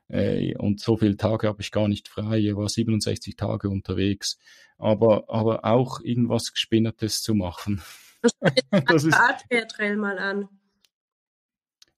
äh, 0.09 0.57
und 0.57 0.81
so 0.81 0.97
viele 0.97 1.17
Tage 1.17 1.47
habe 1.49 1.63
ich 1.63 1.71
gar 1.71 1.89
nicht 1.89 2.09
frei. 2.09 2.39
Ich 2.39 2.57
war 2.57 2.69
67 2.69 3.37
Tage 3.37 3.69
unterwegs, 3.71 4.39
aber 4.77 5.25
aber 5.29 5.65
auch 5.65 6.01
irgendwas 6.01 6.53
Gespinnertes 6.53 7.23
zu 7.23 7.35
machen. 7.35 7.83
Das 8.71 9.05
ist 9.05 9.17
Trail 9.69 9.97
mal 9.97 10.19
an. 10.19 10.49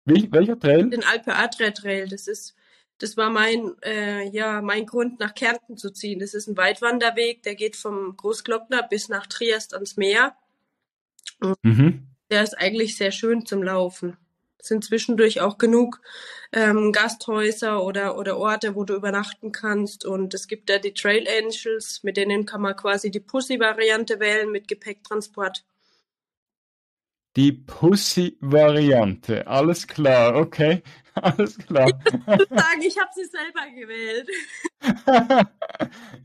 Wie, 0.04 0.30
welcher 0.32 0.58
Trail? 0.58 0.90
Den 0.90 1.04
Alpe 1.04 1.34
Adria 1.34 1.70
Trail. 1.70 2.08
Das 2.08 2.26
ist, 2.26 2.54
das 2.98 3.16
war 3.16 3.30
mein, 3.30 3.72
äh, 3.82 4.28
ja, 4.28 4.60
mein 4.60 4.86
Grund, 4.86 5.20
nach 5.20 5.34
Kärnten 5.34 5.76
zu 5.76 5.90
ziehen. 5.90 6.18
Das 6.18 6.34
ist 6.34 6.48
ein 6.48 6.56
Weitwanderweg, 6.56 7.42
der 7.42 7.54
geht 7.54 7.76
vom 7.76 8.16
Großglockner 8.16 8.82
bis 8.88 9.08
nach 9.08 9.26
Triest 9.26 9.74
ans 9.74 9.96
Meer. 9.96 10.36
Mhm. 11.62 12.11
Der 12.32 12.42
ist 12.42 12.58
eigentlich 12.58 12.96
sehr 12.96 13.12
schön 13.12 13.44
zum 13.44 13.62
Laufen. 13.62 14.16
Es 14.58 14.68
sind 14.68 14.82
zwischendurch 14.82 15.42
auch 15.42 15.58
genug 15.58 16.00
ähm, 16.50 16.90
Gasthäuser 16.90 17.84
oder, 17.84 18.16
oder 18.16 18.38
Orte, 18.38 18.74
wo 18.74 18.84
du 18.84 18.94
übernachten 18.94 19.52
kannst. 19.52 20.06
Und 20.06 20.32
es 20.32 20.48
gibt 20.48 20.70
da 20.70 20.78
die 20.78 20.94
Trail 20.94 21.28
Angels, 21.28 22.02
mit 22.02 22.16
denen 22.16 22.46
kann 22.46 22.62
man 22.62 22.74
quasi 22.74 23.10
die 23.10 23.20
Pussy-Variante 23.20 24.18
wählen 24.18 24.50
mit 24.50 24.66
Gepäcktransport. 24.66 25.62
Die 27.36 27.52
Pussy-Variante. 27.52 29.46
Alles 29.46 29.86
klar, 29.86 30.36
okay. 30.36 30.82
Alles 31.14 31.58
klar. 31.58 31.88
Ich 31.88 32.48
sagen, 32.48 32.82
ich 32.82 32.98
habe 32.98 33.10
sie 33.14 33.24
selber 33.24 33.70
gewählt. 33.74 34.28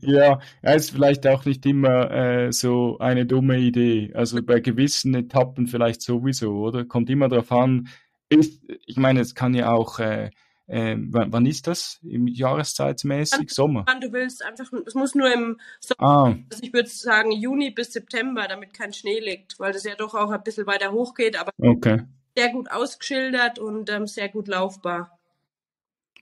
ja, 0.00 0.40
ist 0.62 0.90
vielleicht 0.90 1.26
auch 1.26 1.44
nicht 1.44 1.64
immer 1.66 2.10
äh, 2.10 2.52
so 2.52 2.98
eine 2.98 3.26
dumme 3.26 3.58
Idee. 3.58 4.12
Also 4.14 4.42
bei 4.42 4.60
gewissen 4.60 5.14
Etappen 5.14 5.66
vielleicht 5.66 6.00
sowieso, 6.00 6.52
oder? 6.60 6.84
Kommt 6.84 7.10
immer 7.10 7.28
darauf 7.28 7.52
an. 7.52 7.88
Ist, 8.30 8.62
ich 8.86 8.96
meine, 8.96 9.20
es 9.20 9.34
kann 9.34 9.54
ja 9.54 9.72
auch 9.72 9.98
äh, 9.98 10.30
ähm, 10.70 11.08
wann, 11.12 11.46
ist 11.46 11.66
das? 11.66 11.98
Im 12.02 12.26
Jahreszeitmäßig? 12.26 13.50
Sommer? 13.50 13.84
Wann 13.86 14.02
du 14.02 14.12
willst. 14.12 14.44
Einfach, 14.44 14.70
es 14.86 14.94
muss 14.94 15.14
nur 15.14 15.32
im 15.32 15.58
Sommer, 15.80 16.08
ah. 16.08 16.36
also 16.50 16.62
ich 16.62 16.72
würde 16.74 16.88
sagen 16.88 17.32
Juni 17.32 17.70
bis 17.70 17.92
September, 17.92 18.46
damit 18.48 18.74
kein 18.74 18.92
Schnee 18.92 19.18
liegt, 19.18 19.58
weil 19.58 19.72
das 19.72 19.84
ja 19.84 19.94
doch 19.94 20.14
auch 20.14 20.30
ein 20.30 20.42
bisschen 20.42 20.66
weiter 20.66 20.92
hoch 20.92 21.14
geht, 21.14 21.40
aber 21.40 21.52
okay. 21.58 22.02
sehr 22.36 22.50
gut 22.50 22.70
ausgeschildert 22.70 23.58
und 23.58 23.88
ähm, 23.90 24.06
sehr 24.06 24.28
gut 24.28 24.46
laufbar. 24.46 25.18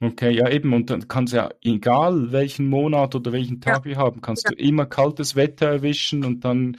Okay, 0.01 0.31
ja 0.31 0.49
eben, 0.49 0.75
und 0.75 0.91
dann 0.91 1.09
kannst 1.09 1.33
du 1.33 1.39
ja, 1.39 1.51
egal 1.63 2.31
welchen 2.31 2.69
Monat 2.69 3.15
oder 3.15 3.33
welchen 3.33 3.61
Tag 3.61 3.79
ja. 3.79 3.85
wir 3.85 3.97
haben, 3.97 4.21
kannst 4.21 4.45
ja. 4.45 4.51
du 4.51 4.57
immer 4.57 4.87
kaltes 4.87 5.35
Wetter 5.35 5.67
erwischen 5.67 6.25
und 6.25 6.45
dann 6.45 6.77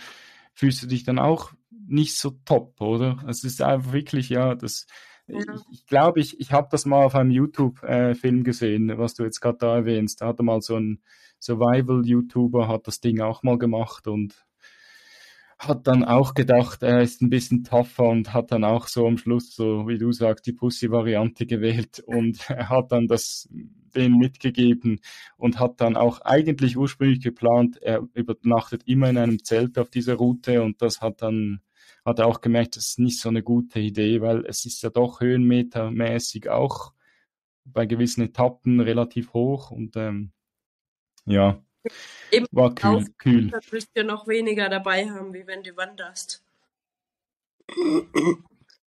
fühlst 0.54 0.84
du 0.84 0.88
dich 0.88 1.04
dann 1.04 1.20
auch 1.20 1.52
nicht 1.88 2.18
so 2.18 2.32
top, 2.46 2.80
oder? 2.80 3.18
Es 3.28 3.44
ist 3.44 3.62
einfach 3.62 3.92
wirklich, 3.92 4.30
ja, 4.30 4.56
das 4.56 4.86
ich, 5.28 5.46
ich 5.72 5.86
glaube, 5.86 6.20
ich, 6.20 6.40
ich 6.40 6.52
habe 6.52 6.68
das 6.72 6.86
mal 6.86 7.04
auf 7.04 7.16
einem 7.16 7.32
YouTube-Film 7.32 8.40
äh, 8.40 8.44
gesehen, 8.44 8.98
was 8.98 9.14
du 9.14 9.24
jetzt 9.24 9.42
gerade 9.42 9.58
da 9.60 9.76
erwähnst. 9.76 10.22
Da 10.22 10.28
hatte 10.28 10.44
mal 10.44 10.62
so 10.62 10.76
ein 10.78 11.02
Survival-YouTuber, 11.40 12.68
hat 12.68 12.88
das 12.88 13.00
Ding 13.00 13.22
auch 13.22 13.44
mal 13.44 13.58
gemacht 13.58 14.08
und 14.08 14.48
hat 15.60 15.88
dann 15.88 16.04
auch 16.06 16.34
gedacht, 16.34 16.84
er 16.84 17.02
ist 17.02 17.22
ein 17.22 17.30
bisschen 17.30 17.64
tougher 17.64 18.06
und 18.10 18.34
hat 18.34 18.52
dann 18.52 18.64
auch 18.64 18.88
so 18.88 19.08
am 19.08 19.18
Schluss, 19.18 19.56
so 19.56 19.88
wie 19.88 19.98
du 19.98 20.12
sagst, 20.12 20.46
die 20.46 20.54
Pussy-Variante 20.54 21.48
gewählt 21.48 22.00
und 22.06 22.40
er 22.50 22.70
hat 22.70 22.92
dann 22.92 23.08
das, 23.08 23.50
denen 23.96 24.18
mitgegeben 24.18 25.00
und 25.36 25.60
hat 25.60 25.82
dann 25.82 25.98
auch 25.98 26.22
eigentlich 26.22 26.78
ursprünglich 26.78 27.22
geplant, 27.22 27.82
er 27.82 28.08
übernachtet 28.14 28.84
immer 28.86 29.10
in 29.10 29.18
einem 29.18 29.44
Zelt 29.44 29.80
auf 29.80 29.90
dieser 29.90 30.16
Route 30.16 30.62
und 30.62 30.82
das 30.82 31.02
hat 31.02 31.22
dann 31.24 31.62
hat 32.08 32.20
er 32.20 32.28
auch 32.28 32.42
gemerkt, 32.42 32.78
das 32.78 32.88
ist 32.88 33.00
nicht 33.00 33.20
so 33.20 33.30
eine 33.30 33.44
gute 33.44 33.80
Idee, 33.80 34.22
weil 34.22 34.46
es 34.46 34.66
ist 34.66 34.82
ja 34.82 34.90
doch 34.90 35.22
höhenmetermäßig 35.22 36.50
auch 36.50 36.94
bei 37.66 37.86
gewissen 37.86 38.24
Etappen 38.24 38.80
relativ 38.80 39.34
hoch 39.34 39.72
und 39.72 39.96
ähm, 39.98 40.32
ja, 41.26 41.62
Eben 42.32 42.48
war 42.52 42.76
kühl. 42.76 43.06
Kühl. 43.18 43.50
Da 43.50 43.60
wirst 43.72 43.90
du 43.96 44.04
noch 44.04 44.28
weniger 44.28 44.70
dabei 44.70 45.10
haben, 45.10 45.34
wie 45.34 45.48
wenn 45.48 45.64
du 45.64 45.76
wanderst. 45.76 46.44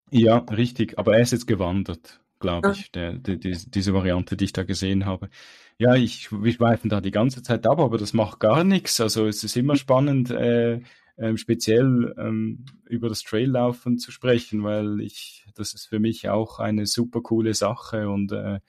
Ja, 0.09 0.37
richtig. 0.37 0.97
Aber 0.97 1.15
er 1.15 1.21
ist 1.21 1.31
jetzt 1.31 1.47
gewandert, 1.47 2.21
glaube 2.39 2.71
ich, 2.71 2.91
der, 2.91 3.13
der, 3.13 3.35
die, 3.35 3.57
diese 3.67 3.93
Variante, 3.93 4.37
die 4.37 4.45
ich 4.45 4.53
da 4.53 4.63
gesehen 4.63 5.05
habe. 5.05 5.29
Ja, 5.77 5.95
ich, 5.95 6.31
wir 6.31 6.51
schweifen 6.51 6.89
da 6.89 7.01
die 7.01 7.11
ganze 7.11 7.43
Zeit 7.43 7.67
ab, 7.67 7.79
aber 7.79 7.97
das 7.97 8.13
macht 8.13 8.39
gar 8.39 8.63
nichts. 8.63 8.99
Also 8.99 9.27
es 9.27 9.43
ist 9.43 9.57
immer 9.57 9.75
spannend, 9.75 10.31
äh, 10.31 10.81
äh, 11.17 11.35
speziell 11.37 12.15
ähm, 12.17 12.65
über 12.85 13.09
das 13.09 13.23
Traillaufen 13.23 13.99
zu 13.99 14.11
sprechen, 14.11 14.63
weil 14.63 15.01
ich, 15.01 15.45
das 15.55 15.73
ist 15.73 15.87
für 15.87 15.99
mich 15.99 16.29
auch 16.29 16.59
eine 16.59 16.85
super 16.85 17.21
coole 17.21 17.53
Sache 17.53 18.09
und 18.09 18.31
äh, 18.31 18.59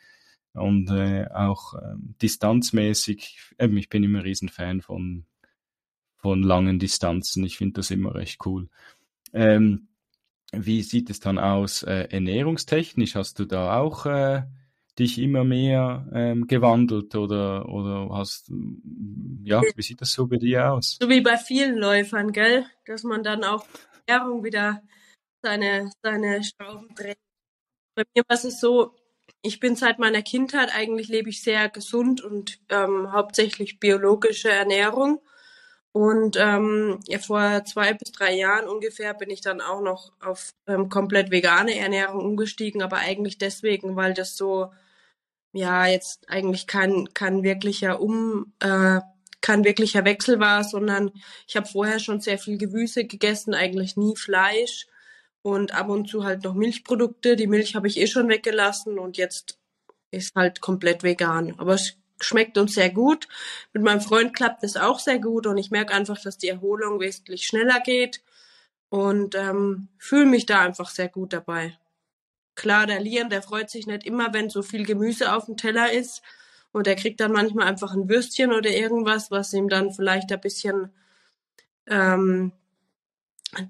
und 0.54 0.90
äh, 0.90 1.26
auch 1.32 1.74
ähm, 1.74 2.14
distanzmäßig, 2.20 3.52
äh, 3.58 3.68
ich 3.68 3.88
bin 3.88 4.02
immer 4.02 4.20
ein 4.20 4.24
Riesenfan 4.24 4.80
von, 4.80 5.24
von 6.16 6.42
langen 6.42 6.78
Distanzen. 6.78 7.44
Ich 7.44 7.56
finde 7.56 7.74
das 7.74 7.90
immer 7.90 8.14
recht 8.14 8.44
cool. 8.44 8.68
Ähm, 9.32 9.88
wie 10.52 10.82
sieht 10.82 11.10
es 11.10 11.20
dann 11.20 11.38
aus 11.38 11.82
äh, 11.82 12.08
ernährungstechnisch? 12.10 13.14
Hast 13.14 13.38
du 13.38 13.44
da 13.44 13.78
auch 13.78 14.06
äh, 14.06 14.42
dich 14.98 15.18
immer 15.18 15.44
mehr 15.44 16.08
ähm, 16.12 16.46
gewandelt 16.46 17.14
oder, 17.14 17.68
oder 17.68 18.08
hast, 18.10 18.50
ja, 19.44 19.62
wie 19.74 19.82
sieht 19.82 20.00
das 20.00 20.12
so 20.12 20.26
bei 20.26 20.36
dir 20.36 20.72
aus? 20.72 20.98
So 21.00 21.08
wie 21.08 21.20
bei 21.20 21.36
vielen 21.36 21.76
Läufern, 21.76 22.32
gell? 22.32 22.64
Dass 22.86 23.04
man 23.04 23.22
dann 23.22 23.44
auch 23.44 23.66
Ernährung 24.06 24.44
wieder 24.44 24.82
seine, 25.42 25.90
seine 26.02 26.42
Schrauben 26.42 26.94
dreht. 26.94 27.18
Bei 27.94 28.04
mir 28.14 28.22
war 28.28 28.36
es 28.36 28.60
so, 28.60 28.94
ich 29.42 29.60
bin 29.60 29.76
seit 29.76 29.98
meiner 29.98 30.22
Kindheit 30.22 30.74
eigentlich 30.74 31.08
lebe 31.08 31.30
ich 31.30 31.42
sehr 31.42 31.68
gesund 31.68 32.22
und 32.22 32.60
ähm, 32.70 33.12
hauptsächlich 33.12 33.78
biologische 33.78 34.50
Ernährung. 34.50 35.20
Und 35.92 36.36
ähm, 36.38 37.00
ja, 37.06 37.18
vor 37.18 37.64
zwei 37.64 37.94
bis 37.94 38.12
drei 38.12 38.34
Jahren 38.34 38.68
ungefähr 38.68 39.14
bin 39.14 39.30
ich 39.30 39.40
dann 39.40 39.60
auch 39.60 39.80
noch 39.80 40.12
auf 40.20 40.52
ähm, 40.66 40.88
komplett 40.88 41.30
vegane 41.30 41.76
Ernährung 41.76 42.24
umgestiegen, 42.24 42.82
aber 42.82 42.98
eigentlich 42.98 43.38
deswegen, 43.38 43.96
weil 43.96 44.14
das 44.14 44.36
so 44.36 44.70
ja 45.52 45.86
jetzt 45.86 46.28
eigentlich 46.28 46.66
kein 46.66 47.12
kein 47.14 47.42
wirklicher 47.42 48.00
um 48.00 48.52
äh, 48.60 49.00
kein 49.40 49.64
wirklicher 49.64 50.04
Wechsel 50.04 50.40
war, 50.40 50.64
sondern 50.64 51.12
ich 51.46 51.56
habe 51.56 51.68
vorher 51.68 52.00
schon 52.00 52.20
sehr 52.20 52.38
viel 52.38 52.58
Gemüse 52.58 53.04
gegessen, 53.04 53.54
eigentlich 53.54 53.96
nie 53.96 54.16
Fleisch 54.16 54.86
und 55.42 55.74
ab 55.74 55.88
und 55.88 56.08
zu 56.08 56.24
halt 56.24 56.44
noch 56.44 56.54
Milchprodukte. 56.54 57.36
Die 57.36 57.46
Milch 57.46 57.74
habe 57.74 57.86
ich 57.86 57.98
eh 57.98 58.06
schon 58.06 58.28
weggelassen 58.28 58.98
und 58.98 59.16
jetzt 59.16 59.58
ist 60.10 60.34
halt 60.34 60.60
komplett 60.60 61.02
vegan. 61.02 61.54
Aber 61.58 61.74
es 61.74 61.96
schmeckt 62.20 62.58
uns 62.58 62.74
sehr 62.74 62.90
gut. 62.90 63.28
Mit 63.72 63.82
meinem 63.82 64.00
Freund 64.00 64.34
klappt 64.34 64.64
es 64.64 64.76
auch 64.76 64.98
sehr 64.98 65.18
gut 65.18 65.46
und 65.46 65.56
ich 65.56 65.70
merke 65.70 65.94
einfach, 65.94 66.20
dass 66.20 66.38
die 66.38 66.48
Erholung 66.48 67.00
wesentlich 67.00 67.44
schneller 67.44 67.80
geht 67.80 68.22
und 68.88 69.34
ähm, 69.34 69.88
fühle 69.98 70.26
mich 70.26 70.46
da 70.46 70.60
einfach 70.60 70.90
sehr 70.90 71.08
gut 71.08 71.32
dabei. 71.32 71.78
Klar, 72.58 72.86
der 72.86 73.00
Lian, 73.00 73.30
der 73.30 73.42
freut 73.42 73.70
sich 73.70 73.86
nicht 73.86 74.04
immer, 74.04 74.34
wenn 74.34 74.50
so 74.50 74.62
viel 74.62 74.84
Gemüse 74.84 75.34
auf 75.34 75.46
dem 75.46 75.56
Teller 75.56 75.92
ist 75.92 76.22
und 76.72 76.86
er 76.86 76.96
kriegt 76.96 77.20
dann 77.20 77.32
manchmal 77.32 77.66
einfach 77.66 77.94
ein 77.94 78.08
Würstchen 78.08 78.52
oder 78.52 78.70
irgendwas, 78.70 79.30
was 79.30 79.52
ihm 79.52 79.68
dann 79.68 79.92
vielleicht 79.92 80.30
ein 80.30 80.40
bisschen 80.40 80.90
ähm, 81.86 82.52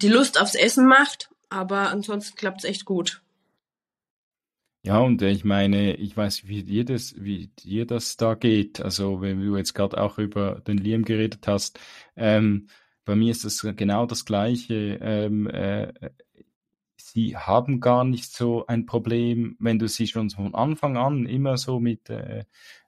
die 0.02 0.08
Lust 0.08 0.40
aufs 0.40 0.56
Essen 0.56 0.86
macht 0.86 1.30
aber 1.48 1.90
ansonsten 1.90 2.36
klappt 2.36 2.64
es 2.64 2.70
echt 2.70 2.84
gut. 2.84 3.22
Ja, 4.84 5.00
und 5.00 5.20
ich 5.22 5.44
meine, 5.44 5.96
ich 5.96 6.16
weiß, 6.16 6.46
wie 6.46 6.62
dir 6.62 6.84
das, 6.84 7.14
wie 7.18 7.48
dir 7.48 7.84
das 7.84 8.16
da 8.16 8.34
geht. 8.34 8.80
Also, 8.80 9.20
wenn 9.20 9.40
du 9.40 9.56
jetzt 9.56 9.74
gerade 9.74 10.00
auch 10.00 10.18
über 10.18 10.60
den 10.66 10.78
Liam 10.78 11.04
geredet 11.04 11.46
hast, 11.46 11.78
ähm, 12.16 12.68
bei 13.04 13.16
mir 13.16 13.30
ist 13.30 13.44
das 13.44 13.66
genau 13.76 14.06
das 14.06 14.24
Gleiche. 14.24 14.98
Ähm, 15.02 15.46
äh, 15.48 15.92
sie 17.12 17.36
haben 17.36 17.80
gar 17.80 18.04
nicht 18.04 18.32
so 18.32 18.66
ein 18.66 18.86
Problem, 18.86 19.56
wenn 19.58 19.78
du 19.78 19.88
sie 19.88 20.06
schon 20.06 20.30
von 20.30 20.54
Anfang 20.54 20.96
an 20.96 21.26
immer 21.26 21.56
so 21.56 21.80
mit 21.80 22.10
äh, 22.10 22.44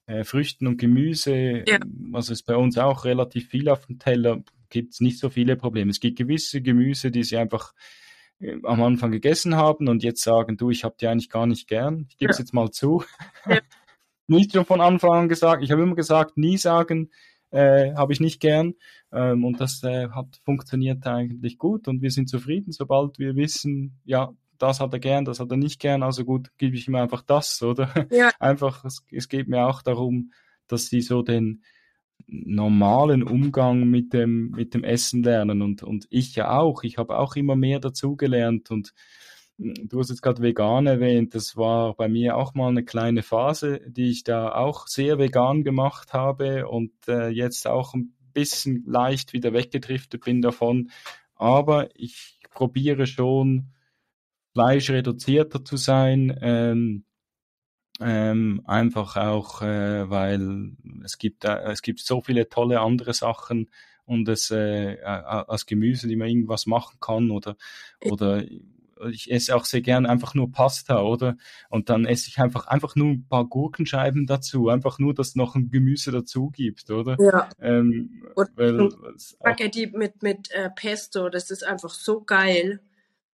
äh, 0.07 0.25
Früchten 0.25 0.67
und 0.67 0.79
Gemüse, 0.79 1.65
ja. 1.67 1.79
also 2.13 2.33
ist 2.33 2.43
bei 2.43 2.57
uns 2.57 2.79
auch 2.79 3.05
relativ 3.05 3.49
viel 3.49 3.69
auf 3.69 3.87
dem 3.87 3.99
Teller, 3.99 4.43
gibt 4.69 4.93
es 4.93 5.01
nicht 5.01 5.19
so 5.19 5.31
viele 5.31 5.57
Probleme. 5.57 5.91
Es 5.91 6.01
gibt 6.01 6.19
gewisse 6.19 6.63
Gemüse, 6.63 7.11
die 7.11 7.25
sie 7.25 7.37
einfach 7.37 7.73
am 8.65 8.83
Anfang 8.83 9.11
gegessen 9.11 9.57
haben 9.57 9.89
und 9.89 10.03
jetzt 10.03 10.23
sagen, 10.23 10.57
du, 10.57 10.71
ich 10.71 10.85
habe 10.85 10.95
die 10.99 11.07
eigentlich 11.07 11.29
gar 11.29 11.47
nicht 11.47 11.69
gern. 11.69 12.07
Ich 12.09 12.17
gebe 12.17 12.31
es 12.31 12.39
ja. 12.39 12.43
jetzt 12.43 12.55
mal 12.55 12.71
zu. 12.71 13.05
Ja. 13.47 13.59
nicht 14.27 14.53
schon 14.53 14.65
von 14.65 14.81
Anfang 14.81 15.13
an 15.13 15.29
gesagt. 15.29 15.63
Ich 15.63 15.71
habe 15.71 15.83
immer 15.83 15.97
gesagt, 15.97 16.39
nie 16.39 16.57
sagen, 16.57 17.11
äh, 17.51 17.95
habe 17.95 18.13
ich 18.13 18.21
nicht 18.21 18.41
gern. 18.41 18.75
Ähm, 19.13 19.45
und 19.45 19.61
das 19.61 19.83
äh, 19.83 20.09
hat 20.11 20.41
funktioniert 20.45 21.07
eigentlich 21.07 21.59
gut 21.59 21.89
und 21.89 22.03
wir 22.03 22.11
sind 22.11 22.29
zufrieden, 22.29 22.73
sobald 22.73 23.19
wir 23.19 23.37
wissen, 23.37 24.01
ja, 24.05 24.33
das 24.59 24.81
hat 24.81 24.93
er 24.93 25.01
gern, 25.01 25.25
das 25.25 25.41
hat 25.41 25.51
er 25.51 25.57
nicht 25.57 25.81
gern, 25.81 26.03
also 26.03 26.25
gut, 26.25 26.51
gebe 26.59 26.77
ich 26.77 26.87
ihm 26.87 26.95
einfach 26.95 27.23
das, 27.23 27.63
oder? 27.63 28.07
Ja. 28.11 28.31
Einfach, 28.39 28.85
es, 28.85 29.05
es 29.11 29.29
geht 29.29 29.49
mir 29.49 29.67
auch 29.67 29.81
darum, 29.81 30.33
dass 30.67 30.89
sie 30.89 31.01
so 31.01 31.23
den, 31.23 31.63
normalen 32.27 33.23
Umgang 33.23 33.89
mit 33.89 34.13
dem, 34.13 34.51
mit 34.51 34.75
dem 34.75 34.85
Essen 34.85 35.23
lernen 35.23 35.63
und, 35.63 35.83
und 35.83 36.07
ich 36.11 36.35
ja 36.37 36.59
auch. 36.59 36.83
Ich 36.83 36.99
habe 36.99 37.19
auch 37.19 37.37
immer 37.37 37.57
mehr 37.57 37.81
dazugelernt 37.81 38.71
und 38.71 38.93
du 39.61 39.99
hast 39.99 40.09
jetzt 40.09 40.23
gerade 40.23 40.43
vegan 40.43 40.87
erwähnt. 40.87 41.35
Das 41.35 41.57
war 41.57 41.95
bei 41.95 42.09
mir 42.09 42.37
auch 42.37 42.55
mal 42.55 42.69
eine 42.69 42.85
kleine 42.85 43.23
Phase, 43.23 43.81
die 43.87 44.11
ich 44.11 44.25
da 44.25 44.53
auch 44.55 44.87
sehr 44.87 45.19
vegan 45.19 45.65
gemacht 45.65 46.13
habe 46.13 46.69
und 46.69 46.93
äh, 47.09 47.29
jetzt 47.29 47.67
auch 47.67 47.95
ein 47.95 48.15
bisschen 48.33 48.85
leicht 48.87 49.33
wieder 49.33 49.53
weggedriftet 49.53 50.25
bin 50.25 50.41
davon. 50.41 50.91
Aber 51.35 51.89
ich 51.95 52.41
probiere 52.51 53.07
schon 53.07 53.73
fleischreduzierter 54.55 55.65
zu 55.65 55.77
sein. 55.77 56.37
Ähm, 56.41 57.05
ähm, 58.01 58.63
einfach 58.65 59.17
auch, 59.17 59.61
äh, 59.61 60.09
weil 60.09 60.73
es 61.05 61.19
gibt, 61.19 61.45
äh, 61.45 61.71
es 61.71 61.83
gibt 61.83 62.01
so 62.01 62.23
viele 62.23 62.49
tolle 62.49 62.81
andere 62.81 63.13
Sachen 63.13 63.69
und 64.07 64.27
es 64.29 64.51
äh, 64.51 64.97
als 65.03 65.67
Gemüse, 65.67 66.09
die 66.09 66.17
man 66.17 66.29
irgendwas 66.29 66.65
machen 66.65 66.99
kann 66.99 67.31
oder, 67.31 67.57
oder 68.11 68.43
ich 69.11 69.31
esse 69.31 69.55
auch 69.55 69.65
sehr 69.65 69.81
gern 69.81 70.07
einfach 70.07 70.35
nur 70.35 70.51
Pasta, 70.51 71.01
oder? 71.01 71.37
Und 71.69 71.89
dann 71.89 72.05
esse 72.05 72.29
ich 72.29 72.39
einfach, 72.39 72.67
einfach 72.67 72.97
nur 72.97 73.09
ein 73.09 73.27
paar 73.29 73.45
Gurkenscheiben 73.45 74.27
dazu, 74.27 74.69
einfach 74.69 74.99
nur, 74.99 75.15
dass 75.15 75.29
es 75.29 75.37
noch 75.37 75.55
ein 75.55 75.71
Gemüse 75.71 76.11
dazu 76.11 76.51
gibt, 76.51 76.91
oder? 76.91 77.17
Ja. 77.19 77.49
Ähm, 77.61 78.25
weil, 78.57 78.91
Spaghetti 79.19 79.91
mit, 79.95 80.23
mit 80.23 80.51
äh, 80.51 80.71
Pesto, 80.71 81.29
das 81.29 81.51
ist 81.51 81.65
einfach 81.65 81.91
so 81.91 82.23
geil. 82.23 82.81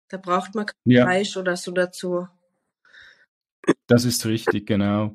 Da 0.09 0.19
braucht 0.19 0.55
man 0.55 0.67
kein 0.67 0.75
ja. 0.85 1.05
Fleisch 1.05 1.37
oder 1.37 1.57
so 1.57 1.73
dazu. 1.73 2.29
Das 3.87 4.05
ist 4.05 4.25
richtig, 4.27 4.67
genau. 4.67 5.15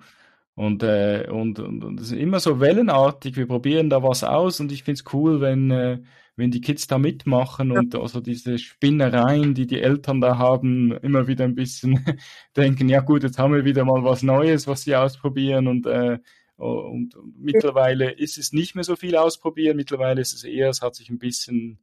Und, 0.56 0.84
äh, 0.84 1.28
und, 1.30 1.60
und, 1.60 1.84
und 1.84 1.98
das 1.98 2.08
ist 2.08 2.18
immer 2.18 2.40
so 2.40 2.60
wellenartig. 2.60 3.38
Wir 3.38 3.48
probieren 3.48 3.90
da 3.90 4.04
was 4.04 4.24
aus 4.24 4.60
und 4.60 4.72
ich 4.72 4.84
finde 4.84 5.00
es 5.00 5.14
cool, 5.14 5.40
wenn, 5.40 5.72
äh, 5.72 6.00
wenn 6.36 6.52
die 6.52 6.62
Kids 6.62 6.88
da 6.88 6.98
mitmachen 6.98 7.72
und 7.72 7.96
also 7.96 8.22
diese 8.22 8.58
Spinnereien, 8.58 9.54
die 9.54 9.68
die 9.68 9.82
Eltern 9.82 10.22
da 10.22 10.38
haben, 10.38 10.92
immer 10.98 11.28
wieder 11.28 11.46
ein 11.46 11.56
bisschen 11.56 12.06
denken, 12.58 12.90
ja 12.90 13.02
gut, 13.02 13.24
jetzt 13.24 13.38
haben 13.38 13.54
wir 13.54 13.66
wieder 13.66 13.86
mal 13.86 14.04
was 14.04 14.24
Neues, 14.24 14.68
was 14.68 14.84
sie 14.84 14.96
ausprobieren 14.96 15.68
und, 15.68 15.86
äh, 15.86 16.20
und 16.56 17.16
mittlerweile 17.38 18.12
ist 18.12 18.38
es 18.38 18.54
nicht 18.54 18.76
mehr 18.76 18.84
so 18.84 18.96
viel 18.96 19.16
ausprobieren, 19.16 19.78
mittlerweile 19.78 20.22
ist 20.22 20.34
es 20.34 20.44
eher, 20.44 20.70
es 20.70 20.82
hat 20.82 20.96
sich 20.96 21.10
ein 21.10 21.20
bisschen 21.20 21.80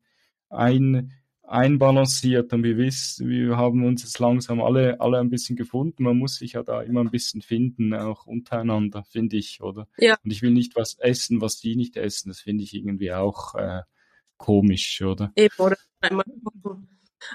ein 0.49 1.13
einbalanciert 1.49 2.53
und 2.53 2.63
wir 2.63 2.77
wissen, 2.77 3.29
wir 3.29 3.57
haben 3.57 3.85
uns 3.85 4.03
jetzt 4.03 4.19
langsam 4.19 4.61
alle, 4.61 5.01
alle 5.01 5.19
ein 5.19 5.31
bisschen 5.31 5.57
gefunden. 5.57 6.03
Man 6.03 6.19
muss 6.19 6.37
sich 6.37 6.53
ja 6.53 6.63
da 6.63 6.83
immer 6.83 7.01
ein 7.01 7.11
bisschen 7.11 7.41
finden, 7.41 7.95
auch 7.95 8.27
untereinander, 8.27 9.03
finde 9.05 9.37
ich, 9.37 9.63
oder? 9.63 9.89
Ja. 9.97 10.19
Und 10.23 10.31
ich 10.31 10.43
will 10.43 10.51
nicht 10.51 10.77
was 10.77 10.99
essen, 10.99 11.41
was 11.41 11.59
die 11.59 11.75
nicht 11.75 11.97
essen. 11.97 12.29
Das 12.29 12.41
finde 12.41 12.65
ich 12.65 12.75
irgendwie 12.75 13.13
auch 13.13 13.55
äh, 13.55 13.81
komisch, 14.39 15.03
oder? 15.03 15.33
Eben, 15.37 15.55
oder. 15.59 15.77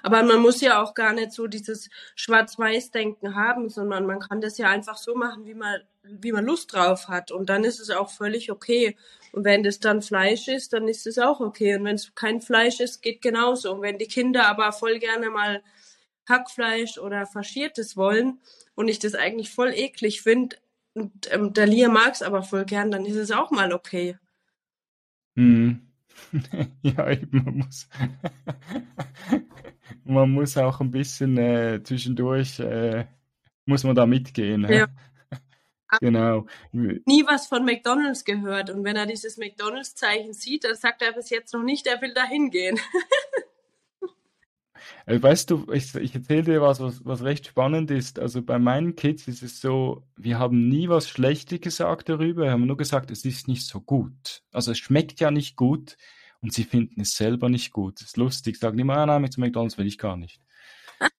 Aber 0.01 0.23
man 0.23 0.39
muss 0.39 0.61
ja 0.61 0.81
auch 0.81 0.93
gar 0.93 1.13
nicht 1.13 1.33
so 1.33 1.47
dieses 1.47 1.89
Schwarz-Weiß-Denken 2.15 3.35
haben, 3.35 3.69
sondern 3.69 4.05
man 4.05 4.19
kann 4.19 4.41
das 4.41 4.57
ja 4.57 4.69
einfach 4.69 4.97
so 4.97 5.13
machen, 5.13 5.45
wie 5.45 5.53
man, 5.53 5.81
wie 6.03 6.31
man 6.31 6.45
Lust 6.45 6.73
drauf 6.73 7.09
hat. 7.09 7.31
Und 7.31 7.49
dann 7.49 7.63
ist 7.63 7.79
es 7.79 7.89
auch 7.89 8.09
völlig 8.09 8.51
okay. 8.51 8.97
Und 9.33 9.43
wenn 9.43 9.63
das 9.63 9.79
dann 9.79 10.01
Fleisch 10.01 10.47
ist, 10.47 10.73
dann 10.73 10.87
ist 10.87 11.05
es 11.05 11.19
auch 11.19 11.41
okay. 11.41 11.75
Und 11.75 11.83
wenn 11.83 11.95
es 11.95 12.15
kein 12.15 12.41
Fleisch 12.41 12.79
ist, 12.79 13.01
geht 13.01 13.21
genauso. 13.21 13.73
Und 13.73 13.81
wenn 13.81 13.97
die 13.97 14.07
Kinder 14.07 14.47
aber 14.47 14.71
voll 14.71 14.99
gerne 14.99 15.29
mal 15.29 15.61
Hackfleisch 16.27 16.97
oder 16.97 17.25
Faschiertes 17.25 17.97
wollen 17.97 18.39
und 18.75 18.87
ich 18.87 18.99
das 18.99 19.15
eigentlich 19.15 19.51
voll 19.51 19.73
eklig 19.73 20.21
finde, 20.21 20.57
und 20.95 21.11
ähm, 21.31 21.53
der 21.53 21.65
Lia 21.65 21.89
mag 21.89 22.13
es 22.13 22.21
aber 22.21 22.43
voll 22.43 22.65
gern, 22.65 22.91
dann 22.91 23.05
ist 23.05 23.15
es 23.15 23.31
auch 23.31 23.51
mal 23.51 23.73
okay. 23.73 24.17
Mhm. 25.35 25.92
ja, 26.81 27.15
man 27.31 27.57
muss, 27.57 27.87
man 30.03 30.29
muss 30.31 30.57
auch 30.57 30.79
ein 30.79 30.91
bisschen 30.91 31.37
äh, 31.37 31.81
zwischendurch, 31.83 32.59
äh, 32.59 33.05
muss 33.65 33.83
man 33.83 33.95
da 33.95 34.05
mitgehen. 34.05 34.65
Ja. 34.69 34.87
Genau. 36.01 36.47
Nie 36.71 37.23
was 37.27 37.45
von 37.45 37.65
McDonalds 37.65 38.25
gehört 38.25 38.71
und 38.71 38.83
wenn 38.83 38.95
er 38.95 39.05
dieses 39.05 39.37
McDonalds-Zeichen 39.37 40.33
sieht, 40.33 40.63
dann 40.63 40.73
sagt 40.73 41.03
er 41.03 41.11
bis 41.13 41.29
jetzt 41.29 41.53
noch 41.53 41.61
nicht, 41.61 41.85
er 41.85 42.01
will 42.01 42.15
da 42.15 42.23
hingehen. 42.23 42.79
Äh, 45.05 45.21
weißt 45.21 45.49
du, 45.49 45.71
ich, 45.71 45.93
ich 45.95 46.15
erzähle 46.15 46.43
dir 46.43 46.61
was, 46.61 46.79
was, 46.79 47.05
was 47.05 47.23
recht 47.23 47.47
spannend 47.47 47.91
ist. 47.91 48.19
Also 48.19 48.41
bei 48.41 48.59
meinen 48.59 48.95
Kids 48.95 49.27
ist 49.27 49.43
es 49.43 49.61
so, 49.61 50.03
wir 50.15 50.39
haben 50.39 50.69
nie 50.69 50.89
was 50.89 51.09
Schlechtes 51.09 51.61
gesagt 51.61 52.09
darüber, 52.09 52.43
wir 52.43 52.51
haben 52.51 52.65
nur 52.65 52.77
gesagt, 52.77 53.11
es 53.11 53.25
ist 53.25 53.47
nicht 53.47 53.65
so 53.65 53.81
gut. 53.81 54.43
Also 54.51 54.71
es 54.71 54.77
schmeckt 54.77 55.19
ja 55.19 55.31
nicht 55.31 55.55
gut 55.55 55.97
und 56.41 56.53
sie 56.53 56.63
finden 56.63 57.01
es 57.01 57.15
selber 57.15 57.49
nicht 57.49 57.71
gut. 57.71 58.01
Das 58.01 58.07
ist 58.09 58.17
lustig, 58.17 58.57
sagen 58.57 58.79
immer, 58.79 58.97
ah, 58.97 59.05
nein, 59.05 59.21
mit 59.21 59.37
McDonalds 59.37 59.77
will 59.77 59.87
ich 59.87 59.97
gar 59.97 60.17
nicht. 60.17 60.41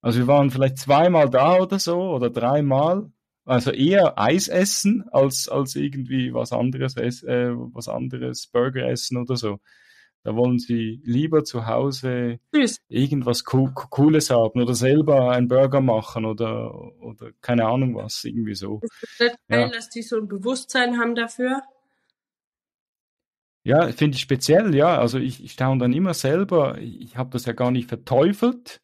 Also 0.00 0.20
wir 0.20 0.26
waren 0.26 0.50
vielleicht 0.50 0.78
zweimal 0.78 1.30
da 1.30 1.56
oder 1.56 1.78
so 1.78 2.00
oder 2.14 2.30
dreimal. 2.30 3.10
Also 3.46 3.70
eher 3.70 4.18
Eis 4.18 4.48
essen 4.48 5.04
als, 5.10 5.48
als 5.48 5.76
irgendwie 5.76 6.32
was 6.32 6.52
anderes, 6.52 6.96
äh, 6.96 7.50
was 7.54 7.88
anderes, 7.88 8.46
Burger 8.46 8.88
essen 8.88 9.18
oder 9.18 9.36
so. 9.36 9.60
Da 10.24 10.34
wollen 10.34 10.58
sie 10.58 11.02
lieber 11.04 11.44
zu 11.44 11.66
Hause 11.66 12.40
Süß. 12.50 12.80
irgendwas 12.88 13.44
Co 13.44 13.70
Cooles 13.74 14.30
haben 14.30 14.60
oder 14.60 14.74
selber 14.74 15.30
einen 15.32 15.48
Burger 15.48 15.82
machen 15.82 16.24
oder, 16.24 16.74
oder 17.02 17.30
keine 17.42 17.66
Ahnung 17.66 17.94
was, 17.94 18.24
irgendwie 18.24 18.54
so. 18.54 18.80
Ist 18.82 19.20
das 19.20 19.36
geil, 19.48 19.60
ja. 19.60 19.68
dass 19.68 19.90
die 19.90 20.00
so 20.00 20.16
ein 20.16 20.26
Bewusstsein 20.26 20.98
haben 20.98 21.14
dafür? 21.14 21.62
Ja, 23.64 23.92
finde 23.92 24.16
ich 24.16 24.22
speziell, 24.22 24.74
ja. 24.74 24.98
Also 24.98 25.18
ich, 25.18 25.44
ich 25.44 25.52
staune 25.52 25.80
dann 25.80 25.92
immer 25.92 26.14
selber, 26.14 26.78
ich 26.78 27.18
habe 27.18 27.30
das 27.30 27.44
ja 27.44 27.52
gar 27.52 27.70
nicht 27.70 27.90
verteufelt. 27.90 28.80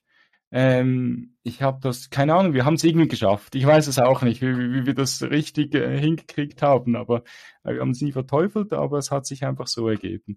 Ähm, 0.53 1.37
ich 1.43 1.63
habe 1.63 1.79
das, 1.81 2.11
keine 2.11 2.35
Ahnung, 2.35 2.53
wir 2.55 2.67
haben 2.67 2.75
es 2.75 2.85
irgendwie 2.85 3.09
geschafft. 3.09 3.55
Ich 3.55 3.65
weiß 3.65 3.87
es 3.87 3.99
auch 3.99 4.21
nicht, 4.23 4.43
wie, 4.43 4.59
wie 4.59 4.85
wir 4.85 4.95
das 4.95 5.23
richtig 5.23 5.75
äh, 5.75 5.99
hingekriegt 5.99 6.61
haben, 6.61 6.97
aber 6.97 7.23
äh, 7.65 7.75
wir 7.75 7.81
haben 7.81 7.91
es 7.91 8.03
nie 8.03 8.13
verteufelt, 8.13 8.73
aber 8.73 8.99
es 8.99 9.11
hat 9.11 9.27
sich 9.27 9.45
einfach 9.47 9.69
so 9.69 9.89
ergeben. 9.89 10.37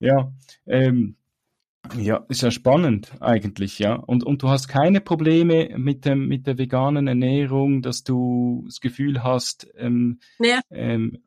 Ja, 0.00 0.32
ähm, 0.66 1.16
ja, 1.96 2.24
ist 2.28 2.42
ja 2.42 2.50
spannend 2.50 3.12
eigentlich, 3.20 3.78
ja. 3.78 3.94
Und, 3.94 4.24
und 4.24 4.42
du 4.42 4.48
hast 4.48 4.68
keine 4.68 5.00
Probleme 5.00 5.70
mit 5.78 6.04
dem, 6.04 6.26
mit 6.28 6.46
der 6.46 6.58
veganen 6.58 7.06
Ernährung, 7.06 7.82
dass 7.82 8.04
du 8.04 8.62
das 8.66 8.80
Gefühl 8.80 9.22
hast, 9.22 9.66
ähm, 9.76 10.20
nee. 10.38 10.58
ähm, 10.70 11.22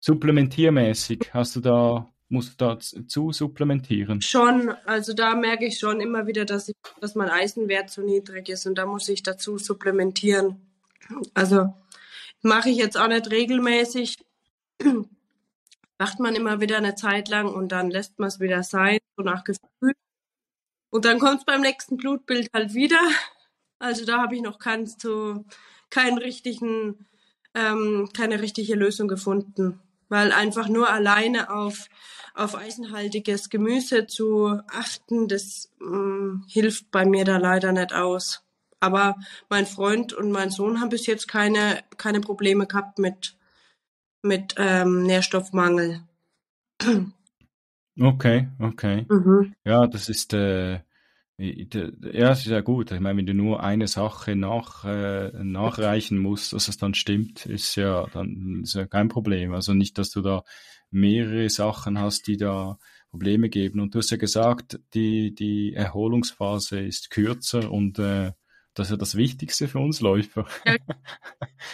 supplementiermäßig 0.00 1.32
hast 1.32 1.56
du 1.56 1.60
da, 1.60 2.12
musst 2.28 2.60
du 2.60 2.64
da 2.64 2.78
zu 2.78 3.32
supplementieren? 3.32 4.20
Schon, 4.20 4.70
also 4.86 5.12
da 5.14 5.34
merke 5.34 5.66
ich 5.66 5.78
schon 5.78 6.00
immer 6.00 6.26
wieder, 6.26 6.44
dass 6.44 6.68
ich, 6.68 6.76
dass 7.00 7.14
mein 7.14 7.30
Eisenwert 7.30 7.90
zu 7.90 8.02
niedrig 8.02 8.48
ist 8.48 8.66
und 8.66 8.76
da 8.76 8.86
muss 8.86 9.08
ich 9.08 9.22
dazu 9.22 9.58
supplementieren. 9.58 10.60
Also 11.32 11.72
mache 12.42 12.70
ich 12.70 12.76
jetzt 12.76 12.98
auch 12.98 13.08
nicht 13.08 13.30
regelmäßig 13.30 14.18
macht 15.98 16.20
man 16.20 16.34
immer 16.34 16.60
wieder 16.60 16.78
eine 16.78 16.94
Zeit 16.94 17.28
lang 17.28 17.52
und 17.52 17.72
dann 17.72 17.90
lässt 17.90 18.18
man 18.18 18.28
es 18.28 18.40
wieder 18.40 18.62
sein, 18.62 18.98
so 19.16 19.22
nach 19.22 19.44
Gefühl. 19.44 19.94
Und 20.90 21.04
dann 21.04 21.18
kommt 21.18 21.40
es 21.40 21.44
beim 21.44 21.60
nächsten 21.60 21.96
Blutbild 21.96 22.48
halt 22.54 22.74
wieder. 22.74 23.00
Also 23.78 24.04
da 24.04 24.22
habe 24.22 24.36
ich 24.36 24.42
noch 24.42 24.58
keinen, 24.58 24.86
so, 24.86 25.44
keinen 25.90 26.18
richtigen, 26.18 27.06
ähm, 27.54 28.08
keine 28.16 28.40
richtige 28.40 28.74
Lösung 28.74 29.08
gefunden. 29.08 29.80
Weil 30.08 30.32
einfach 30.32 30.68
nur 30.68 30.88
alleine 30.90 31.50
auf, 31.50 31.88
auf 32.34 32.54
eisenhaltiges 32.54 33.50
Gemüse 33.50 34.06
zu 34.06 34.60
achten, 34.68 35.28
das 35.28 35.72
ähm, 35.80 36.44
hilft 36.48 36.90
bei 36.90 37.04
mir 37.04 37.24
da 37.24 37.38
leider 37.38 37.72
nicht 37.72 37.92
aus. 37.92 38.44
Aber 38.80 39.16
mein 39.48 39.66
Freund 39.66 40.12
und 40.12 40.30
mein 40.30 40.50
Sohn 40.50 40.80
haben 40.80 40.90
bis 40.90 41.06
jetzt 41.06 41.26
keine, 41.26 41.82
keine 41.96 42.20
Probleme 42.20 42.66
gehabt 42.66 42.98
mit, 42.98 43.36
mit 44.24 44.54
ähm, 44.58 45.02
Nährstoffmangel. 45.04 46.00
Okay, 48.00 48.48
okay. 48.58 49.06
Mhm. 49.08 49.54
Ja, 49.64 49.86
das 49.86 50.08
ist, 50.08 50.32
äh, 50.32 50.80
ja, 51.36 52.30
es 52.32 52.40
ist 52.40 52.46
ja 52.46 52.60
gut. 52.60 52.90
Ich 52.90 53.00
meine, 53.00 53.18
wenn 53.18 53.26
du 53.26 53.34
nur 53.34 53.62
eine 53.62 53.86
Sache 53.86 54.34
nach, 54.34 54.84
äh, 54.84 55.30
nachreichen 55.42 56.18
musst, 56.18 56.52
dass 56.52 56.68
es 56.68 56.76
dann 56.76 56.94
stimmt, 56.94 57.46
ist 57.46 57.76
ja 57.76 58.06
dann 58.12 58.62
ist 58.62 58.74
ja 58.74 58.86
kein 58.86 59.08
Problem. 59.08 59.52
Also 59.52 59.74
nicht, 59.74 59.98
dass 59.98 60.10
du 60.10 60.22
da 60.22 60.42
mehrere 60.90 61.48
Sachen 61.50 61.98
hast, 61.98 62.26
die 62.26 62.36
da 62.36 62.78
Probleme 63.10 63.48
geben. 63.48 63.80
Und 63.80 63.94
du 63.94 63.98
hast 63.98 64.10
ja 64.10 64.16
gesagt, 64.16 64.80
die, 64.94 65.34
die 65.34 65.74
Erholungsphase 65.74 66.80
ist 66.80 67.10
kürzer 67.10 67.70
und 67.70 67.98
äh, 67.98 68.32
das 68.74 68.88
ist 68.88 68.90
ja 68.90 68.96
das 68.96 69.14
Wichtigste 69.16 69.68
für 69.68 69.78
uns 69.78 70.00
Läufer. 70.00 70.46
Ja, 70.64 70.74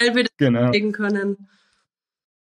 weil 0.01 0.17
wir 0.17 0.25
das 0.25 0.33
genau. 0.37 0.71
können. 0.93 1.49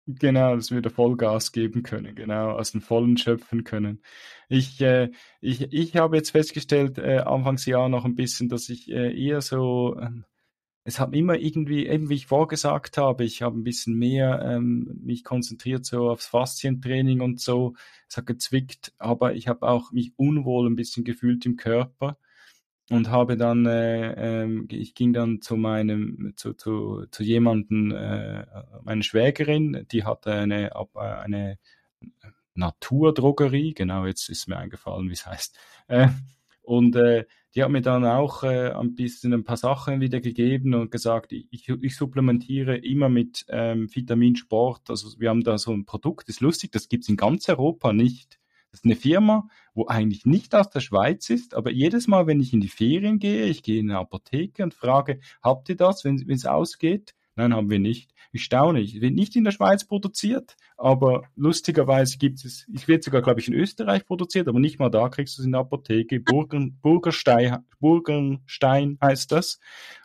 Genau, 0.06 0.54
dass 0.54 0.70
wir 0.70 0.82
da 0.82 0.90
Vollgas 0.90 1.50
geben 1.52 1.82
können, 1.82 2.14
genau, 2.14 2.50
aus 2.58 2.72
dem 2.72 2.82
Vollen 2.82 3.16
schöpfen 3.16 3.64
können. 3.64 4.02
Ich, 4.50 4.78
äh, 4.82 5.10
ich, 5.40 5.72
ich 5.72 5.96
habe 5.96 6.16
jetzt 6.16 6.30
festgestellt, 6.32 6.98
äh, 6.98 7.20
Anfangsjahr 7.20 7.88
noch 7.88 8.04
ein 8.04 8.14
bisschen, 8.14 8.50
dass 8.50 8.68
ich 8.68 8.90
äh, 8.90 9.18
eher 9.18 9.40
so, 9.40 9.96
äh, 9.98 10.10
es 10.84 11.00
hat 11.00 11.14
immer 11.14 11.36
irgendwie, 11.38 11.86
eben 11.86 12.10
wie 12.10 12.14
ich 12.16 12.26
vorgesagt 12.26 12.98
habe, 12.98 13.24
ich 13.24 13.42
habe 13.42 13.58
ein 13.58 13.64
bisschen 13.64 13.94
mehr 13.98 14.42
ähm, 14.44 15.00
mich 15.02 15.24
konzentriert 15.24 15.86
so 15.86 16.10
aufs 16.10 16.26
Faszientraining 16.26 17.20
und 17.22 17.40
so. 17.40 17.74
Es 18.08 18.16
hat 18.18 18.26
gezwickt, 18.26 18.92
aber 18.98 19.34
ich 19.34 19.48
habe 19.48 19.66
auch 19.68 19.92
mich 19.92 20.12
unwohl 20.16 20.68
ein 20.68 20.76
bisschen 20.76 21.04
gefühlt 21.04 21.46
im 21.46 21.56
Körper 21.56 22.18
und 22.90 23.10
habe 23.10 23.36
dann, 23.36 23.66
äh, 23.66 24.42
ähm, 24.42 24.68
ich 24.70 24.94
ging 24.94 25.12
dann 25.12 25.40
zu 25.40 25.56
meinem, 25.56 26.34
zu, 26.36 26.54
zu, 26.54 27.06
zu 27.10 27.22
jemanden, 27.22 27.92
äh, 27.92 28.46
meine 28.82 29.02
Schwägerin, 29.02 29.86
die 29.90 30.04
hatte 30.04 30.32
eine, 30.32 30.70
eine 30.96 31.58
Naturdrogerie, 32.54 33.74
genau, 33.74 34.06
jetzt 34.06 34.28
ist 34.28 34.48
mir 34.48 34.58
eingefallen, 34.58 35.08
wie 35.08 35.14
es 35.14 35.26
heißt. 35.26 35.58
Äh, 35.88 36.08
und 36.62 36.96
äh, 36.96 37.24
die 37.54 37.62
hat 37.62 37.70
mir 37.70 37.82
dann 37.82 38.04
auch 38.04 38.42
äh, 38.42 38.70
ein 38.70 38.94
bisschen 38.94 39.32
ein 39.32 39.44
paar 39.44 39.56
Sachen 39.56 40.00
wieder 40.00 40.20
gegeben 40.20 40.74
und 40.74 40.90
gesagt, 40.90 41.32
ich, 41.32 41.68
ich 41.68 41.96
supplementiere 41.96 42.76
immer 42.76 43.08
mit 43.08 43.44
ähm, 43.48 43.88
Vitaminsport. 43.94 44.90
Also 44.90 45.20
wir 45.20 45.28
haben 45.30 45.44
da 45.44 45.56
so 45.58 45.72
ein 45.72 45.84
Produkt, 45.84 46.28
das 46.28 46.36
ist 46.36 46.40
lustig, 46.40 46.72
das 46.72 46.88
gibt's 46.88 47.08
in 47.08 47.16
ganz 47.16 47.48
Europa 47.48 47.92
nicht. 47.92 48.40
Das 48.74 48.80
ist 48.80 48.86
eine 48.86 48.96
Firma, 48.96 49.46
wo 49.72 49.86
eigentlich 49.86 50.26
nicht 50.26 50.52
aus 50.52 50.68
der 50.68 50.80
Schweiz 50.80 51.30
ist, 51.30 51.54
aber 51.54 51.70
jedes 51.70 52.08
Mal, 52.08 52.26
wenn 52.26 52.40
ich 52.40 52.52
in 52.52 52.60
die 52.60 52.66
Ferien 52.66 53.20
gehe, 53.20 53.44
ich 53.44 53.62
gehe 53.62 53.78
in 53.78 53.88
eine 53.88 54.00
Apotheke 54.00 54.64
und 54.64 54.74
frage, 54.74 55.20
habt 55.44 55.68
ihr 55.68 55.76
das, 55.76 56.04
wenn 56.04 56.28
es 56.28 56.44
ausgeht? 56.44 57.14
Nein, 57.36 57.54
haben 57.54 57.70
wir 57.70 57.78
nicht. 57.78 58.12
Ich 58.32 58.42
staune, 58.42 58.82
es 58.82 59.00
wird 59.00 59.14
nicht 59.14 59.36
in 59.36 59.44
der 59.44 59.52
Schweiz 59.52 59.84
produziert, 59.84 60.56
aber 60.76 61.22
lustigerweise 61.36 62.18
gibt 62.18 62.44
es, 62.44 62.66
es 62.74 62.88
wird 62.88 63.04
sogar, 63.04 63.22
glaube 63.22 63.38
ich, 63.38 63.46
in 63.46 63.54
Österreich 63.54 64.04
produziert, 64.06 64.48
aber 64.48 64.58
nicht 64.58 64.80
mal 64.80 64.90
da 64.90 65.08
kriegst 65.08 65.38
du 65.38 65.42
es 65.42 65.46
in 65.46 65.52
der 65.52 65.60
Apotheke. 65.60 66.18
Burgen, 66.18 66.76
Burgerstein, 66.82 67.58
Burgenstein 67.78 68.98
heißt 69.00 69.30
das. 69.30 69.60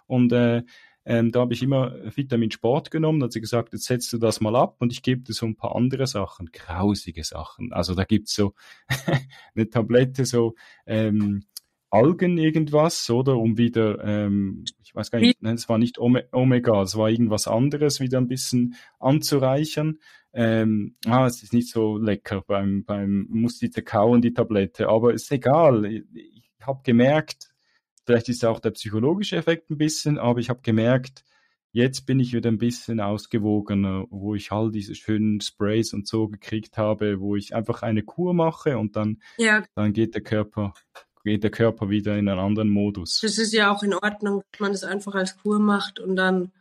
Und 0.06 0.32
äh, 0.32 0.62
ähm, 1.10 1.32
da 1.32 1.40
habe 1.40 1.56
ich 1.56 1.64
immer 1.64 1.96
Vitamin 2.16 2.52
Sport 2.52 2.92
genommen, 2.92 3.24
hat 3.24 3.32
sie 3.32 3.42
gesagt, 3.42 3.74
jetzt 3.74 3.86
setzt 3.86 4.14
du 4.14 4.20
das 4.20 4.42
mal 4.42 4.56
ab 4.56 4.76
und 4.78 4.94
ich 4.94 5.02
gebe 5.02 5.24
dir 5.24 5.34
so 5.34 5.48
ein 5.48 5.56
paar 5.56 5.76
andere 5.76 6.06
Sachen, 6.06 6.52
grausige 6.54 7.24
Sachen. 7.24 7.74
Also 7.74 7.96
da 7.96 8.04
gibt's 8.04 8.36
so 8.36 8.54
eine 9.56 9.68
Tablette, 9.68 10.26
so 10.26 10.54
ähm, 10.86 11.46
Algen 11.90 12.38
irgendwas, 12.38 13.10
oder? 13.10 13.38
Um 13.38 13.58
wieder, 13.58 14.04
ähm, 14.04 14.66
ich 14.84 14.94
weiß 14.94 15.10
gar 15.10 15.18
nicht, 15.18 15.42
nein, 15.42 15.56
es 15.56 15.68
war 15.68 15.80
nicht 15.80 15.98
Omega, 15.98 16.84
es 16.84 16.96
war 16.96 17.10
irgendwas 17.10 17.48
anderes, 17.48 18.00
wieder 18.00 18.20
ein 18.20 18.28
bisschen 18.28 18.76
anzureichern. 19.00 19.98
Ähm, 20.32 20.96
ah, 21.08 21.26
es 21.26 21.42
ist 21.42 21.54
nicht 21.54 21.70
so 21.70 21.98
lecker 21.98 22.44
beim, 22.46 22.84
beim 22.86 23.26
muss 23.32 23.58
die 23.58 23.72
kauen, 23.72 24.22
die 24.22 24.34
Tablette, 24.34 24.88
aber 24.88 25.12
ist 25.16 25.32
egal. 25.32 25.86
Ich, 25.86 26.04
ich 26.14 26.52
habe 26.62 26.82
gemerkt, 26.84 27.50
Vielleicht 28.10 28.30
ist 28.30 28.44
auch 28.44 28.60
der 28.60 28.72
psychologische 28.72 29.36
Effekt 29.36 29.70
ein 29.70 29.78
bisschen, 29.78 30.18
aber 30.18 30.40
ich 30.40 30.50
habe 30.50 30.62
gemerkt, 30.64 31.24
jetzt 31.72 32.08
bin 32.08 32.20
ich 32.20 32.34
wieder 32.34 32.50
ein 32.50 32.58
bisschen 32.58 33.00
ausgewogener, 33.00 34.08
wo 34.10 34.34
ich 34.34 34.52
all 34.52 34.72
diese 34.72 34.96
schönen 34.96 35.42
Sprays 35.42 35.94
und 35.94 36.08
so 36.08 36.28
gekriegt 36.28 36.76
habe, 36.80 37.20
wo 37.20 37.36
ich 37.36 37.54
einfach 37.54 37.84
eine 37.84 38.02
Kur 38.02 38.34
mache 38.34 38.80
und 38.80 38.96
dann, 38.96 39.22
ja. 39.38 39.64
dann 39.76 39.94
geht 39.94 40.16
der 40.16 40.24
Körper 40.24 40.74
geht 41.24 41.44
der 41.44 41.52
Körper 41.52 41.92
wieder 41.92 42.18
in 42.18 42.28
einen 42.28 42.40
anderen 42.40 42.70
Modus. 42.70 43.20
Das 43.22 43.38
ist 43.38 43.54
ja 43.54 43.72
auch 43.72 43.84
in 43.84 43.94
Ordnung, 43.94 44.42
dass 44.54 44.60
man 44.60 44.72
das 44.72 44.84
einfach 44.84 45.14
als 45.14 45.38
Kur 45.38 45.60
macht 45.60 46.00
und 46.00 46.16
dann 46.16 46.52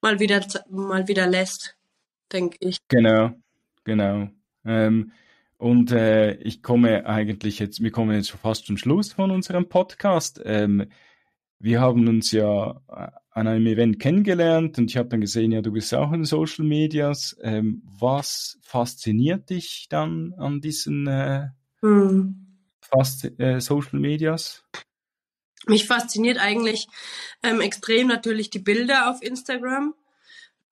mal 0.00 0.20
wieder 0.20 0.40
mal 0.70 1.06
wieder 1.06 1.26
lässt, 1.26 1.76
denke 2.32 2.56
ich. 2.60 2.78
Genau, 2.88 3.32
genau. 3.84 4.30
Ähm, 4.64 5.12
und 5.62 5.92
äh, 5.92 6.34
ich 6.38 6.60
komme 6.60 7.06
eigentlich 7.06 7.60
jetzt, 7.60 7.80
wir 7.80 7.92
kommen 7.92 8.16
jetzt 8.16 8.30
schon 8.30 8.40
fast 8.40 8.66
zum 8.66 8.76
Schluss 8.76 9.12
von 9.12 9.30
unserem 9.30 9.68
Podcast. 9.68 10.42
Ähm, 10.44 10.90
wir 11.60 11.80
haben 11.80 12.08
uns 12.08 12.32
ja 12.32 12.82
äh, 12.88 13.06
an 13.30 13.46
einem 13.46 13.68
Event 13.68 14.00
kennengelernt 14.00 14.76
und 14.78 14.90
ich 14.90 14.96
habe 14.96 15.08
dann 15.10 15.20
gesehen, 15.20 15.52
ja, 15.52 15.62
du 15.62 15.70
bist 15.70 15.94
auch 15.94 16.10
in 16.10 16.24
Social 16.24 16.64
Medias. 16.64 17.36
Ähm, 17.42 17.80
was 17.84 18.58
fasziniert 18.62 19.50
dich 19.50 19.86
dann 19.88 20.34
an 20.36 20.60
diesen 20.60 21.06
äh, 21.06 21.50
hm. 21.80 22.58
fast, 22.80 23.30
äh, 23.38 23.60
Social 23.60 24.00
Medias? 24.00 24.64
Mich 25.68 25.86
fasziniert 25.86 26.38
eigentlich 26.38 26.88
ähm, 27.44 27.60
extrem 27.60 28.08
natürlich 28.08 28.50
die 28.50 28.58
Bilder 28.58 29.08
auf 29.12 29.22
Instagram. 29.22 29.94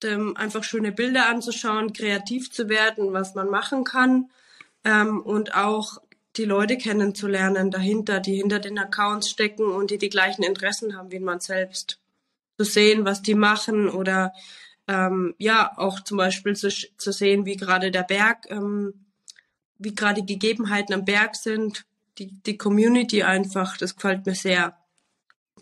Ähm, 0.02 0.36
einfach 0.36 0.64
schöne 0.64 0.90
Bilder 0.90 1.28
anzuschauen, 1.28 1.92
kreativ 1.92 2.50
zu 2.50 2.68
werden, 2.68 3.12
was 3.12 3.36
man 3.36 3.50
machen 3.50 3.84
kann 3.84 4.30
ähm, 4.84 5.20
und 5.20 5.54
auch 5.54 5.98
die 6.36 6.44
Leute 6.44 6.78
kennenzulernen 6.78 7.70
dahinter, 7.70 8.20
die 8.20 8.36
hinter 8.36 8.58
den 8.60 8.78
Accounts 8.78 9.30
stecken 9.30 9.64
und 9.64 9.90
die 9.90 9.98
die 9.98 10.08
gleichen 10.08 10.42
Interessen 10.42 10.96
haben 10.96 11.10
wie 11.10 11.18
man 11.18 11.40
selbst. 11.40 11.98
Zu 12.56 12.64
sehen, 12.64 13.04
was 13.04 13.22
die 13.22 13.34
machen 13.34 13.88
oder 13.88 14.32
ähm, 14.86 15.34
ja, 15.38 15.72
auch 15.76 16.00
zum 16.00 16.16
Beispiel 16.16 16.54
zu, 16.56 16.68
zu 16.68 17.12
sehen, 17.12 17.46
wie 17.46 17.56
gerade 17.56 17.90
der 17.90 18.02
Berg, 18.02 18.46
ähm, 18.50 19.06
wie 19.78 19.94
gerade 19.94 20.22
die 20.22 20.34
Gegebenheiten 20.38 20.94
am 20.94 21.04
Berg 21.04 21.36
sind, 21.36 21.86
die, 22.18 22.26
die 22.42 22.58
Community 22.58 23.22
einfach, 23.22 23.76
das 23.76 23.94
gefällt 23.94 24.26
mir 24.26 24.34
sehr. 24.34 24.76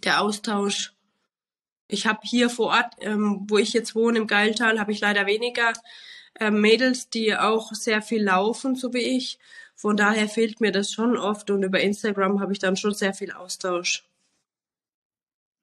Der 0.03 0.21
Austausch. 0.21 0.93
Ich 1.89 2.07
habe 2.07 2.21
hier 2.23 2.51
vor 2.51 2.69
Ort, 2.69 2.95
ähm, 3.01 3.47
wo 3.49 3.59
ich 3.59 3.73
jetzt 3.73 3.95
wohne, 3.95 4.19
im 4.19 4.27
Geiltal, 4.27 4.81
habe 4.81 4.93
ich 4.93 5.01
leider 5.01 5.27
weniger 5.27 5.73
ähm, 6.41 6.61
Mädels, 6.61 7.11
die 7.11 7.35
auch 7.37 7.73
sehr 7.75 8.03
viel 8.03 8.23
laufen, 8.23 8.75
so 8.75 8.93
wie 8.95 9.17
ich. 9.17 9.39
Von 9.75 9.97
daher 9.97 10.29
fehlt 10.29 10.61
mir 10.61 10.73
das 10.73 10.93
schon 10.93 11.17
oft 11.17 11.51
und 11.51 11.63
über 11.63 11.81
Instagram 11.81 12.41
habe 12.41 12.53
ich 12.53 12.59
dann 12.59 12.77
schon 12.77 12.95
sehr 12.95 13.15
viel 13.15 13.33
Austausch. 13.33 14.05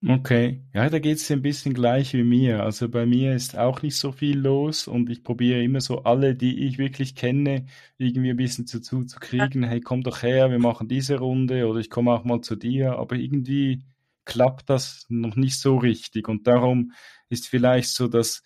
Okay, 0.08 0.62
ja, 0.74 0.88
da 0.90 1.00
geht 1.00 1.18
es 1.18 1.32
ein 1.32 1.42
bisschen 1.42 1.74
gleich 1.74 2.14
wie 2.14 2.24
mir. 2.24 2.62
Also 2.64 2.88
bei 2.90 3.08
mir 3.08 3.34
ist 3.34 3.58
auch 3.58 3.82
nicht 3.82 3.98
so 3.98 4.12
viel 4.12 4.38
los 4.38 4.88
und 4.88 5.10
ich 5.10 5.24
probiere 5.24 5.64
immer 5.64 5.82
so 5.82 6.04
alle, 6.04 6.36
die 6.36 6.66
ich 6.68 6.78
wirklich 6.78 7.16
kenne, 7.16 7.66
irgendwie 7.98 8.30
ein 8.30 8.38
bisschen 8.38 8.68
dazu 8.72 9.04
zu 9.04 9.20
kriegen. 9.20 9.64
Hey, 9.64 9.82
komm 9.82 10.04
doch 10.04 10.22
her, 10.22 10.52
wir 10.52 10.60
machen 10.60 10.88
diese 10.88 11.18
Runde 11.18 11.68
oder 11.68 11.80
ich 11.80 11.90
komme 11.90 12.12
auch 12.14 12.24
mal 12.24 12.42
zu 12.42 12.56
dir. 12.56 13.00
Aber 13.00 13.16
irgendwie 13.16 13.82
klappt 14.26 14.70
das 14.70 15.08
noch 15.10 15.36
nicht 15.36 15.60
so 15.60 15.78
richtig 15.78 16.28
und 16.30 16.46
darum 16.46 16.92
ist 17.30 17.48
vielleicht 17.48 17.90
so, 17.90 18.08
dass 18.08 18.44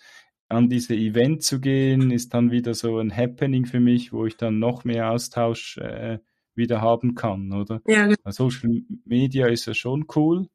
an 0.50 0.68
diese 0.68 0.96
Event 0.96 1.44
zu 1.44 1.62
gehen, 1.62 2.12
ist 2.12 2.34
dann 2.34 2.52
wieder 2.52 2.74
so 2.74 2.98
ein 2.98 3.16
Happening 3.16 3.66
für 3.66 3.80
mich, 3.80 4.12
wo 4.12 4.26
ich 4.26 4.36
dann 4.36 4.60
noch 4.60 4.84
mehr 4.84 5.12
Austausch 5.12 5.78
äh, 5.78 6.20
wieder 6.56 6.82
haben 6.82 7.16
kann, 7.16 7.54
oder? 7.54 7.82
Ja. 7.88 8.08
Genau. 8.08 8.18
Social 8.32 8.82
Media 9.06 9.48
ist 9.48 9.68
ja 9.68 9.74
schon 9.76 10.06
cool, 10.16 10.48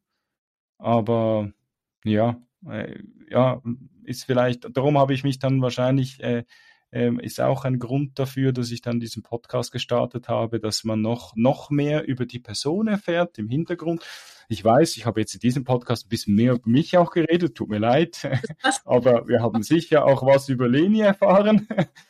aber 0.78 1.52
ja, 2.04 2.42
äh, 2.68 2.98
ja, 3.30 3.62
ist 4.02 4.24
vielleicht, 4.24 4.76
darum 4.76 4.98
habe 4.98 5.14
ich 5.14 5.24
mich 5.24 5.38
dann 5.38 5.62
wahrscheinlich, 5.62 6.20
äh, 6.22 6.44
äh, 6.94 7.12
ist 7.20 7.40
auch 7.40 7.64
ein 7.64 7.78
Grund 7.78 8.18
dafür, 8.18 8.52
dass 8.52 8.70
ich 8.70 8.80
dann 8.80 9.00
diesen 9.00 9.22
Podcast 9.22 9.72
gestartet 9.72 10.28
habe, 10.28 10.60
dass 10.60 10.84
man 10.84 11.00
noch, 11.00 11.34
noch 11.36 11.70
mehr 11.70 12.06
über 12.06 12.26
die 12.26 12.40
Person 12.40 12.86
erfährt 12.86 13.38
im 13.38 13.48
Hintergrund 13.48 14.02
ich 14.48 14.64
weiß, 14.64 14.96
ich 14.96 15.06
habe 15.06 15.20
jetzt 15.20 15.34
in 15.34 15.40
diesem 15.40 15.64
Podcast 15.64 16.06
ein 16.06 16.08
bisschen 16.08 16.34
mehr 16.34 16.54
über 16.54 16.68
mich 16.68 16.96
auch 16.96 17.10
geredet, 17.10 17.54
tut 17.54 17.68
mir 17.68 17.78
leid, 17.78 18.28
aber 18.84 19.26
wir 19.28 19.40
haben 19.40 19.62
sicher 19.62 20.04
auch 20.04 20.24
was 20.24 20.48
über 20.48 20.68
Leni 20.68 21.00
erfahren. 21.00 21.66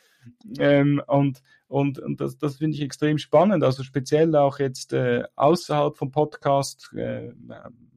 ähm, 0.59 1.03
und 1.07 1.43
und, 1.67 1.99
und 1.99 2.21
das, 2.21 2.39
das 2.39 2.57
finde 2.57 2.77
ich 2.77 2.83
extrem 2.83 3.19
spannend. 3.19 3.65
Also 3.65 3.83
speziell 3.83 4.37
auch 4.37 4.59
jetzt 4.59 4.93
äh, 4.93 5.25
außerhalb 5.35 5.97
vom 5.97 6.13
Podcast 6.13 6.93
äh, 6.95 7.33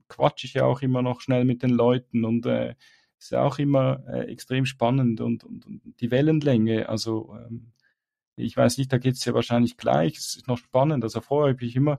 quatsche 0.08 0.48
ich 0.48 0.54
ja 0.56 0.64
auch 0.64 0.82
immer 0.82 1.02
noch 1.02 1.22
schnell 1.22 1.46
mit 1.46 1.62
den 1.62 1.72
Leuten 1.72 2.26
und 2.26 2.46
äh, 2.46 2.76
ist 3.20 3.32
ja 3.32 3.44
auch 3.44 3.60
immer 3.60 4.04
äh, 4.08 4.32
extrem 4.32 4.66
spannend 4.66 5.22
und, 5.22 5.44
und, 5.44 5.66
und 5.66 5.82
die 6.00 6.12
Wellenlänge, 6.12 6.90
also 6.90 7.36
ähm, 7.36 7.72
ich 8.36 8.56
weiß 8.56 8.78
nicht, 8.78 8.94
da 8.94 9.00
geht 9.00 9.16
es 9.16 9.26
ja 9.26 9.34
wahrscheinlich 9.34 9.78
gleich, 9.78 10.18
es 10.18 10.36
ist 10.36 10.48
noch 10.48 10.60
spannend. 10.60 11.04
Also 11.04 11.22
vorher 11.22 11.54
habe 11.56 11.66
ich 11.66 11.76
immer 11.76 11.98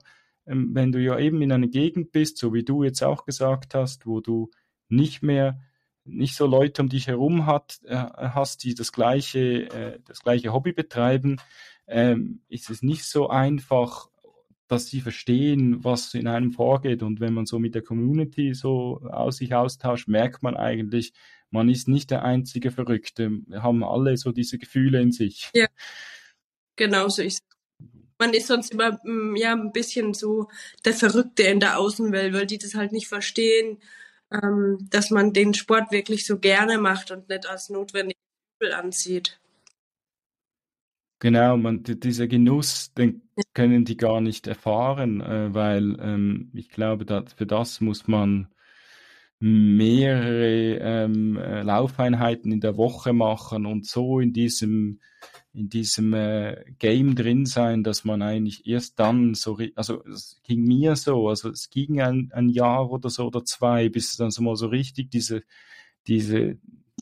ähm, 0.49 0.71
wenn 0.73 0.91
du 0.91 0.99
ja 0.99 1.17
eben 1.19 1.41
in 1.41 1.51
einer 1.51 1.67
Gegend 1.67 2.11
bist, 2.11 2.37
so 2.37 2.53
wie 2.53 2.63
du 2.63 2.83
jetzt 2.83 3.03
auch 3.03 3.25
gesagt 3.25 3.75
hast, 3.75 4.05
wo 4.05 4.19
du 4.19 4.49
nicht 4.89 5.21
mehr 5.21 5.59
nicht 6.05 6.35
so 6.35 6.47
Leute 6.47 6.81
um 6.81 6.89
dich 6.89 7.07
herum 7.07 7.45
hat, 7.45 7.81
äh, 7.85 7.95
hast, 7.95 8.63
die 8.63 8.73
das 8.73 8.91
gleiche, 8.91 9.69
äh, 9.69 9.99
das 10.05 10.21
gleiche 10.21 10.51
Hobby 10.53 10.71
betreiben, 10.71 11.37
ähm, 11.87 12.41
ist 12.47 12.69
es 12.71 12.81
nicht 12.81 13.03
so 13.03 13.29
einfach, 13.29 14.08
dass 14.69 14.87
sie 14.87 15.01
verstehen, 15.01 15.83
was 15.83 16.13
in 16.13 16.27
einem 16.27 16.51
vorgeht. 16.53 17.03
Und 17.03 17.19
wenn 17.19 17.33
man 17.33 17.45
so 17.45 17.59
mit 17.59 17.75
der 17.75 17.81
Community 17.81 18.53
so 18.53 19.01
aus 19.11 19.37
sich 19.37 19.53
austauscht, 19.53 20.07
merkt 20.07 20.43
man 20.43 20.55
eigentlich, 20.55 21.13
man 21.49 21.67
ist 21.67 21.87
nicht 21.87 22.11
der 22.11 22.23
einzige 22.23 22.71
Verrückte. 22.71 23.31
Wir 23.47 23.63
haben 23.63 23.83
alle 23.83 24.15
so 24.15 24.31
diese 24.31 24.57
Gefühle 24.57 25.01
in 25.01 25.11
sich. 25.11 25.49
Ja, 25.53 25.67
genau 26.75 27.09
so 27.09 27.21
ist 27.23 27.43
man 28.19 28.33
ist 28.33 28.47
sonst 28.47 28.71
immer 28.71 28.99
mm, 29.03 29.35
ja 29.37 29.53
ein 29.53 29.71
bisschen 29.71 30.13
so 30.13 30.49
der 30.85 30.93
Verrückte 30.93 31.43
in 31.43 31.59
der 31.59 31.79
Außenwelt, 31.79 32.33
weil 32.33 32.45
die 32.45 32.57
das 32.57 32.75
halt 32.75 32.91
nicht 32.91 33.07
verstehen, 33.07 33.79
ähm, 34.31 34.77
dass 34.91 35.09
man 35.09 35.33
den 35.33 35.53
Sport 35.53 35.91
wirklich 35.91 36.25
so 36.25 36.37
gerne 36.37 36.77
macht 36.77 37.11
und 37.11 37.29
nicht 37.29 37.47
als 37.47 37.69
notwendig 37.69 38.17
ansieht. 38.73 39.39
Genau, 41.19 41.57
man, 41.57 41.83
dieser 41.83 42.27
Genuss, 42.27 42.93
den 42.93 43.23
können 43.53 43.83
die 43.83 43.97
gar 43.97 44.21
nicht 44.21 44.47
erfahren, 44.47 45.19
äh, 45.21 45.53
weil 45.53 45.97
ähm, 45.99 46.49
ich 46.53 46.69
glaube, 46.69 47.05
dass 47.05 47.33
für 47.33 47.45
das 47.45 47.81
muss 47.81 48.07
man 48.07 48.47
mehrere 49.39 50.77
ähm, 50.81 51.37
äh, 51.37 51.61
Laufeinheiten 51.61 52.51
in 52.51 52.59
der 52.61 52.77
Woche 52.77 53.13
machen 53.13 53.65
und 53.65 53.85
so 53.85 54.19
in 54.19 54.33
diesem 54.33 54.99
in 55.53 55.69
diesem 55.69 56.13
äh, 56.13 56.63
Game 56.77 57.15
drin 57.15 57.45
sein, 57.45 57.83
dass 57.83 58.05
man 58.05 58.21
eigentlich 58.21 58.67
erst 58.67 58.99
dann 58.99 59.33
so, 59.33 59.57
also 59.75 60.03
es 60.05 60.39
ging 60.43 60.63
mir 60.63 60.95
so, 60.95 61.27
also 61.27 61.49
es 61.49 61.69
ging 61.69 62.01
ein, 62.01 62.29
ein 62.33 62.49
Jahr 62.49 62.89
oder 62.91 63.09
so 63.09 63.25
oder 63.27 63.43
zwei, 63.43 63.89
bis 63.89 64.15
dann 64.15 64.31
so 64.31 64.43
mal 64.43 64.55
so 64.55 64.67
richtig 64.67 65.09
diese, 65.09 65.43
diese, 66.07 66.57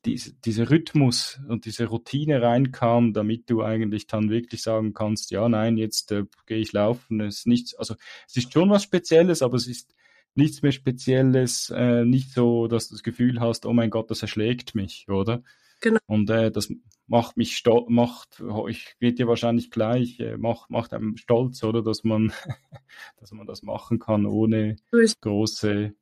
diese, 0.05 0.33
diese 0.33 0.69
Rhythmus 0.69 1.39
und 1.47 1.65
diese 1.65 1.85
Routine 1.85 2.41
reinkam, 2.41 3.13
damit 3.13 3.49
du 3.49 3.61
eigentlich 3.63 4.07
dann 4.07 4.29
wirklich 4.29 4.61
sagen 4.61 4.93
kannst, 4.93 5.31
ja, 5.31 5.47
nein, 5.49 5.77
jetzt 5.77 6.11
äh, 6.11 6.25
gehe 6.45 6.59
ich 6.59 6.73
laufen, 6.73 7.21
es 7.21 7.39
ist 7.39 7.47
nichts, 7.47 7.75
also 7.75 7.95
es 8.27 8.37
ist 8.37 8.53
schon 8.53 8.69
was 8.69 8.83
Spezielles, 8.83 9.41
aber 9.41 9.55
es 9.57 9.67
ist 9.67 9.93
nichts 10.35 10.61
mehr 10.61 10.71
Spezielles, 10.71 11.71
äh, 11.75 12.05
nicht 12.05 12.31
so, 12.31 12.67
dass 12.67 12.89
du 12.89 12.95
das 12.95 13.03
Gefühl 13.03 13.39
hast, 13.39 13.65
oh 13.65 13.73
mein 13.73 13.89
Gott, 13.89 14.11
das 14.11 14.21
erschlägt 14.21 14.75
mich, 14.75 15.07
oder? 15.09 15.43
Genau. 15.81 15.99
Und 16.07 16.29
äh, 16.29 16.51
das 16.51 16.71
macht 17.07 17.37
mich 17.37 17.55
stolz, 17.55 17.85
macht, 17.89 18.43
ich 18.67 18.95
wird 18.99 19.19
dir 19.19 19.27
wahrscheinlich 19.27 19.71
gleich, 19.71 20.19
äh, 20.19 20.37
macht, 20.37 20.69
macht 20.69 20.93
einem 20.93 21.17
stolz, 21.17 21.63
oder, 21.63 21.81
dass 21.81 22.03
man, 22.03 22.31
dass 23.19 23.31
man 23.31 23.47
das 23.47 23.63
machen 23.63 23.99
kann 23.99 24.25
ohne 24.25 24.75
große, 25.21 25.93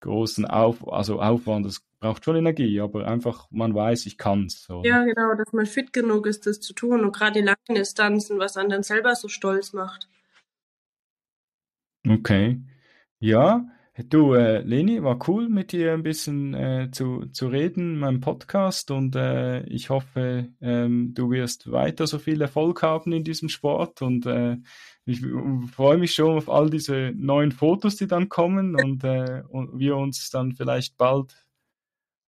großen 0.00 0.46
Auf, 0.46 0.86
also 0.90 1.20
Aufwand. 1.20 1.66
Das 1.66 1.80
braucht 2.00 2.24
schon 2.24 2.36
Energie, 2.36 2.80
aber 2.80 3.06
einfach, 3.06 3.48
man 3.50 3.74
weiß, 3.74 4.06
ich 4.06 4.18
kann's. 4.18 4.68
Oder? 4.70 4.88
Ja, 4.88 5.04
genau, 5.04 5.34
dass 5.34 5.52
man 5.52 5.66
fit 5.66 5.92
genug 5.92 6.26
ist, 6.26 6.46
das 6.46 6.60
zu 6.60 6.72
tun 6.72 7.04
und 7.04 7.14
gerade 7.14 7.40
die 7.40 7.46
langen 7.46 7.74
Distanzen, 7.76 8.38
was 8.38 8.56
einen 8.56 8.70
dann 8.70 8.82
selber 8.82 9.14
so 9.14 9.28
stolz 9.28 9.72
macht. 9.72 10.08
Okay. 12.06 12.60
Ja, 13.18 13.66
Du, 14.10 14.34
äh, 14.34 14.60
Leni, 14.60 15.02
war 15.02 15.18
cool, 15.26 15.48
mit 15.48 15.72
dir 15.72 15.92
ein 15.92 16.04
bisschen 16.04 16.54
äh, 16.54 16.88
zu, 16.92 17.26
zu 17.32 17.48
reden 17.48 17.94
in 17.94 17.98
meinem 17.98 18.20
Podcast 18.20 18.92
und 18.92 19.16
äh, 19.16 19.64
ich 19.64 19.90
hoffe, 19.90 20.52
ähm, 20.60 21.14
du 21.14 21.32
wirst 21.32 21.72
weiter 21.72 22.06
so 22.06 22.20
viel 22.20 22.40
Erfolg 22.40 22.80
haben 22.82 23.10
in 23.10 23.24
diesem 23.24 23.48
Sport 23.48 24.00
und 24.00 24.24
äh, 24.26 24.58
ich 25.08 25.22
freue 25.74 25.96
mich 25.96 26.14
schon 26.14 26.36
auf 26.36 26.50
all 26.50 26.68
diese 26.68 27.12
neuen 27.16 27.50
Fotos, 27.50 27.96
die 27.96 28.06
dann 28.06 28.28
kommen 28.28 28.74
und, 28.74 29.04
äh, 29.04 29.42
und 29.48 29.78
wir 29.78 29.96
uns 29.96 30.28
dann 30.28 30.52
vielleicht 30.52 30.98
bald 30.98 31.34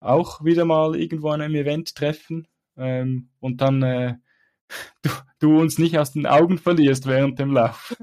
auch 0.00 0.42
wieder 0.42 0.64
mal 0.64 0.96
irgendwo 0.96 1.28
an 1.28 1.42
einem 1.42 1.56
Event 1.56 1.94
treffen 1.94 2.48
ähm, 2.78 3.28
und 3.38 3.60
dann 3.60 3.82
äh, 3.82 4.14
du, 5.02 5.10
du 5.40 5.60
uns 5.60 5.78
nicht 5.78 5.98
aus 5.98 6.12
den 6.12 6.26
Augen 6.26 6.56
verlierst 6.56 7.06
während 7.06 7.38
dem 7.38 7.52
Lauf. 7.52 7.94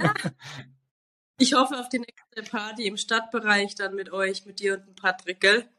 Ich 1.39 1.53
hoffe 1.53 1.79
auf 1.79 1.87
die 1.89 1.99
nächste 1.99 2.51
Party 2.51 2.87
im 2.87 2.97
Stadtbereich 2.97 3.75
dann 3.75 3.93
mit 3.93 4.11
euch, 4.11 4.45
mit 4.47 4.59
dir 4.59 4.73
und 4.73 4.87
dem 4.87 4.95
Patrick, 4.95 5.39
gell? 5.39 5.69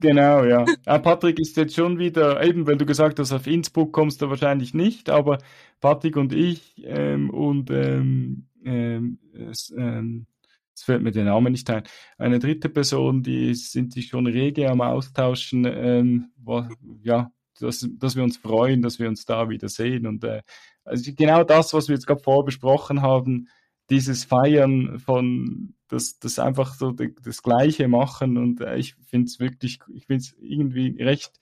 Genau, 0.00 0.44
ja. 0.44 0.64
ja. 0.86 0.98
Patrick 0.98 1.38
ist 1.38 1.56
jetzt 1.56 1.74
schon 1.74 1.98
wieder, 1.98 2.42
eben 2.44 2.66
weil 2.66 2.76
du 2.76 2.86
gesagt 2.86 3.18
hast, 3.18 3.32
auf 3.32 3.46
Innsbruck 3.46 3.92
kommst 3.92 4.20
du 4.22 4.28
wahrscheinlich 4.28 4.74
nicht, 4.74 5.08
aber 5.08 5.38
Patrick 5.80 6.16
und 6.16 6.32
ich 6.32 6.82
ähm, 6.84 7.30
und 7.30 7.70
ähm, 7.70 8.48
ähm, 8.64 9.18
es, 9.32 9.72
ähm, 9.76 10.26
es 10.74 10.82
fällt 10.82 11.02
mir 11.02 11.12
der 11.12 11.24
Name 11.24 11.50
nicht 11.50 11.70
ein, 11.70 11.84
eine 12.18 12.38
dritte 12.38 12.68
Person, 12.68 13.22
die 13.22 13.54
sind 13.54 13.92
sich 13.92 14.08
schon 14.08 14.26
rege 14.26 14.68
am 14.68 14.80
Austauschen, 14.80 15.64
ähm, 15.64 16.32
wo, 16.36 16.64
ja, 17.02 17.30
dass, 17.60 17.88
dass 17.98 18.16
wir 18.16 18.24
uns 18.24 18.36
freuen, 18.36 18.82
dass 18.82 18.98
wir 18.98 19.08
uns 19.08 19.24
da 19.24 19.48
wieder 19.48 19.68
sehen 19.68 20.06
und 20.06 20.24
äh, 20.24 20.42
also 20.84 21.12
genau 21.16 21.44
das, 21.44 21.72
was 21.72 21.88
wir 21.88 21.94
jetzt 21.94 22.06
gerade 22.06 22.22
vorbesprochen 22.22 23.00
haben, 23.00 23.48
dieses 23.90 24.24
Feiern 24.24 24.98
von 24.98 25.74
das, 25.94 26.18
das 26.18 26.38
einfach 26.38 26.74
so 26.74 26.92
das 26.92 27.42
Gleiche 27.42 27.88
machen 27.88 28.36
und 28.36 28.60
äh, 28.60 28.76
ich 28.76 28.94
finde 28.94 29.26
es 29.26 29.40
wirklich, 29.40 29.78
ich 29.94 30.06
finde 30.06 30.22
es 30.22 30.34
irgendwie 30.40 31.02
recht 31.02 31.38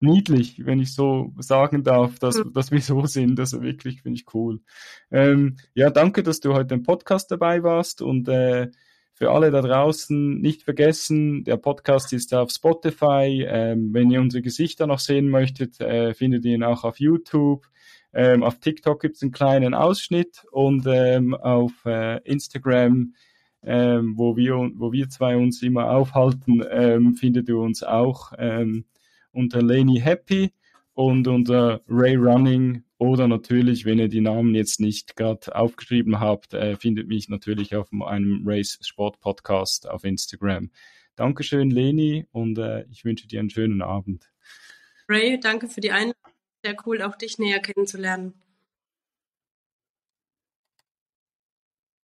niedlich, 0.00 0.64
wenn 0.66 0.80
ich 0.80 0.94
so 0.94 1.32
sagen 1.38 1.82
darf, 1.82 2.18
dass, 2.18 2.36
mhm. 2.36 2.52
dass 2.52 2.70
wir 2.70 2.80
so 2.80 3.06
sind. 3.06 3.40
Also 3.40 3.62
wirklich 3.62 4.02
finde 4.02 4.20
ich 4.20 4.34
cool. 4.34 4.60
Ähm, 5.10 5.56
ja, 5.74 5.90
danke, 5.90 6.22
dass 6.22 6.40
du 6.40 6.52
heute 6.52 6.74
im 6.74 6.82
Podcast 6.82 7.30
dabei 7.30 7.62
warst 7.62 8.02
und 8.02 8.28
äh, 8.28 8.70
für 9.14 9.30
alle 9.30 9.50
da 9.50 9.62
draußen 9.62 10.40
nicht 10.40 10.64
vergessen, 10.64 11.44
der 11.44 11.56
Podcast 11.56 12.12
ist 12.12 12.34
auf 12.34 12.50
Spotify. 12.50 13.46
Ähm, 13.48 13.94
wenn 13.94 14.10
ihr 14.10 14.20
unsere 14.20 14.42
Gesichter 14.42 14.86
noch 14.86 14.98
sehen 14.98 15.28
möchtet, 15.28 15.80
äh, 15.80 16.14
findet 16.14 16.44
ihr 16.44 16.54
ihn 16.54 16.64
auch 16.64 16.84
auf 16.84 16.98
YouTube. 16.98 17.66
Ähm, 18.12 18.42
auf 18.42 18.58
TikTok 18.58 19.00
gibt 19.00 19.16
es 19.16 19.22
einen 19.22 19.32
kleinen 19.32 19.74
Ausschnitt 19.74 20.44
und 20.50 20.84
ähm, 20.86 21.34
auf 21.34 21.72
äh, 21.86 22.20
Instagram, 22.24 23.14
ähm, 23.64 24.14
wo, 24.16 24.36
wir, 24.36 24.70
wo 24.74 24.92
wir 24.92 25.08
zwei 25.08 25.36
uns 25.36 25.62
immer 25.62 25.90
aufhalten, 25.90 26.62
ähm, 26.70 27.14
findet 27.14 27.48
ihr 27.48 27.58
uns 27.58 27.82
auch 27.82 28.32
ähm, 28.38 28.84
unter 29.32 29.62
Laney 29.62 30.00
Happy 30.00 30.52
und 30.92 31.26
unter 31.26 31.80
Ray 31.88 32.16
Running 32.16 32.84
oder 32.98 33.28
natürlich, 33.28 33.84
wenn 33.84 33.98
ihr 33.98 34.08
die 34.08 34.20
Namen 34.20 34.54
jetzt 34.54 34.80
nicht 34.80 35.16
gerade 35.16 35.54
aufgeschrieben 35.54 36.20
habt, 36.20 36.54
äh, 36.54 36.76
findet 36.76 37.08
mich 37.08 37.28
natürlich 37.28 37.74
auf 37.74 37.88
einem 37.92 38.42
Race 38.44 38.78
Sport 38.80 39.20
Podcast 39.20 39.88
auf 39.88 40.04
Instagram. 40.04 40.70
Dankeschön, 41.16 41.70
Leni, 41.70 42.26
und 42.32 42.58
äh, 42.58 42.84
ich 42.90 43.04
wünsche 43.04 43.26
dir 43.26 43.40
einen 43.40 43.50
schönen 43.50 43.82
Abend. 43.82 44.30
Ray, 45.08 45.38
danke 45.38 45.68
für 45.68 45.80
die 45.80 45.92
Einladung. 45.92 46.32
Sehr 46.62 46.76
cool, 46.86 47.02
auch 47.02 47.16
dich 47.16 47.38
näher 47.38 47.60
kennenzulernen. 47.60 48.43